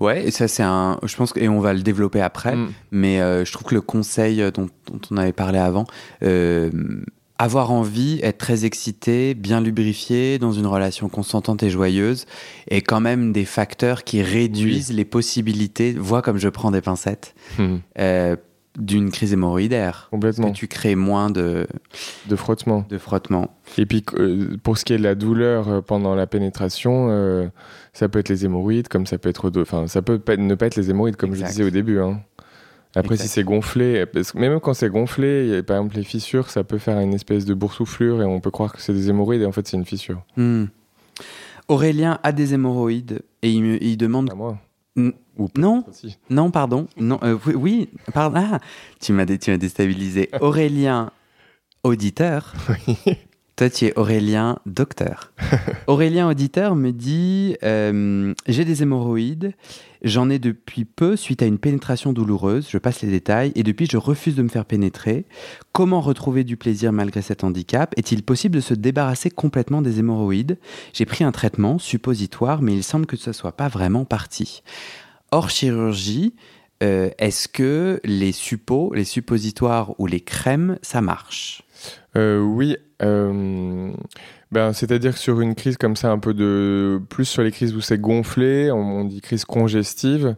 Ouais, 0.00 0.24
et 0.26 0.30
ça 0.30 0.48
c'est 0.48 0.62
un, 0.62 0.98
je 1.04 1.16
pense 1.16 1.32
que, 1.32 1.40
et 1.40 1.48
on 1.48 1.60
va 1.60 1.72
le 1.74 1.80
développer 1.80 2.20
après, 2.20 2.56
Mm. 2.56 2.68
mais 2.92 3.18
je 3.44 3.52
trouve 3.52 3.66
que 3.68 3.74
le 3.74 3.80
conseil 3.82 4.38
dont, 4.52 4.68
dont 4.86 5.00
on 5.10 5.16
avait 5.18 5.32
parlé 5.32 5.58
avant, 5.58 5.84
avoir 7.38 7.70
envie, 7.70 8.18
être 8.22 8.38
très 8.38 8.64
excité, 8.64 9.34
bien 9.34 9.60
lubrifié, 9.60 10.38
dans 10.38 10.52
une 10.52 10.66
relation 10.66 11.08
consentante 11.08 11.62
et 11.62 11.70
joyeuse, 11.70 12.26
est 12.68 12.80
quand 12.80 13.00
même 13.00 13.32
des 13.32 13.44
facteurs 13.44 14.02
qui 14.04 14.22
réduisent 14.22 14.92
les 14.92 15.04
possibilités, 15.04 15.92
vois 15.92 16.20
comme 16.22 16.38
je 16.38 16.48
prends 16.48 16.70
des 16.72 16.80
pincettes, 16.80 17.34
Mhm. 17.58 17.80
euh, 17.98 18.36
d'une 18.78 19.10
crise 19.10 19.32
hémorroïdaire. 19.32 19.92
Parce 19.92 20.10
Complètement, 20.10 20.52
que 20.52 20.56
tu 20.56 20.68
crées 20.68 20.94
moins 20.94 21.30
de, 21.30 21.66
de 22.28 22.36
frottement. 22.36 22.84
de 22.88 22.98
frottement. 22.98 23.56
Et 23.76 23.86
puis, 23.86 24.04
euh, 24.14 24.56
pour 24.62 24.78
ce 24.78 24.84
qui 24.84 24.92
est 24.92 24.98
de 24.98 25.02
la 25.02 25.14
douleur 25.16 25.68
euh, 25.68 25.80
pendant 25.80 26.14
la 26.14 26.26
pénétration, 26.28 27.08
euh, 27.10 27.48
ça 27.92 28.08
peut 28.08 28.20
être 28.20 28.28
les 28.28 28.44
hémorroïdes, 28.44 28.86
comme 28.88 29.06
ça 29.06 29.18
peut 29.18 29.28
être, 29.30 29.50
enfin, 29.60 29.86
ça 29.88 30.00
peut 30.02 30.20
ne 30.36 30.54
pas 30.54 30.66
être 30.66 30.76
les 30.76 30.90
hémorroïdes, 30.90 31.16
comme 31.16 31.30
Exact. 31.30 31.46
je 31.46 31.50
disais 31.52 31.64
au 31.64 31.70
début. 31.70 31.98
hein. 32.00 32.20
Après, 32.94 33.14
Exact. 33.14 33.28
si 33.28 33.32
c'est 33.34 33.44
gonflé, 33.44 34.06
parce 34.06 34.32
que 34.32 34.38
même 34.38 34.58
quand 34.60 34.74
c'est 34.74 34.88
gonflé, 34.88 35.62
par 35.62 35.76
exemple 35.76 35.96
les 35.96 36.04
fissures, 36.04 36.50
ça 36.50 36.64
peut 36.64 36.78
faire 36.78 36.98
une 36.98 37.12
espèce 37.14 37.44
de 37.44 37.54
boursouflure 37.54 38.22
et 38.22 38.24
on 38.24 38.40
peut 38.40 38.50
croire 38.50 38.72
que 38.72 38.80
c'est 38.80 38.94
des 38.94 39.10
hémorroïdes 39.10 39.42
et 39.42 39.46
en 39.46 39.52
fait 39.52 39.66
c'est 39.68 39.76
une 39.76 39.84
fissure. 39.84 40.22
Hmm. 40.36 40.64
Aurélien 41.68 42.18
a 42.22 42.32
des 42.32 42.54
hémorroïdes 42.54 43.20
et 43.42 43.50
il, 43.50 43.62
me, 43.62 43.82
il 43.82 43.96
demande 43.96 44.32
moi. 44.34 44.58
Ou 44.96 45.48
non 45.56 45.84
aussi. 45.88 46.18
Non, 46.30 46.50
pardon. 46.50 46.88
Non, 46.96 47.20
euh, 47.22 47.36
oui, 47.46 47.54
oui, 47.54 47.88
pardon. 48.12 48.40
Ah, 48.52 48.58
tu 49.00 49.12
m'as 49.12 49.24
dé- 49.26 49.38
déstabilisé. 49.56 50.28
Aurélien, 50.40 51.12
auditeur. 51.84 52.54
Toi, 53.54 53.70
tu 53.70 53.84
es 53.86 53.96
Aurélien, 53.96 54.58
docteur. 54.66 55.32
Aurélien, 55.86 56.28
auditeur, 56.28 56.74
me 56.74 56.90
dit 56.90 57.56
euh, 57.62 58.34
J'ai 58.48 58.64
des 58.64 58.82
hémorroïdes. 58.82 59.52
J'en 60.02 60.30
ai 60.30 60.38
depuis 60.38 60.84
peu 60.84 61.16
suite 61.16 61.42
à 61.42 61.46
une 61.46 61.58
pénétration 61.58 62.12
douloureuse. 62.12 62.68
Je 62.70 62.78
passe 62.78 63.02
les 63.02 63.10
détails. 63.10 63.52
Et 63.54 63.62
depuis, 63.62 63.86
je 63.90 63.96
refuse 63.96 64.36
de 64.36 64.42
me 64.42 64.48
faire 64.48 64.64
pénétrer. 64.64 65.26
Comment 65.72 66.00
retrouver 66.00 66.44
du 66.44 66.56
plaisir 66.56 66.92
malgré 66.92 67.22
cet 67.22 67.44
handicap? 67.44 67.94
Est-il 67.96 68.22
possible 68.22 68.56
de 68.56 68.60
se 68.60 68.74
débarrasser 68.74 69.30
complètement 69.30 69.82
des 69.82 69.98
hémorroïdes? 69.98 70.58
J'ai 70.92 71.06
pris 71.06 71.24
un 71.24 71.32
traitement 71.32 71.78
suppositoire, 71.78 72.62
mais 72.62 72.74
il 72.74 72.84
semble 72.84 73.06
que 73.06 73.16
ce 73.16 73.30
ne 73.30 73.34
soit 73.34 73.56
pas 73.56 73.68
vraiment 73.68 74.04
parti. 74.04 74.62
Hors 75.30 75.50
chirurgie, 75.50 76.34
euh, 76.82 77.10
est-ce 77.18 77.48
que 77.48 78.00
les 78.04 78.32
suppos, 78.32 78.92
les 78.94 79.04
suppositoires 79.04 79.98
ou 79.98 80.06
les 80.06 80.20
crèmes, 80.20 80.78
ça 80.82 81.00
marche? 81.00 81.62
Euh, 82.16 82.40
oui. 82.40 82.76
euh, 83.02 83.92
ben, 84.52 84.72
C'est-à-dire 84.72 85.12
que 85.12 85.18
sur 85.18 85.40
une 85.40 85.54
crise 85.54 85.76
comme 85.76 85.96
ça, 85.96 86.10
un 86.10 86.18
peu 86.18 86.34
de. 86.34 87.00
Plus 87.10 87.24
sur 87.26 87.42
les 87.42 87.50
crises 87.52 87.74
où 87.74 87.80
c'est 87.80 88.00
gonflé, 88.00 88.70
on, 88.70 89.04
dit 89.04 89.20
crise 89.20 89.44
congestive. 89.44 90.36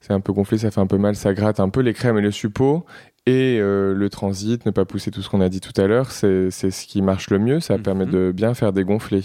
C'est 0.00 0.12
un 0.12 0.20
peu 0.20 0.32
gonflé, 0.32 0.58
ça 0.58 0.70
fait 0.70 0.80
un 0.80 0.86
peu 0.86 0.98
mal, 0.98 1.14
ça 1.14 1.32
gratte 1.32 1.60
un 1.60 1.68
peu. 1.68 1.80
Les 1.80 1.92
crèmes 1.94 2.18
et 2.18 2.22
le 2.22 2.32
suppôt. 2.32 2.84
Et 3.24 3.58
euh, 3.60 3.94
le 3.94 4.10
transit, 4.10 4.66
ne 4.66 4.72
pas 4.72 4.84
pousser 4.84 5.12
tout 5.12 5.22
ce 5.22 5.30
qu'on 5.30 5.40
a 5.40 5.48
dit 5.48 5.60
tout 5.60 5.80
à 5.80 5.86
l'heure, 5.86 6.10
c'est 6.10 6.50
ce 6.50 6.86
qui 6.86 7.02
marche 7.02 7.30
le 7.30 7.38
mieux. 7.38 7.60
Ça 7.60 7.76
Mhm. 7.76 7.82
permet 7.82 8.06
de 8.06 8.32
bien 8.34 8.52
faire 8.54 8.72
dégonfler. 8.72 9.22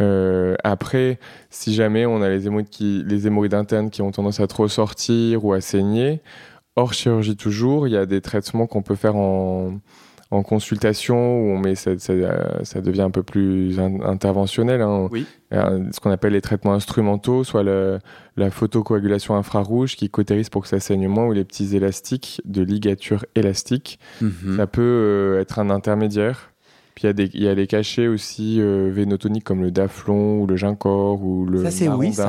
Euh, 0.00 0.54
après, 0.64 1.18
si 1.50 1.74
jamais 1.74 2.06
on 2.06 2.22
a 2.22 2.28
les 2.28 2.46
hémorroïdes, 2.46 2.68
qui, 2.70 3.04
les 3.06 3.26
hémorroïdes 3.26 3.54
internes 3.54 3.90
qui 3.90 4.02
ont 4.02 4.10
tendance 4.10 4.40
à 4.40 4.46
trop 4.46 4.68
sortir 4.68 5.44
ou 5.44 5.52
à 5.52 5.60
saigner, 5.60 6.22
hors 6.76 6.92
chirurgie 6.92 7.36
toujours, 7.36 7.86
il 7.88 7.92
y 7.92 7.96
a 7.96 8.06
des 8.06 8.20
traitements 8.20 8.66
qu'on 8.66 8.82
peut 8.82 8.94
faire 8.94 9.16
en, 9.16 9.78
en 10.30 10.42
consultation 10.42 11.16
où 11.16 11.52
on 11.52 11.58
met 11.58 11.74
ça, 11.74 11.92
ça, 11.98 12.12
ça 12.62 12.80
devient 12.82 13.00
un 13.02 13.10
peu 13.10 13.22
plus 13.22 13.78
in- 13.80 14.00
interventionnel. 14.02 14.82
hein. 14.82 15.08
Oui. 15.10 15.26
Euh, 15.54 15.84
ce 15.92 16.00
qu'on 16.00 16.10
appelle 16.10 16.34
les 16.34 16.42
traitements 16.42 16.74
instrumentaux, 16.74 17.44
soit 17.44 17.62
le- 17.62 17.98
la 18.36 18.50
photocoagulation 18.50 19.34
infrarouge 19.36 19.96
qui 19.96 20.10
cautérise 20.10 20.50
pour 20.50 20.62
que 20.62 20.68
ça 20.68 20.80
saigne 20.80 21.08
moins, 21.08 21.26
ou 21.26 21.32
les 21.32 21.44
petits 21.44 21.74
élastiques 21.74 22.42
de 22.44 22.62
ligature 22.62 23.24
élastique. 23.34 23.98
Mhm. 24.20 24.56
Ça 24.58 24.66
peut 24.66 24.82
euh, 24.82 25.40
être 25.40 25.58
un 25.58 25.70
intermédiaire. 25.70 26.50
Puis 26.94 27.06
il 27.08 27.20
y 27.40 27.48
a 27.48 27.52
y, 27.52 27.56
les 27.56 27.66
cachets 27.68 28.08
aussi 28.08 28.60
euh, 28.60 28.90
vénotoniques 28.92 29.44
comme 29.44 29.62
le 29.62 29.70
daflon 29.70 30.40
ou 30.42 30.46
le 30.46 30.56
gincor 30.56 31.22
ou 31.24 31.46
le 31.46 31.62
Ça, 31.64 31.70
oui, 31.96 32.12
ça. 32.12 32.24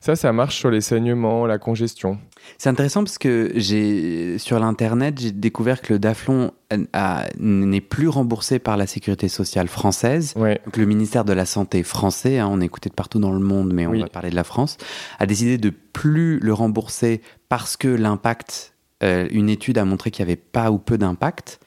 Ça, 0.00 0.14
ça 0.14 0.32
marche 0.32 0.56
sur 0.58 0.70
les 0.70 0.80
saignements, 0.82 1.46
la 1.46 1.58
congestion. 1.58 2.18
C'est 2.58 2.68
intéressant 2.68 3.04
parce 3.04 3.18
que 3.18 3.52
j'ai 3.54 4.38
sur 4.38 4.58
l'internet 4.58 5.18
j'ai 5.20 5.32
découvert 5.32 5.80
que 5.80 5.92
le 5.92 5.98
Daflon 5.98 6.52
euh, 6.72 7.22
n'est 7.38 7.80
plus 7.80 8.08
remboursé 8.08 8.58
par 8.58 8.76
la 8.76 8.86
sécurité 8.86 9.28
sociale 9.28 9.68
française. 9.68 10.32
Ouais. 10.36 10.60
Donc, 10.64 10.76
le 10.76 10.86
ministère 10.86 11.24
de 11.24 11.32
la 11.32 11.46
Santé 11.46 11.82
français, 11.82 12.38
hein, 12.38 12.48
on 12.50 12.60
est 12.60 12.64
écouté 12.66 12.88
de 12.90 12.94
partout 12.94 13.18
dans 13.18 13.32
le 13.32 13.38
monde, 13.40 13.72
mais 13.72 13.86
on 13.86 13.90
Oui. 13.90 14.00
va 14.00 14.08
parler 14.08 14.30
de 14.30 14.36
la 14.36 14.44
France, 14.44 14.76
a 15.18 15.26
décidé 15.26 15.58
de 15.58 15.70
plus 15.70 16.38
le 16.40 16.52
rembourser 16.52 17.20
parce 17.48 17.76
que 17.76 17.88
l'impact, 17.88 18.74
euh, 19.02 19.26
une 19.30 19.48
étude 19.48 19.78
a 19.78 19.84
montré 19.84 20.10
qu'il 20.10 20.24
n'y 20.24 20.30
avait 20.32 20.40
pas 20.40 20.70
ou 20.70 20.78
peu 20.78 20.98
d'impact. 20.98 21.60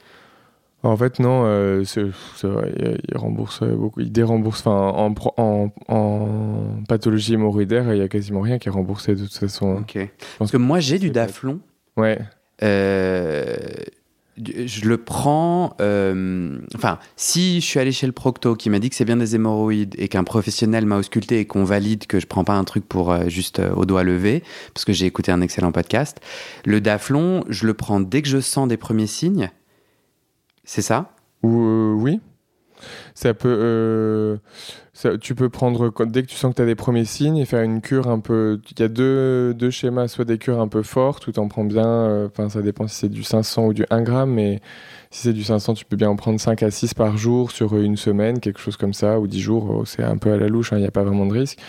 En 0.84 0.98
fait, 0.98 1.20
non, 1.20 1.44
euh, 1.46 1.84
c'est 1.84 2.02
vrai, 2.44 2.74
il, 3.08 3.18
rembourse 3.18 3.62
euh, 3.62 3.76
beaucoup. 3.76 4.00
Il 4.00 4.12
dérembourse. 4.12 4.62
Enfin, 4.62 4.98
en, 4.98 5.14
pro- 5.14 5.34
en, 5.38 5.70
en 5.88 6.84
pathologie 6.88 7.36
hémorroïdaire, 7.36 7.94
il 7.94 8.00
y 8.00 8.04
a 8.04 8.08
quasiment 8.08 8.42
rien 8.42 8.58
qui 8.58 8.68
est 8.68 8.72
remboursé 8.72 9.14
de 9.14 9.22
toute 9.24 9.38
façon. 9.38 9.78
hein. 9.78 9.84
Parce 10.40 10.50
que 10.50 10.58
moi 10.58 10.80
j'ai 10.80 10.98
du 10.98 11.12
Daflon. 11.12 11.60
Ouais. 11.98 12.20
Euh, 12.64 13.56
je 14.38 14.86
le 14.88 14.98
prends. 14.98 15.76
euh, 15.82 16.58
enfin, 16.74 16.98
si 17.16 17.62
je 17.62 17.66
suis 17.66 17.80
allé 17.80 17.92
chez 17.92 18.08
le 18.08 18.12
procto 18.14 18.56
qui 18.56 18.70
m'a 18.72 18.80
dit 18.80 18.90
que 18.90 18.96
c'est 18.96 19.06
bien 19.06 19.18
des 19.18 19.36
hémorroïdes 19.36 19.94
et 20.00 20.08
qu'un 20.08 20.24
professionnel 20.24 20.86
m'a 20.88 20.98
ausculté 20.98 21.40
et 21.40 21.46
qu'on 21.46 21.64
valide 21.64 22.08
que 22.08 22.20
je 22.20 22.26
prends 22.26 22.44
pas 22.44 22.54
un 22.56 22.64
truc 22.64 22.88
pour 22.88 23.12
euh, 23.12 23.28
juste 23.28 23.60
euh, 23.60 23.72
au 23.76 23.86
doigt 23.86 24.04
levé, 24.04 24.42
parce 24.74 24.86
que 24.86 24.94
j'ai 24.94 25.06
écouté 25.06 25.32
un 25.32 25.42
excellent 25.42 25.72
podcast, 25.72 26.20
le 26.66 26.82
Daflon, 26.82 27.44
je 27.50 27.68
le 27.68 27.74
prends 27.76 28.00
dès 28.00 28.22
que 28.24 28.28
je 28.30 28.40
sens 28.40 28.68
des 28.68 28.78
premiers 28.78 29.06
signes. 29.08 29.52
C'est 30.64 30.82
ça? 30.82 31.12
Euh, 31.44 31.94
oui. 31.94 32.20
Ça 33.14 33.34
peut. 33.34 33.48
euh, 33.62 34.38
ça- 34.94 35.18
tu 35.18 35.36
peux 35.36 35.50
prendre 35.50 35.92
dès 36.06 36.24
que 36.24 36.28
tu 36.28 36.36
sens 36.36 36.52
que 36.52 36.58
tu 36.58 36.62
as 36.64 36.66
des 36.66 36.76
premiers 36.76 37.06
signes 37.06 37.38
et 37.38 37.46
faire 37.46 37.62
une 37.64 37.82
cure 37.82 38.08
un 38.10 38.20
peu. 38.20 38.60
Il 38.72 38.80
y 38.80 38.84
a 38.84 38.88
deux, 38.88 39.54
deux 39.54 39.70
schémas, 39.72 40.08
soit 40.08 40.26
des 40.26 40.38
cures 40.40 40.60
un 40.60 40.68
peu 40.68 40.82
fortes 40.84 41.28
où 41.28 41.32
tu 41.32 41.40
en 41.40 41.48
prends 41.48 41.64
bien. 41.66 41.88
euh, 41.88 42.30
ça 42.50 42.62
dépend 42.64 42.88
si 42.88 42.96
c'est 42.96 43.10
du 43.10 43.24
500 43.24 43.68
ou 43.68 43.74
du 43.74 43.86
1 43.92 44.02
gramme, 44.02 44.32
mais 44.34 44.62
si 45.12 45.24
c'est 45.24 45.34
du 45.34 45.44
500, 45.44 45.74
tu 45.76 45.86
peux 45.86 45.96
bien 45.98 46.10
en 46.10 46.16
prendre 46.16 46.40
5 46.40 46.64
à 46.64 46.72
6 46.72 46.94
par 46.96 47.18
jour 47.18 47.52
sur 47.52 47.78
une 47.78 47.98
semaine, 47.98 48.40
quelque 48.40 48.60
chose 48.60 48.78
comme 48.78 48.94
ça, 48.94 49.20
ou 49.20 49.28
10 49.28 49.42
jours. 49.42 49.70
oh, 49.72 49.86
C'est 49.86 50.04
un 50.04 50.18
peu 50.18 50.32
à 50.34 50.38
la 50.38 50.48
louche, 50.48 50.74
hein, 50.74 50.78
il 50.78 50.82
n'y 50.82 50.88
a 50.88 50.92
pas 50.92 51.04
vraiment 51.04 51.26
de 51.28 51.34
risque. 51.34 51.60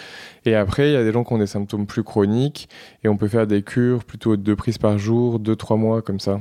Et 0.46 0.54
après, 0.54 0.90
il 0.90 0.92
y 0.94 0.96
a 0.96 1.04
des 1.04 1.12
gens 1.12 1.24
qui 1.24 1.32
ont 1.34 1.38
des 1.38 1.46
symptômes 1.46 1.86
plus 1.86 2.04
chroniques 2.04 2.68
et 3.04 3.08
on 3.08 3.16
peut 3.18 3.28
faire 3.28 3.46
des 3.46 3.62
cures 3.62 4.04
plutôt 4.04 4.36
de 4.36 4.42
deux 4.42 4.56
prises 4.56 4.78
par 4.78 4.98
jour, 4.98 5.38
2-3 5.40 5.76
mois 5.76 6.02
comme 6.02 6.20
ça. 6.20 6.40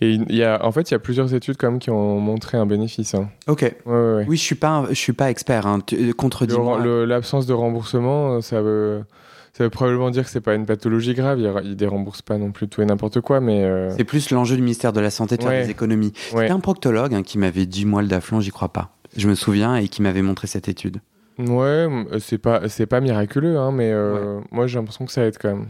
Et 0.00 0.10
il 0.12 0.34
y 0.34 0.42
a, 0.42 0.64
en 0.64 0.72
fait, 0.72 0.90
il 0.90 0.94
y 0.94 0.96
a 0.96 0.98
plusieurs 0.98 1.32
études 1.34 1.56
quand 1.56 1.70
même 1.70 1.78
qui 1.78 1.90
ont 1.90 2.18
montré 2.20 2.58
un 2.58 2.66
bénéfice. 2.66 3.14
hein. 3.14 3.28
Ok. 3.46 3.62
Ouais, 3.62 3.74
ouais, 3.86 4.14
ouais. 4.16 4.24
Oui, 4.28 4.36
je 4.36 4.42
suis 4.42 4.54
pas, 4.56 4.70
un- 4.70 4.88
je 4.88 4.94
suis 4.94 5.12
pas 5.12 5.30
expert. 5.30 5.66
Hein. 5.66 5.78
Euh, 5.92 6.12
Contredis-moi. 6.12 6.84
L'absence 7.06 7.46
de 7.46 7.52
remboursement, 7.52 8.40
ça 8.40 8.60
veut, 8.60 9.04
ça 9.52 9.64
veut 9.64 9.70
probablement 9.70 10.10
dire 10.10 10.24
que 10.24 10.30
c'est 10.30 10.40
pas 10.40 10.54
une 10.54 10.66
pathologie 10.66 11.14
grave. 11.14 11.38
Il, 11.38 11.44
y 11.44 11.48
aura- 11.48 11.62
il 11.62 11.76
dérembourse 11.76 12.22
pas 12.22 12.38
non 12.38 12.50
plus 12.50 12.66
tout 12.68 12.82
et 12.82 12.86
n'importe 12.86 13.20
quoi, 13.20 13.40
mais 13.40 13.62
euh, 13.64 13.90
C'est 13.96 14.04
plus 14.04 14.30
l'enjeu 14.30 14.56
du 14.56 14.62
ministère 14.62 14.92
de 14.92 15.00
la 15.00 15.10
Santé 15.10 15.36
de 15.36 15.42
faire 15.42 15.52
des 15.64 15.70
économies. 15.70 16.12
C'était 16.42 16.52
un 16.52 16.60
proctologue 16.60 17.14
hein, 17.14 17.22
qui 17.22 17.38
m'avait 17.38 17.66
dit 17.66 17.84
moi 17.86 18.02
le 18.02 18.08
Daflon, 18.08 18.40
j'y 18.40 18.50
crois 18.50 18.70
pas. 18.70 18.90
Je 19.16 19.28
me 19.28 19.36
souviens 19.36 19.76
et 19.76 19.86
qui 19.88 20.02
m'avait 20.02 20.22
montré 20.22 20.48
cette 20.48 20.68
étude. 20.68 20.98
Ouais, 21.38 21.86
c'est 22.20 22.38
pas, 22.38 22.68
c'est 22.68 22.86
pas 22.86 23.00
miraculeux, 23.00 23.58
hein, 23.58 23.70
mais 23.72 23.90
euh, 23.92 24.40
moi 24.50 24.66
j'ai 24.66 24.78
l'impression 24.78 25.04
que 25.04 25.12
ça 25.12 25.24
aide 25.24 25.36
quand 25.40 25.48
même. 25.50 25.66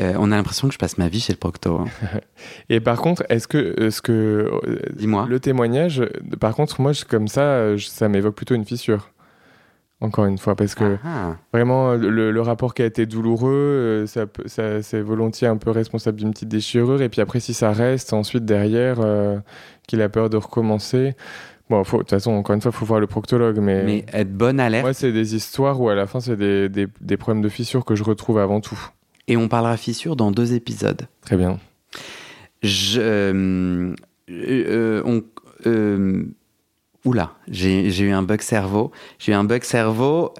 Euh, 0.00 0.12
on 0.18 0.30
a 0.30 0.36
l'impression 0.36 0.68
que 0.68 0.74
je 0.74 0.78
passe 0.78 0.98
ma 0.98 1.08
vie 1.08 1.20
chez 1.20 1.32
le 1.32 1.38
procto. 1.38 1.78
hein. 1.80 1.86
Et 2.68 2.80
par 2.80 2.98
contre, 3.00 3.24
est-ce 3.30 3.48
que, 3.48 3.74
est-ce 3.80 4.02
que 4.02 4.12
euh, 4.12 4.78
Dis-moi. 4.94 5.26
le 5.28 5.40
témoignage, 5.40 6.02
par 6.38 6.54
contre, 6.54 6.80
moi 6.80 6.92
je- 6.92 7.04
comme 7.04 7.28
ça, 7.28 7.40
euh, 7.42 7.76
je- 7.76 7.86
ça 7.86 8.08
m'évoque 8.08 8.34
plutôt 8.34 8.54
une 8.54 8.64
fissure. 8.66 9.10
Encore 10.02 10.26
une 10.26 10.36
fois, 10.36 10.54
parce 10.56 10.74
que 10.74 10.98
Ah, 11.06 11.36
Vraiment, 11.54 11.94
le, 11.94 12.30
le 12.30 12.40
rapport 12.42 12.74
qui 12.74 12.82
a 12.82 12.84
été 12.84 13.06
douloureux, 13.06 13.50
euh, 13.50 14.06
ça, 14.06 14.26
c'est 14.82 15.00
volontiers 15.00 15.48
un 15.48 15.56
peu 15.56 15.70
responsable 15.70 16.18
d'une 16.18 16.32
petite 16.32 16.48
déchirure. 16.50 17.00
Et 17.00 17.08
puis 17.08 17.22
après, 17.22 17.40
si 17.40 17.54
ça 17.54 17.72
reste 17.72 18.12
ensuite 18.12 18.44
derrière, 18.44 18.98
euh, 19.00 19.38
qu'il 19.88 20.02
a 20.02 20.10
peur 20.10 20.28
de 20.28 20.36
recommencer. 20.36 21.14
Bon, 21.70 21.80
de 21.80 21.86
toute 21.88 22.10
façon, 22.10 22.32
encore 22.32 22.54
une 22.54 22.60
fois, 22.60 22.72
il 22.74 22.78
faut 22.78 22.84
voir 22.84 23.00
le 23.00 23.06
proctologue. 23.06 23.58
Mais, 23.58 23.82
mais 23.84 24.04
être 24.12 24.34
bonne 24.36 24.60
alerte. 24.60 24.84
moi, 24.84 24.92
c'est 24.92 25.12
des 25.12 25.34
histoires 25.34 25.80
où 25.80 25.88
à 25.88 25.94
la 25.94 26.06
fin, 26.06 26.20
c'est 26.20 26.36
des, 26.36 26.68
des- 26.68 26.88
des 27.00 27.16
problèmes 27.16 27.42
de 27.42 27.48
fissure 27.48 27.86
que 27.86 27.94
je 27.94 28.04
retrouve 28.04 28.38
avant 28.38 28.60
tout. 28.60 28.78
Et 29.28 29.36
on 29.36 29.48
parlera 29.48 29.76
fissure 29.76 30.16
dans 30.16 30.30
deux 30.30 30.54
épisodes. 30.54 31.08
Très 31.22 31.36
bien. 31.36 31.58
Je, 32.62 33.00
euh, 33.00 33.94
euh, 34.30 35.02
on, 35.04 35.22
euh, 35.66 36.24
oula, 37.04 37.34
j'ai 37.48 38.00
eu 38.00 38.10
un 38.10 38.22
bug 38.22 38.40
cerveau. 38.40 38.92
J'ai 39.18 39.32
eu 39.32 39.34
un 39.34 39.44
bug 39.44 39.62
cerveau. 39.64 40.32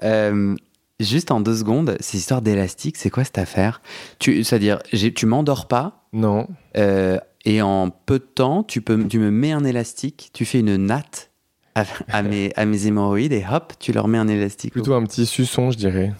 juste 0.99 1.31
en 1.31 1.41
deux 1.41 1.57
secondes, 1.57 1.97
ces 1.99 2.17
histoires 2.17 2.41
d'élastique, 2.41 2.97
c'est 2.97 3.09
quoi 3.09 3.23
cette 3.23 3.37
affaire? 3.37 3.81
C'est-à-dire, 4.19 4.79
tu 4.83 5.25
m'endors 5.25 5.67
pas? 5.67 6.07
Non. 6.13 6.47
et 6.75 7.61
en 7.61 7.89
peu 7.89 8.19
de 8.19 8.23
temps, 8.25 8.63
tu, 8.63 8.81
peux, 8.81 9.05
tu 9.07 9.19
me 9.19 9.31
mets 9.31 9.51
un 9.51 9.63
élastique, 9.63 10.31
tu 10.33 10.45
fais 10.45 10.59
une 10.59 10.77
natte 10.77 11.31
à, 11.75 11.83
à 12.09 12.21
mes, 12.23 12.51
à 12.55 12.65
mes 12.65 12.87
hémorroïdes 12.87 13.33
et 13.33 13.45
hop, 13.49 13.73
tu 13.79 13.91
leur 13.91 14.07
mets 14.07 14.17
un 14.17 14.27
élastique. 14.27 14.71
Plutôt 14.71 14.93
un 14.93 15.03
petit 15.03 15.25
suçon, 15.25 15.71
je 15.71 15.77
dirais. 15.77 16.13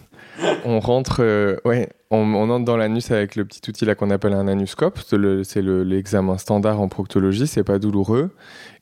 On 0.68 0.80
rentre, 0.80 1.18
euh, 1.20 1.56
ouais, 1.64 1.88
on, 2.10 2.34
entre 2.50 2.64
dans 2.64 2.76
l'anus 2.76 3.10
avec 3.10 3.36
le 3.36 3.44
petit 3.44 3.60
outil 3.68 3.84
là 3.84 3.94
qu'on 3.94 4.10
appelle 4.10 4.32
un 4.34 4.48
anuscope. 4.48 4.98
C'est 5.06 5.16
le- 5.16 5.42
c'est 5.44 5.62
le- 5.62 5.82
l'examen 5.82 6.36
standard 6.38 6.80
en 6.80 6.88
proctologie, 6.88 7.46
c'est 7.46 7.64
pas 7.64 7.78
douloureux. 7.78 8.30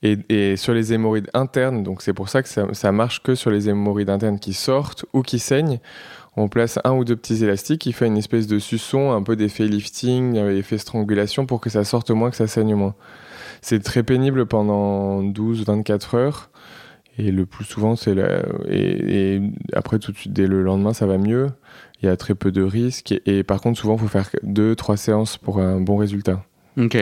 Et, 0.02 0.18
et 0.28 0.56
sur 0.56 0.74
les 0.74 0.92
hémorroïdes 0.92 1.30
internes, 1.34 1.82
donc 1.82 2.02
c'est 2.02 2.12
pour 2.12 2.28
ça 2.28 2.42
que 2.42 2.48
ça, 2.48 2.66
ça 2.72 2.92
marche 2.92 3.22
que 3.22 3.34
sur 3.34 3.50
les 3.50 3.68
hémorroïdes 3.68 4.10
internes 4.10 4.38
qui 4.38 4.52
sortent 4.52 5.04
ou 5.12 5.22
qui 5.22 5.38
saignent. 5.38 5.78
On 6.36 6.48
place 6.48 6.78
un 6.84 6.92
ou 6.92 7.04
deux 7.04 7.16
petits 7.16 7.42
élastiques 7.42 7.80
qui 7.80 7.92
fait 7.92 8.06
une 8.06 8.18
espèce 8.18 8.46
de 8.46 8.58
suçon, 8.58 9.12
un 9.12 9.22
peu 9.22 9.36
d'effet 9.36 9.66
lifting, 9.66 10.36
euh, 10.36 10.56
effet 10.58 10.76
strangulation 10.78 11.46
pour 11.46 11.60
que 11.62 11.70
ça 11.70 11.82
sorte 11.84 12.10
moins, 12.10 12.28
que 12.30 12.36
ça 12.36 12.46
saigne 12.46 12.74
moins. 12.74 12.94
C'est 13.62 13.82
très 13.82 14.02
pénible 14.02 14.44
pendant 14.46 15.22
12-24 15.22 16.14
heures. 16.14 16.50
Et 17.18 17.30
le 17.30 17.46
plus 17.46 17.64
souvent, 17.64 17.96
c'est 17.96 18.14
la... 18.14 18.42
et, 18.68 19.36
et 19.36 19.42
après 19.72 19.98
tout 19.98 20.12
de 20.12 20.16
suite, 20.18 20.32
dès 20.34 20.46
le 20.46 20.62
lendemain, 20.62 20.92
ça 20.92 21.06
va 21.06 21.16
mieux. 21.16 21.48
Il 22.02 22.06
y 22.06 22.08
a 22.10 22.16
très 22.16 22.34
peu 22.34 22.52
de 22.52 22.62
risques. 22.62 23.12
Et, 23.12 23.38
et 23.38 23.42
par 23.42 23.60
contre, 23.62 23.78
souvent, 23.80 23.94
il 23.94 24.00
faut 24.00 24.08
faire 24.08 24.28
deux, 24.42 24.76
trois 24.76 24.98
séances 24.98 25.38
pour 25.38 25.58
un 25.58 25.80
bon 25.80 25.96
résultat. 25.96 26.44
Ok. 26.76 26.98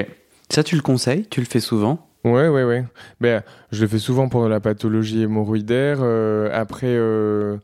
Ça, 0.51 0.63
tu 0.63 0.77
le 0.77 0.83
conseilles? 0.83 1.27
Tu 1.29 1.41
le 1.41 1.47
fais 1.47 1.59
souvent? 1.59 2.07
Ouais, 2.23 2.49
ouais, 2.49 2.65
ouais. 2.65 2.85
Ben, 3.21 3.43
je 3.73 3.83
le 3.83 3.89
fais 3.89 3.99
souvent 3.99 4.29
pour 4.29 4.49
la 4.49 4.61
pathologie 4.61 5.23
hémorroïdaire. 5.23 5.99
Euh, 6.01 6.49
après, 6.53 6.87
euh, 6.87 7.57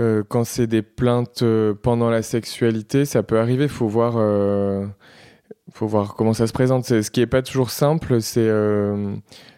euh, 0.00 0.22
quand 0.26 0.44
c'est 0.44 0.66
des 0.66 0.82
plaintes 0.82 1.44
pendant 1.82 2.08
la 2.10 2.22
sexualité, 2.22 3.04
ça 3.04 3.22
peut 3.22 3.38
arriver. 3.38 3.68
Faut 3.68 3.86
voir, 3.86 4.14
faut 5.72 5.86
voir 5.86 6.14
comment 6.14 6.32
ça 6.32 6.46
se 6.46 6.52
présente. 6.52 6.86
Ce 6.86 7.10
qui 7.10 7.20
est 7.20 7.26
pas 7.26 7.42
toujours 7.42 7.70
simple, 7.70 8.22
c'est 8.22 8.50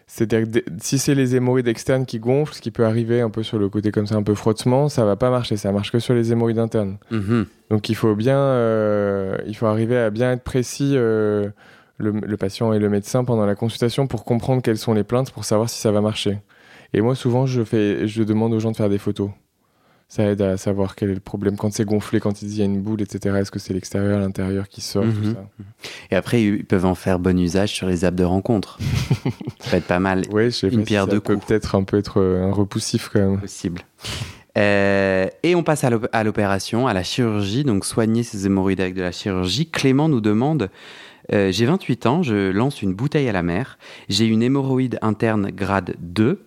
c'est-à-dire 0.07 0.49
que 0.49 0.59
si 0.81 0.97
c'est 0.97 1.15
les 1.15 1.35
hémorroïdes 1.35 1.67
externes 1.67 2.05
qui 2.05 2.19
gonflent, 2.19 2.53
ce 2.53 2.61
qui 2.61 2.71
peut 2.71 2.85
arriver 2.85 3.19
un 3.19 3.29
peu 3.29 3.43
sur 3.43 3.59
le 3.59 3.67
côté 3.67 3.91
comme 3.91 4.07
ça, 4.07 4.15
un 4.15 4.23
peu 4.23 4.35
frottement, 4.35 4.87
ça 4.87 5.03
va 5.03 5.17
pas 5.17 5.29
marcher. 5.29 5.57
Ça 5.57 5.73
marche 5.73 5.91
que 5.91 5.99
sur 5.99 6.13
les 6.13 6.31
hémorroïdes 6.31 6.59
internes. 6.59 6.97
Mhm. 7.11 7.45
Donc 7.69 7.89
il 7.89 7.95
faut 7.95 8.15
bien, 8.15 8.37
euh, 8.37 9.37
il 9.45 9.55
faut 9.55 9.65
arriver 9.65 9.97
à 9.97 10.09
bien 10.09 10.31
être 10.31 10.43
précis, 10.43 10.93
euh, 10.95 11.49
le, 11.97 12.11
le 12.11 12.37
patient 12.37 12.71
et 12.71 12.79
le 12.79 12.87
médecin 12.87 13.25
pendant 13.25 13.45
la 13.45 13.55
consultation 13.55 14.07
pour 14.07 14.23
comprendre 14.23 14.61
quelles 14.61 14.77
sont 14.77 14.93
les 14.93 15.03
plaintes, 15.03 15.31
pour 15.31 15.43
savoir 15.43 15.69
si 15.69 15.81
ça 15.81 15.91
va 15.91 15.99
marcher. 15.99 16.39
Et 16.93 17.01
moi 17.01 17.13
souvent 17.13 17.45
je 17.45 17.61
fais, 17.63 18.07
je 18.07 18.23
demande 18.23 18.53
aux 18.53 18.59
gens 18.59 18.71
de 18.71 18.77
faire 18.77 18.89
des 18.89 18.97
photos. 18.97 19.29
Ça 20.09 20.23
aide 20.23 20.41
à 20.41 20.55
savoir 20.55 20.95
quel 20.95 21.09
est 21.09 21.13
le 21.15 21.19
problème 21.19 21.57
quand 21.57 21.73
c'est 21.73 21.83
gonflé, 21.83 22.21
quand 22.21 22.41
il 22.41 22.55
y 22.57 22.61
a 22.61 22.65
une 22.65 22.81
boule, 22.81 23.01
etc. 23.01 23.35
Est-ce 23.39 23.51
que 23.51 23.59
c'est 23.59 23.73
l'extérieur, 23.73 24.19
l'intérieur 24.19 24.69
qui 24.69 24.79
sort, 24.79 25.03
tout 25.03 25.09
Mhm. 25.27 25.33
ça. 25.33 25.45
Et 26.11 26.15
après, 26.15 26.41
ils 26.41 26.63
peuvent 26.63 26.85
en 26.85 26.95
faire 26.95 27.19
bon 27.19 27.37
usage 27.37 27.73
sur 27.73 27.87
les 27.87 28.05
apps 28.05 28.15
de 28.17 28.23
rencontre. 28.23 28.79
ça 29.59 29.71
peut 29.71 29.77
être 29.77 29.85
pas 29.87 29.99
mal 29.99 30.23
Ouais, 30.31 30.45
je 30.45 30.49
sais 30.51 30.67
Une 30.69 30.79
pas 30.83 30.85
si 30.87 30.93
ça 30.93 31.05
peut 31.07 31.19
peut-être 31.19 31.75
un 31.75 31.83
peu 31.83 31.97
être 31.97 32.21
euh, 32.21 32.43
un 32.47 32.53
repoussif 32.53 33.09
quand 33.11 33.19
même. 33.19 33.39
possible. 33.41 33.81
Euh, 34.57 35.27
et 35.43 35.55
on 35.55 35.63
passe 35.63 35.83
à 35.83 36.23
l'opération, 36.23 36.87
à 36.87 36.93
la 36.93 37.03
chirurgie, 37.03 37.63
donc 37.63 37.85
soigner 37.85 38.23
ces 38.23 38.45
hémorroïdes 38.45 38.81
avec 38.81 38.95
de 38.95 39.01
la 39.01 39.11
chirurgie. 39.11 39.69
Clément 39.69 40.09
nous 40.09 40.21
demande 40.21 40.69
euh, 41.33 41.51
J'ai 41.51 41.65
28 41.65 42.05
ans, 42.07 42.23
je 42.23 42.49
lance 42.51 42.81
une 42.81 42.93
bouteille 42.95 43.27
à 43.29 43.33
la 43.33 43.43
mer, 43.43 43.77
j'ai 44.09 44.25
une 44.25 44.41
hémorroïde 44.41 44.97
interne 45.01 45.51
grade 45.51 45.95
2 45.99 46.41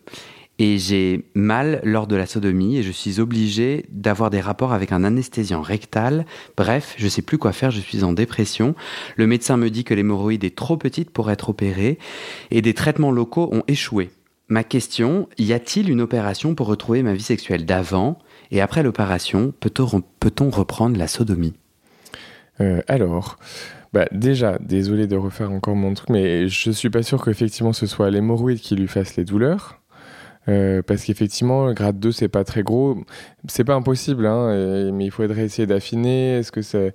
et 0.61 0.77
j'ai 0.77 1.25
mal 1.35 1.81
lors 1.85 2.07
de 2.07 2.17
la 2.17 2.27
sodomie 2.27 2.77
et 2.77 2.83
je 2.83 2.93
suis 2.93 3.19
obligé 3.19 3.87
d'avoir 3.89 4.29
des 4.29 4.43
rapports 4.43 4.75
avec 4.75 4.93
un 4.93 5.05
anesthésiant 5.05 5.63
rectal. 5.63 6.27
Bref, 6.55 6.95
je 6.99 7.09
sais 7.09 7.23
plus 7.23 7.39
quoi 7.39 7.53
faire, 7.53 7.71
je 7.71 7.81
suis 7.81 8.05
en 8.05 8.13
dépression. 8.13 8.75
Le 9.17 9.27
médecin 9.27 9.57
me 9.57 9.71
dit 9.71 9.85
que 9.85 9.95
l'hémorroïde 9.95 10.45
est 10.45 10.55
trop 10.55 10.77
petite 10.77 11.11
pour 11.11 11.31
être 11.31 11.49
opérée 11.49 11.99
et 12.51 12.61
des 12.61 12.75
traitements 12.75 13.11
locaux 13.11 13.49
ont 13.53 13.63
échoué. 13.69 14.11
Ma 14.49 14.63
question, 14.63 15.31
y 15.39 15.55
a-t-il 15.55 15.89
une 15.89 16.03
opération 16.03 16.55
pour 16.55 16.67
retrouver 16.67 17.03
ma 17.03 17.15
vie 17.15 17.23
sexuelle 17.23 17.65
d'avant 17.65 18.19
et 18.51 18.61
après 18.61 18.83
l'opération, 18.83 19.55
peut-on 19.61 20.03
peut 20.21 20.31
reprendre 20.51 20.99
la 20.99 21.09
sodomie? 21.09 21.55
Euh, 22.61 22.83
Alors, 22.87 23.39
bah 23.95 24.05
déjà, 24.13 24.59
désolé 24.59 25.07
de 25.07 25.17
refaire 25.17 25.51
encore 25.51 25.75
mon 25.75 25.95
truc, 25.95 26.11
mais 26.11 26.49
je 26.49 26.71
suis 26.71 26.91
pas 26.91 27.03
sûr 27.03 27.25
qu'effectivement 27.25 27.73
ce 27.73 27.87
soit 27.87 28.11
l'hémorroïde 28.11 28.61
qui 28.61 28.77
lui 28.77 28.89
fasse 28.89 29.17
les 29.17 29.25
douleurs. 29.25 29.80
Euh, 30.51 30.83
parce 30.83 31.05
qu'effectivement, 31.05 31.67
le 31.67 31.75
grade 31.75 31.99
2, 31.99 32.13
c'est 32.13 32.29
pas 32.29 32.45
très 32.45 32.63
gros. 32.63 32.99
C'est 33.49 33.65
pas 33.65 33.75
impossible, 33.75 34.27
hein, 34.27 34.91
mais 34.93 35.07
il 35.07 35.11
faudrait 35.11 35.45
essayer 35.45 35.67
d'affiner. 35.67 36.39
Est-ce 36.39 36.53
que 36.53 36.63
c'est 36.63 36.93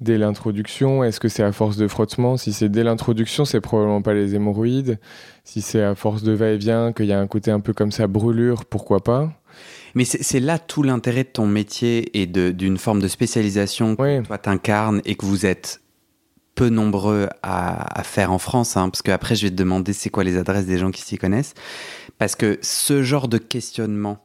dès 0.00 0.18
l'introduction? 0.18 1.02
Est-ce 1.02 1.18
que 1.20 1.28
c'est 1.28 1.42
à 1.42 1.52
force 1.52 1.76
de 1.76 1.88
frottement? 1.88 2.36
Si 2.36 2.52
c'est 2.52 2.68
dès 2.68 2.84
l'introduction, 2.84 3.44
c'est 3.44 3.60
probablement 3.60 4.02
pas 4.02 4.14
les 4.14 4.34
hémorroïdes. 4.34 4.98
Si 5.44 5.62
c'est 5.62 5.82
à 5.82 5.94
force 5.94 6.22
de 6.22 6.32
va-et-vient, 6.32 6.92
qu'il 6.92 7.06
y 7.06 7.12
a 7.12 7.20
un 7.20 7.26
côté 7.26 7.50
un 7.50 7.60
peu 7.60 7.72
comme 7.72 7.92
ça, 7.92 8.06
brûlure, 8.06 8.64
pourquoi 8.64 9.02
pas? 9.02 9.32
Mais 9.94 10.04
c'est 10.04 10.40
là 10.40 10.58
tout 10.58 10.82
l'intérêt 10.82 11.24
de 11.24 11.28
ton 11.28 11.46
métier 11.46 12.20
et 12.20 12.26
d'une 12.26 12.78
forme 12.78 13.00
de 13.00 13.08
spécialisation 13.08 13.96
que 13.96 14.22
toi 14.22 14.38
t'incarnes 14.38 15.00
et 15.04 15.16
que 15.16 15.26
vous 15.26 15.46
êtes 15.46 15.80
peu 16.54 16.68
nombreux 16.68 17.28
à, 17.42 18.02
faire 18.04 18.32
en 18.32 18.38
France, 18.38 18.76
hein, 18.76 18.88
parce 18.90 19.02
qu'après 19.02 19.34
je 19.34 19.46
vais 19.46 19.50
te 19.50 19.56
demander 19.56 19.92
c'est 19.92 20.10
quoi 20.10 20.24
les 20.24 20.36
adresses 20.36 20.66
des 20.66 20.78
gens 20.78 20.90
qui 20.90 21.02
s'y 21.02 21.16
connaissent. 21.16 21.54
Parce 22.18 22.36
que 22.36 22.58
ce 22.62 23.02
genre 23.02 23.28
de 23.28 23.38
questionnement, 23.38 24.18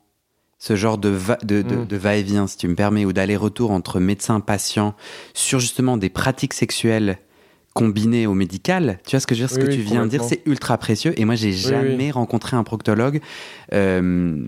ce 0.59 0.75
genre 0.75 0.97
de, 0.97 1.09
va, 1.09 1.37
de, 1.43 1.61
mm. 1.61 1.95
va-et-vient, 1.95 2.47
si 2.47 2.57
tu 2.57 2.67
me 2.67 2.75
permets, 2.75 3.05
ou 3.05 3.13
d'aller-retour 3.13 3.71
entre 3.71 3.99
médecin 3.99 4.39
patient 4.39 4.95
sur 5.33 5.59
justement 5.59 5.97
des 5.97 6.09
pratiques 6.09 6.53
sexuelles 6.53 7.19
combinées 7.73 8.25
au 8.25 8.33
médical, 8.33 8.99
tu 9.05 9.11
vois 9.11 9.19
ce 9.19 9.27
que 9.27 9.35
je 9.35 9.41
veux 9.41 9.47
dire, 9.47 9.55
ce 9.55 9.59
que 9.59 9.71
tu 9.71 9.81
viens 9.81 10.05
de 10.05 10.09
dire, 10.09 10.23
c'est 10.23 10.41
ultra 10.45 10.77
précieux. 10.77 11.13
Et 11.19 11.25
moi, 11.25 11.35
j'ai 11.35 11.51
jamais 11.51 12.09
rencontré 12.09 12.55
un 12.55 12.63
proctologue 12.63 13.19
euh, 13.73 14.39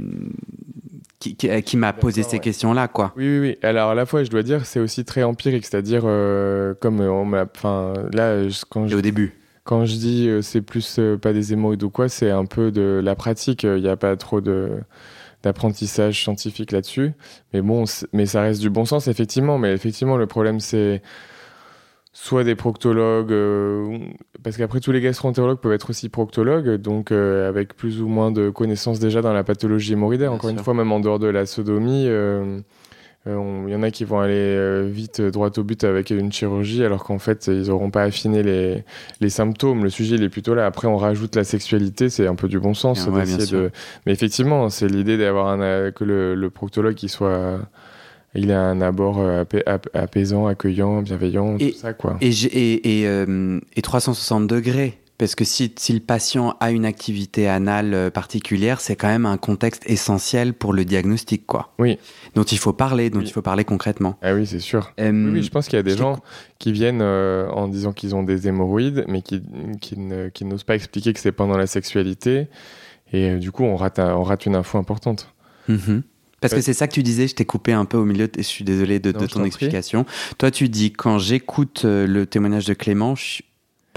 qui, 1.20 1.78
m'a 1.78 1.93
posé 1.93 2.24
ces 2.24 2.39
questions-là, 2.39 2.88
quoi. 2.88 3.13
Oui, 3.18 3.26
oui, 3.28 3.39
oui. 3.39 3.57
Alors 3.63 3.89
à 3.89 3.95
la 3.95 4.05
fois, 4.05 4.24
je 4.24 4.30
dois 4.30 4.43
dire, 4.43 4.65
c'est 4.65 4.80
aussi 4.80 5.03
très 5.03 5.24
empirique, 5.24 5.65
c'est-à-dire 5.65 6.03
euh, 6.05 6.74
comme 6.80 6.99
on 6.99 7.26
m'a, 7.26 7.45
enfin 7.55 7.93
là, 8.13 8.43
quand 8.70 8.91
au 8.91 9.01
début. 9.01 9.34
Quand 9.63 9.86
je 9.86 9.95
dis 9.95 10.30
euh, 10.30 10.41
c'est 10.41 10.61
plus 10.61 10.97
euh, 10.99 11.18
pas 11.18 11.34
des 11.34 11.53
hémorroïdes 11.53 11.84
ou 11.84 11.89
quoi, 11.89 12.07
c'est 12.07 12.32
un 12.32 12.45
peu 12.45 12.72
de 12.72 13.01
la 13.03 13.15
pratique. 13.15 13.63
Il 13.63 13.82
n'y 13.82 13.89
a 13.89 13.97
pas 13.97 14.15
trop 14.15 14.41
de 14.41 14.80
d'apprentissage 15.43 16.22
scientifique 16.22 16.72
là-dessus. 16.72 17.13
Mais 17.53 17.61
bon, 17.61 17.86
mais 18.13 18.26
ça 18.26 18.41
reste 18.41 18.61
du 18.61 18.70
bon 18.70 18.86
sens, 18.86 19.07
effectivement. 19.07 19.57
Mais 19.57 19.74
effectivement, 19.74 20.18
le 20.18 20.28
problème, 20.28 20.59
c'est 20.59 21.01
soit 22.20 22.43
des 22.43 22.55
proctologues, 22.55 23.32
euh, 23.32 23.99
parce 24.43 24.57
qu'après 24.57 24.80
tous 24.80 24.91
les 24.91 25.01
gastroentérologues 25.01 25.59
peuvent 25.59 25.74
être 25.74 25.91
aussi 25.91 26.09
proctologues, 26.09 26.76
donc 26.76 27.11
avec 27.11 27.76
plus 27.76 28.01
ou 28.01 28.07
moins 28.07 28.32
de 28.32 28.49
connaissances 28.49 28.99
déjà 28.99 29.22
dans 29.22 29.34
la 29.34 29.43
pathologie 29.43 29.93
hémorroïdaire. 29.93 30.34
Encore 30.34 30.49
une 30.49 30.59
fois, 30.59 30.74
même 30.74 30.91
en 30.91 30.99
dehors 30.99 31.20
de 31.20 31.28
la 31.28 31.45
sodomie, 31.45 32.07
euh, 33.28 33.63
il 33.68 33.74
y 33.74 33.76
en 33.76 33.84
a 33.84 33.91
qui 33.91 34.05
vont 34.05 34.20
aller 34.20 34.34
euh, 34.36 34.88
vite 34.89 35.20
euh, 35.20 35.32
droit 35.32 35.49
au 35.57 35.63
but 35.63 35.84
avec 35.84 36.11
une 36.11 36.32
chirurgie, 36.32 36.84
alors 36.84 37.03
qu'en 37.03 37.20
fait, 37.20 37.47
ils 37.47 37.68
n'auront 37.68 37.91
pas 37.91 38.03
affiné 38.03 38.41
les, 38.43 38.84
les, 39.20 39.30
symptômes. 39.30 39.84
Le 39.84 39.89
sujet, 39.89 40.15
il 40.15 40.24
est 40.24 40.30
plutôt 40.30 40.53
là. 40.53 40.65
Après, 40.65 40.88
on 40.88 40.97
rajoute 40.97 41.36
la 41.36 41.43
sexualité, 41.43 42.09
c'est 42.09 42.28
un 42.28 42.36
peu 42.36 42.47
du 42.47 42.59
bon 42.59 42.74
sens. 42.74 43.05
de... 43.05 43.72
Mais 44.05 44.13
effectivement, 44.13 44.70
c'est 44.70 44.88
l'idée 44.88 45.18
d'avoir 45.18 45.47
un, 45.47 45.91
que 45.91 46.03
le, 46.03 46.49
proctologue 46.49 47.01
il 47.03 47.09
soit 47.09 47.59
il 48.36 48.51
a 48.51 48.61
un 48.61 48.82
abord 48.82 49.19
apaisant, 49.93 50.47
accueillant, 50.47 51.01
bienveillant, 51.01 51.57
tout 51.57 51.71
ça 51.73 51.93
quoi. 51.93 52.17
Et, 52.21 52.30
et, 52.30 53.03
et, 53.03 53.25
et 53.75 53.82
360 53.82 54.47
degrés. 54.47 54.99
Parce 55.17 55.34
que 55.34 55.43
si, 55.45 55.73
si, 55.78 55.93
le 55.93 55.99
patient 55.99 56.55
a 56.59 56.69
une 56.69 56.86
activité 56.86 57.47
anale 57.47 57.93
euh, 57.95 58.09
particulière, 58.11 58.80
c'est 58.80 58.95
quand 58.95 59.07
même 59.07 59.25
un 59.25 59.38
contexte 59.38 59.82
essentiel 59.89 60.53
pour 60.53 60.73
le 60.73 60.86
diagnostic, 60.86 61.47
quoi. 61.47 61.73
Oui. 61.80 61.97
Dont 62.36 62.43
il 62.43 62.59
faut 62.59 62.73
parler, 62.73 63.09
dont 63.09 63.21
il 63.21 63.32
faut 63.32 63.41
parler 63.41 63.65
concrètement. 63.65 64.17
Ah 64.21 64.36
oui, 64.36 64.45
c'est 64.45 64.59
sûr. 64.59 64.93
Euh, 64.99 65.34
oui, 65.34 65.41
je 65.41 65.49
pense 65.49 65.67
qu'il 65.67 65.78
y 65.78 65.80
a 65.80 65.84
des 65.84 65.97
gens 65.97 66.19
qui 66.59 66.71
viennent 66.71 67.01
euh, 67.01 67.49
en 67.49 67.67
disant 67.67 67.93
qu'ils 67.93 68.13
ont 68.13 68.21
des 68.21 68.47
hémorroïdes, 68.47 69.05
mais 69.07 69.23
qui, 69.23 69.41
qui, 69.82 69.97
qui 70.34 70.45
n'osent 70.45 70.63
pas 70.63 70.75
expliquer 70.75 71.13
que 71.13 71.19
c'est 71.19 71.32
pendant 71.32 71.57
la 71.57 71.67
sexualité. 71.67 72.47
Et 73.11 73.38
du 73.38 73.51
coup, 73.51 73.63
on 73.63 73.75
rate, 73.75 73.97
on 73.97 74.21
rate 74.21 74.45
une 74.45 74.55
info 74.55 74.78
importante. 74.78 75.34
Mm-hmm. 75.67 76.01
Parce 76.41 76.53
que 76.53 76.61
c'est 76.61 76.73
ça 76.73 76.88
que 76.88 76.93
tu 76.93 77.03
disais, 77.03 77.27
je 77.27 77.35
t'ai 77.35 77.45
coupé 77.45 77.73
un 77.73 77.85
peu 77.85 77.97
au 77.97 78.05
milieu, 78.05 78.25
et 78.25 78.43
je 78.43 78.47
suis 78.47 78.63
désolé 78.63 78.99
de, 78.99 79.11
de 79.11 79.25
ton 79.25 79.43
explication. 79.43 80.05
Toi, 80.38 80.51
tu 80.51 80.69
dis, 80.69 80.91
quand 80.91 81.17
j'écoute 81.17 81.81
le 81.83 82.25
témoignage 82.25 82.65
de 82.65 82.73
Clément, 82.73 83.15
je, 83.15 83.41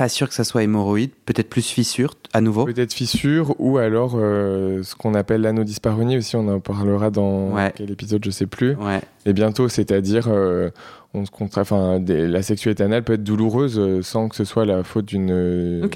pas 0.01 0.09
sûr 0.09 0.31
que 0.31 0.35
ça 0.35 0.45
soit 0.45 0.63
hémorroïde, 0.63 1.11
peut-être 1.27 1.51
plus 1.51 1.67
fissure 1.67 2.15
à 2.33 2.41
nouveau. 2.41 2.65
Peut-être 2.65 2.95
fissure 2.95 3.55
ou 3.59 3.77
alors 3.77 4.15
euh, 4.15 4.83
ce 4.83 4.95
qu'on 4.95 5.13
appelle 5.13 5.43
l'anodyspareunie 5.43 6.17
aussi, 6.17 6.37
on 6.37 6.49
en 6.49 6.59
parlera 6.59 7.11
dans 7.11 7.55
quel 7.75 7.91
épisode, 7.91 8.25
je 8.25 8.31
sais 8.31 8.47
plus. 8.47 8.77
Ouais. 8.77 9.03
Et 9.27 9.35
bientôt, 9.35 9.69
c'est-à-dire 9.69 10.29
euh, 10.29 10.71
on 11.13 11.27
se 11.27 11.31
enfin, 11.57 12.03
la 12.09 12.41
sexualité 12.41 12.83
anale 12.83 13.05
peut 13.05 13.13
être 13.13 13.25
douloureuse 13.25 13.79
euh, 13.79 14.01
sans 14.01 14.31
que 14.31 14.37
ce 14.37 14.45
soit 14.45 14.65
la 14.65 14.85
faute 14.85 15.05
d'une 15.05 15.87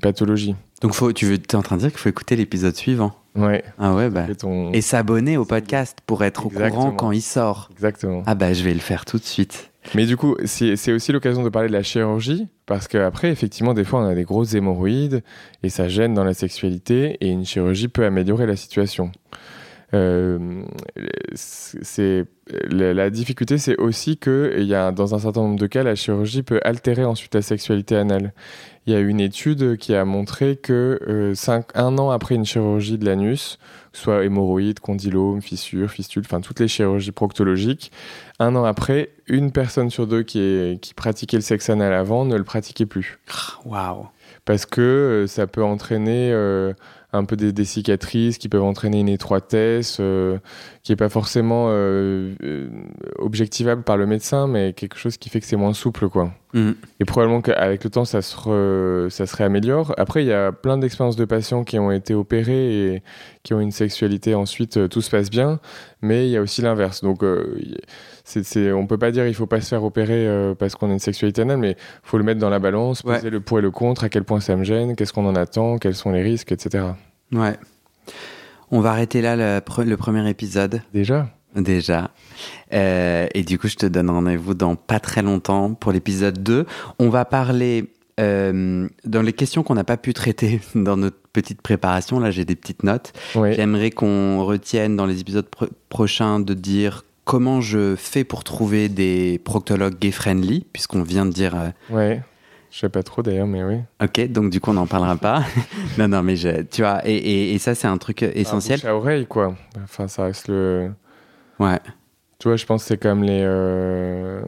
pathologie. 0.00 0.54
Donc 0.80 0.92
faut, 0.92 1.12
tu 1.12 1.26
veux, 1.26 1.34
es 1.34 1.54
en 1.56 1.62
train 1.62 1.74
de 1.74 1.80
dire 1.80 1.90
qu'il 1.90 1.98
faut 1.98 2.10
écouter 2.10 2.36
l'épisode 2.36 2.76
suivant. 2.76 3.12
Ouais. 3.38 3.62
Ah 3.78 3.94
ouais, 3.94 4.10
bah. 4.10 4.26
Et 4.72 4.80
s'abonner 4.80 5.36
au 5.36 5.44
podcast 5.44 5.98
pour 6.06 6.24
être 6.24 6.46
au 6.46 6.50
courant 6.50 6.90
quand 6.90 7.12
il 7.12 7.22
sort. 7.22 7.68
Exactement. 7.72 8.22
Ah 8.26 8.34
bah 8.34 8.52
je 8.52 8.64
vais 8.64 8.74
le 8.74 8.80
faire 8.80 9.04
tout 9.04 9.18
de 9.18 9.24
suite. 9.24 9.70
Mais 9.94 10.04
du 10.04 10.16
coup, 10.16 10.36
c'est 10.44 10.92
aussi 10.92 11.12
l'occasion 11.12 11.42
de 11.42 11.48
parler 11.48 11.68
de 11.68 11.72
la 11.72 11.82
chirurgie, 11.82 12.48
parce 12.66 12.88
qu'après, 12.88 13.30
effectivement, 13.30 13.72
des 13.72 13.84
fois, 13.84 14.00
on 14.00 14.06
a 14.06 14.14
des 14.14 14.24
grosses 14.24 14.52
hémorroïdes, 14.52 15.22
et 15.62 15.70
ça 15.70 15.88
gêne 15.88 16.12
dans 16.12 16.24
la 16.24 16.34
sexualité, 16.34 17.16
et 17.20 17.28
une 17.28 17.46
chirurgie 17.46 17.88
peut 17.88 18.04
améliorer 18.04 18.44
la 18.44 18.56
situation. 18.56 19.10
Euh, 19.94 20.62
c'est 21.34 22.26
la 22.70 23.10
difficulté, 23.10 23.56
c'est 23.58 23.76
aussi 23.76 24.18
que 24.18 24.54
il 24.58 24.66
y 24.66 24.74
a, 24.74 24.92
dans 24.92 25.14
un 25.14 25.18
certain 25.18 25.40
nombre 25.40 25.58
de 25.58 25.66
cas, 25.66 25.82
la 25.82 25.94
chirurgie 25.94 26.42
peut 26.42 26.60
altérer 26.62 27.04
ensuite 27.04 27.34
la 27.34 27.42
sexualité 27.42 27.96
anale. 27.96 28.32
Il 28.86 28.92
y 28.92 28.96
a 28.96 29.00
une 29.00 29.20
étude 29.20 29.76
qui 29.76 29.94
a 29.94 30.04
montré 30.04 30.56
que 30.56 30.98
euh, 31.08 31.34
un 31.74 31.98
an 31.98 32.10
après 32.10 32.34
une 32.34 32.44
chirurgie 32.44 32.98
de 32.98 33.04
l'anus, 33.04 33.58
soit 33.92 34.24
hémorroïde, 34.24 34.80
condylome, 34.80 35.42
fissure, 35.42 35.90
fistule, 35.90 36.22
enfin 36.24 36.40
toutes 36.40 36.60
les 36.60 36.68
chirurgies 36.68 37.12
proctologiques, 37.12 37.92
un 38.38 38.54
an 38.56 38.64
après, 38.64 39.10
une 39.26 39.52
personne 39.52 39.90
sur 39.90 40.06
deux 40.06 40.22
qui, 40.22 40.78
qui 40.80 40.94
pratiquait 40.94 41.36
le 41.36 41.42
sexe 41.42 41.68
anal 41.70 41.92
avant 41.92 42.24
ne 42.24 42.36
le 42.36 42.44
pratiquait 42.44 42.86
plus. 42.86 43.18
Waouh 43.64 44.06
Parce 44.44 44.64
que 44.64 44.80
euh, 44.80 45.26
ça 45.26 45.46
peut 45.46 45.64
entraîner 45.64 46.30
euh, 46.32 46.72
un 47.12 47.24
peu 47.24 47.36
des, 47.36 47.64
cicatrices 47.64 48.36
qui 48.36 48.48
peuvent 48.48 48.62
entraîner 48.62 49.00
une 49.00 49.08
étroitesse 49.08 49.96
euh, 49.98 50.38
qui 50.82 50.92
est 50.92 50.96
pas 50.96 51.08
forcément 51.08 51.68
euh, 51.68 52.34
euh, 52.42 52.68
objectivable 53.18 53.82
par 53.82 53.96
le 53.96 54.06
médecin, 54.06 54.46
mais 54.46 54.74
quelque 54.74 54.98
chose 54.98 55.16
qui 55.16 55.30
fait 55.30 55.40
que 55.40 55.46
c'est 55.46 55.56
moins 55.56 55.72
souple, 55.72 56.10
quoi. 56.10 56.32
Mm. 56.52 56.72
Et 57.00 57.04
probablement 57.06 57.40
qu'avec 57.40 57.82
le 57.84 57.90
temps, 57.90 58.04
ça 58.04 58.20
se, 58.20 59.08
ça 59.10 59.26
se 59.26 59.36
réaméliore. 59.36 59.94
Après, 59.96 60.22
il 60.22 60.26
y 60.26 60.32
a 60.34 60.52
plein 60.52 60.76
d'expériences 60.76 61.16
de 61.16 61.24
patients 61.24 61.64
qui 61.64 61.78
ont 61.78 61.90
été 61.90 62.12
opérés 62.12 62.94
et 62.94 63.02
qui 63.42 63.54
ont 63.54 63.60
une 63.60 63.72
sexualité 63.72 64.34
ensuite, 64.34 64.88
tout 64.88 65.00
se 65.00 65.10
passe 65.10 65.30
bien, 65.30 65.60
mais 66.02 66.28
il 66.28 66.30
y 66.30 66.36
a 66.36 66.42
aussi 66.42 66.60
l'inverse. 66.60 67.02
Donc, 67.02 67.22
c'est, 68.28 68.72
on 68.72 68.86
peut 68.86 68.98
pas 68.98 69.10
dire 69.10 69.26
il 69.26 69.34
faut 69.34 69.46
pas 69.46 69.60
se 69.60 69.68
faire 69.68 69.84
opérer 69.84 70.54
parce 70.58 70.74
qu'on 70.74 70.90
a 70.90 70.92
une 70.92 70.98
sexualité 70.98 71.42
anale, 71.42 71.58
mais 71.58 71.76
faut 72.02 72.18
le 72.18 72.24
mettre 72.24 72.40
dans 72.40 72.50
la 72.50 72.58
balance, 72.58 73.02
poser 73.02 73.30
le 73.30 73.40
pour 73.40 73.58
et 73.58 73.62
le 73.62 73.70
contre, 73.70 74.04
à 74.04 74.08
quel 74.08 74.24
point 74.24 74.40
ça 74.40 74.56
me 74.56 74.64
gêne, 74.64 74.96
qu'est-ce 74.96 75.12
qu'on 75.12 75.26
en 75.26 75.34
attend, 75.34 75.78
quels 75.78 75.94
sont 75.94 76.12
les 76.12 76.22
risques, 76.22 76.52
etc. 76.52 76.84
Ouais. 77.32 77.56
On 78.70 78.80
va 78.80 78.90
arrêter 78.90 79.22
là 79.22 79.36
le, 79.36 79.96
premier 79.96 80.28
épisode. 80.28 80.82
Déjà? 80.92 81.28
Déjà. 81.54 82.10
Euh, 82.74 83.26
et 83.34 83.42
du 83.42 83.58
coup, 83.58 83.68
je 83.68 83.76
te 83.76 83.86
donne 83.86 84.10
rendez-vous 84.10 84.54
dans 84.54 84.76
pas 84.76 85.00
très 85.00 85.22
longtemps 85.22 85.74
pour 85.74 85.92
l'épisode 85.92 86.42
2. 86.42 86.66
On 86.98 87.08
va 87.08 87.24
parler 87.24 87.90
euh, 88.20 88.88
dans 89.04 89.22
les 89.22 89.32
questions 89.32 89.62
qu'on 89.62 89.74
n'a 89.74 89.84
pas 89.84 89.96
pu 89.96 90.12
traiter 90.12 90.60
dans 90.74 90.96
notre 90.96 91.16
petite 91.32 91.62
préparation. 91.62 92.20
Là, 92.20 92.30
j'ai 92.30 92.44
des 92.44 92.56
petites 92.56 92.82
notes. 92.82 93.12
J'aimerais 93.32 93.90
qu'on 93.90 94.44
retienne 94.44 94.96
dans 94.96 95.06
les 95.06 95.20
épisodes 95.20 95.48
prochains 95.88 96.40
de 96.40 96.52
dire 96.52 97.04
comment 97.28 97.60
je 97.60 97.94
fais 97.94 98.24
pour 98.24 98.42
trouver 98.42 98.88
des 98.88 99.38
proctologues 99.44 99.98
gay-friendly, 99.98 100.64
puisqu'on 100.72 101.02
vient 101.02 101.26
de 101.26 101.30
dire... 101.30 101.54
Euh, 101.54 101.94
ouais 101.94 102.22
je 102.70 102.80
sais 102.80 102.88
pas 102.90 103.02
trop 103.02 103.22
d'ailleurs, 103.22 103.46
mais 103.46 103.64
oui. 103.64 103.76
Ok, 104.02 104.30
donc 104.30 104.50
du 104.50 104.60
coup 104.60 104.70
on 104.70 104.74
n'en 104.74 104.86
parlera 104.86 105.16
pas. 105.16 105.42
non, 105.98 106.06
non, 106.06 106.22
mais 106.22 106.36
je, 106.36 106.62
tu 106.62 106.82
vois, 106.82 107.00
et, 107.06 107.54
et, 107.54 107.58
ça 107.58 107.74
c'est 107.74 107.86
un 107.86 107.96
truc 107.96 108.22
essentiel. 108.22 108.86
à 108.86 108.94
oreille, 108.94 109.26
quoi. 109.26 109.54
Enfin, 109.82 110.06
ça 110.06 110.24
reste 110.24 110.48
le. 110.48 110.90
Ouais. 111.58 111.78
Tu 112.38 112.46
vois, 112.46 112.56
je 112.56 112.66
pense 112.66 112.82
que 112.82 112.88
c'est 112.88 112.98
comme 112.98 113.24
les 113.24 113.42
euh, 113.42 114.42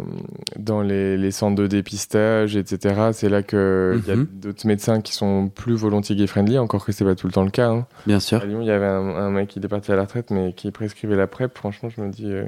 dans 0.57 0.81
les, 0.81 1.17
les, 1.17 1.33
centres 1.33 1.61
de 1.61 1.67
dépistage, 1.67 2.55
etc. 2.55 3.11
C'est 3.13 3.29
là 3.29 3.43
qu'il 3.43 3.59
y 4.07 4.11
a 4.13 4.17
mhm. 4.17 4.29
d'autres 4.33 4.65
médecins 4.65 5.01
qui 5.01 5.13
sont 5.13 5.49
plus 5.49 5.75
volontiers 5.75 6.15
gay-friendly, 6.15 6.59
encore 6.59 6.85
que 6.85 6.93
c'est 6.93 7.05
pas 7.05 7.17
tout 7.17 7.27
le 7.27 7.33
temps 7.33 7.43
le 7.43 7.51
cas. 7.51 7.69
Hein. 7.71 7.87
Bien 8.07 8.21
sûr. 8.21 8.43
À 8.43 8.47
Lyon, 8.47 8.61
il 8.61 8.69
y 8.69 8.71
avait 8.71 8.87
un, 8.87 9.31
mec 9.31 9.49
qui 9.49 9.59
était 9.59 9.67
parti 9.67 9.91
à 9.91 9.97
la 9.97 10.03
retraite, 10.03 10.31
mais 10.31 10.53
qui 10.53 10.71
prescrivait 10.71 11.17
la 11.17 11.27
PrEP. 11.27 11.59
Franchement, 11.59 11.89
je 11.89 12.01
me 12.01 12.11
dis, 12.11 12.31
euh, 12.31 12.45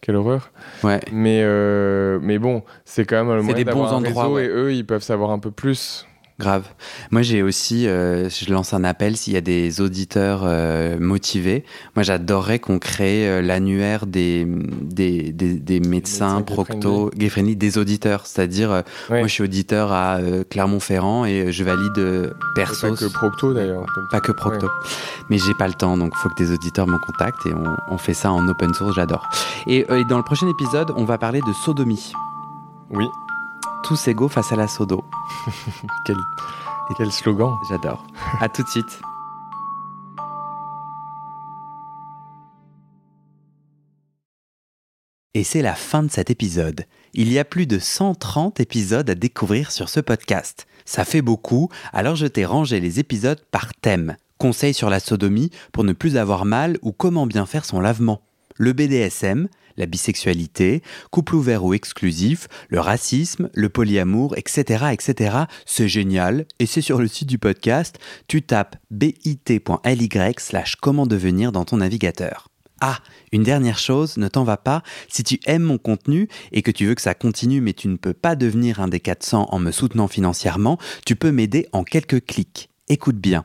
quelle 0.00 0.16
horreur. 0.16 0.52
Ouais. 0.82 1.00
Mais, 1.12 1.42
euh, 1.42 2.18
mais 2.22 2.38
bon, 2.38 2.62
c'est 2.86 3.04
quand 3.04 3.22
même 3.22 3.36
le 3.36 3.42
moyen 3.42 3.64
des 3.64 3.70
bons 3.70 3.88
endroits. 3.88 4.42
Et 4.42 4.48
eux, 4.48 4.72
ils 4.72 4.86
peuvent 4.86 5.02
savoir 5.02 5.32
un 5.32 5.38
peu 5.38 5.50
plus 5.50 6.06
Grave. 6.38 6.68
Moi, 7.10 7.22
j'ai 7.22 7.42
aussi, 7.42 7.88
euh, 7.88 8.28
je 8.28 8.52
lance 8.52 8.72
un 8.72 8.84
appel 8.84 9.16
s'il 9.16 9.32
y 9.32 9.36
a 9.36 9.40
des 9.40 9.80
auditeurs 9.80 10.42
euh, 10.44 10.96
motivés. 11.00 11.64
Moi, 11.96 12.04
j'adorerais 12.04 12.60
qu'on 12.60 12.78
crée 12.78 13.28
euh, 13.28 13.42
l'annuaire 13.42 14.06
des, 14.06 14.46
des, 14.46 15.32
des, 15.32 15.80
médecins, 15.80 16.42
procto, 16.42 17.10
gay 17.16 17.28
friendly, 17.28 17.56
des 17.56 17.76
auditeurs. 17.76 18.26
C'est-à-dire, 18.26 18.84
moi, 19.10 19.24
je 19.24 19.32
suis 19.32 19.42
auditeur 19.42 19.90
à 19.92 20.18
Clermont-Ferrand 20.48 21.24
et 21.24 21.50
je 21.50 21.64
valide 21.64 22.32
perso. 22.54 22.90
Pas 22.90 22.96
que 22.96 23.12
procto 23.12 23.52
d'ailleurs. 23.52 23.86
Pas 24.12 24.20
que 24.20 24.30
procto. 24.30 24.68
Mais 25.30 25.38
j'ai 25.38 25.54
pas 25.54 25.66
le 25.66 25.74
temps, 25.74 25.96
donc 25.96 26.12
il 26.14 26.18
faut 26.20 26.28
que 26.28 26.40
des 26.40 26.52
auditeurs 26.52 26.86
me 26.86 26.98
contactent 26.98 27.46
et 27.46 27.52
on, 27.52 27.94
on 27.94 27.98
fait 27.98 28.14
ça 28.14 28.30
en 28.30 28.46
open 28.46 28.72
source, 28.74 28.94
j'adore. 28.94 29.28
Et, 29.66 29.86
et 29.90 30.04
dans 30.04 30.18
le 30.18 30.22
prochain 30.24 30.48
épisode, 30.48 30.92
on 30.94 31.04
va 31.04 31.18
parler 31.18 31.40
de 31.40 31.52
sodomie. 31.52 32.12
Oui 32.90 33.06
tous 33.82 34.08
égaux 34.08 34.28
face 34.28 34.52
à 34.52 34.56
la 34.56 34.68
sodo. 34.68 35.04
quel, 36.06 36.16
quel 36.96 37.12
slogan. 37.12 37.56
J'adore. 37.68 38.06
à 38.40 38.48
tout 38.48 38.62
de 38.62 38.68
suite. 38.68 39.00
Et 45.34 45.44
c'est 45.44 45.62
la 45.62 45.74
fin 45.74 46.02
de 46.02 46.10
cet 46.10 46.30
épisode. 46.30 46.84
Il 47.14 47.32
y 47.32 47.38
a 47.38 47.44
plus 47.44 47.66
de 47.66 47.78
130 47.78 48.60
épisodes 48.60 49.08
à 49.08 49.14
découvrir 49.14 49.70
sur 49.70 49.88
ce 49.88 50.00
podcast. 50.00 50.66
Ça 50.84 51.04
fait 51.04 51.22
beaucoup, 51.22 51.68
alors 51.92 52.16
je 52.16 52.26
t'ai 52.26 52.44
rangé 52.44 52.80
les 52.80 52.98
épisodes 52.98 53.40
par 53.50 53.72
thème. 53.74 54.16
Conseils 54.38 54.74
sur 54.74 54.90
la 54.90 55.00
sodomie 55.00 55.50
pour 55.72 55.84
ne 55.84 55.92
plus 55.92 56.16
avoir 56.16 56.44
mal 56.44 56.78
ou 56.82 56.92
comment 56.92 57.26
bien 57.26 57.46
faire 57.46 57.64
son 57.64 57.78
lavement. 57.78 58.22
Le 58.56 58.72
BDSM, 58.72 59.48
la 59.78 59.86
bisexualité, 59.86 60.82
couple 61.10 61.36
ouvert 61.36 61.64
ou 61.64 61.72
exclusif, 61.72 62.48
le 62.68 62.80
racisme, 62.80 63.48
le 63.54 63.68
polyamour, 63.68 64.36
etc. 64.36 64.86
etc. 64.92 65.36
C'est 65.64 65.88
génial 65.88 66.46
et 66.58 66.66
c'est 66.66 66.82
sur 66.82 66.98
le 66.98 67.08
site 67.08 67.28
du 67.28 67.38
podcast. 67.38 67.98
Tu 68.26 68.42
tapes 68.42 68.76
bit.ly 68.90 70.08
slash 70.38 70.76
comment 70.76 71.06
devenir 71.06 71.52
dans 71.52 71.64
ton 71.64 71.78
navigateur. 71.78 72.48
Ah, 72.80 72.98
une 73.32 73.42
dernière 73.42 73.78
chose, 73.78 74.18
ne 74.18 74.28
t'en 74.28 74.44
va 74.44 74.56
pas, 74.56 74.82
si 75.08 75.24
tu 75.24 75.40
aimes 75.46 75.64
mon 75.64 75.78
contenu 75.78 76.28
et 76.52 76.62
que 76.62 76.70
tu 76.70 76.86
veux 76.86 76.94
que 76.94 77.02
ça 77.02 77.14
continue 77.14 77.60
mais 77.60 77.72
tu 77.72 77.88
ne 77.88 77.96
peux 77.96 78.12
pas 78.12 78.36
devenir 78.36 78.80
un 78.80 78.86
des 78.86 79.00
400 79.00 79.48
en 79.50 79.58
me 79.58 79.72
soutenant 79.72 80.06
financièrement, 80.06 80.78
tu 81.04 81.16
peux 81.16 81.32
m'aider 81.32 81.66
en 81.72 81.82
quelques 81.82 82.24
clics. 82.24 82.70
Écoute 82.88 83.16
bien. 83.16 83.44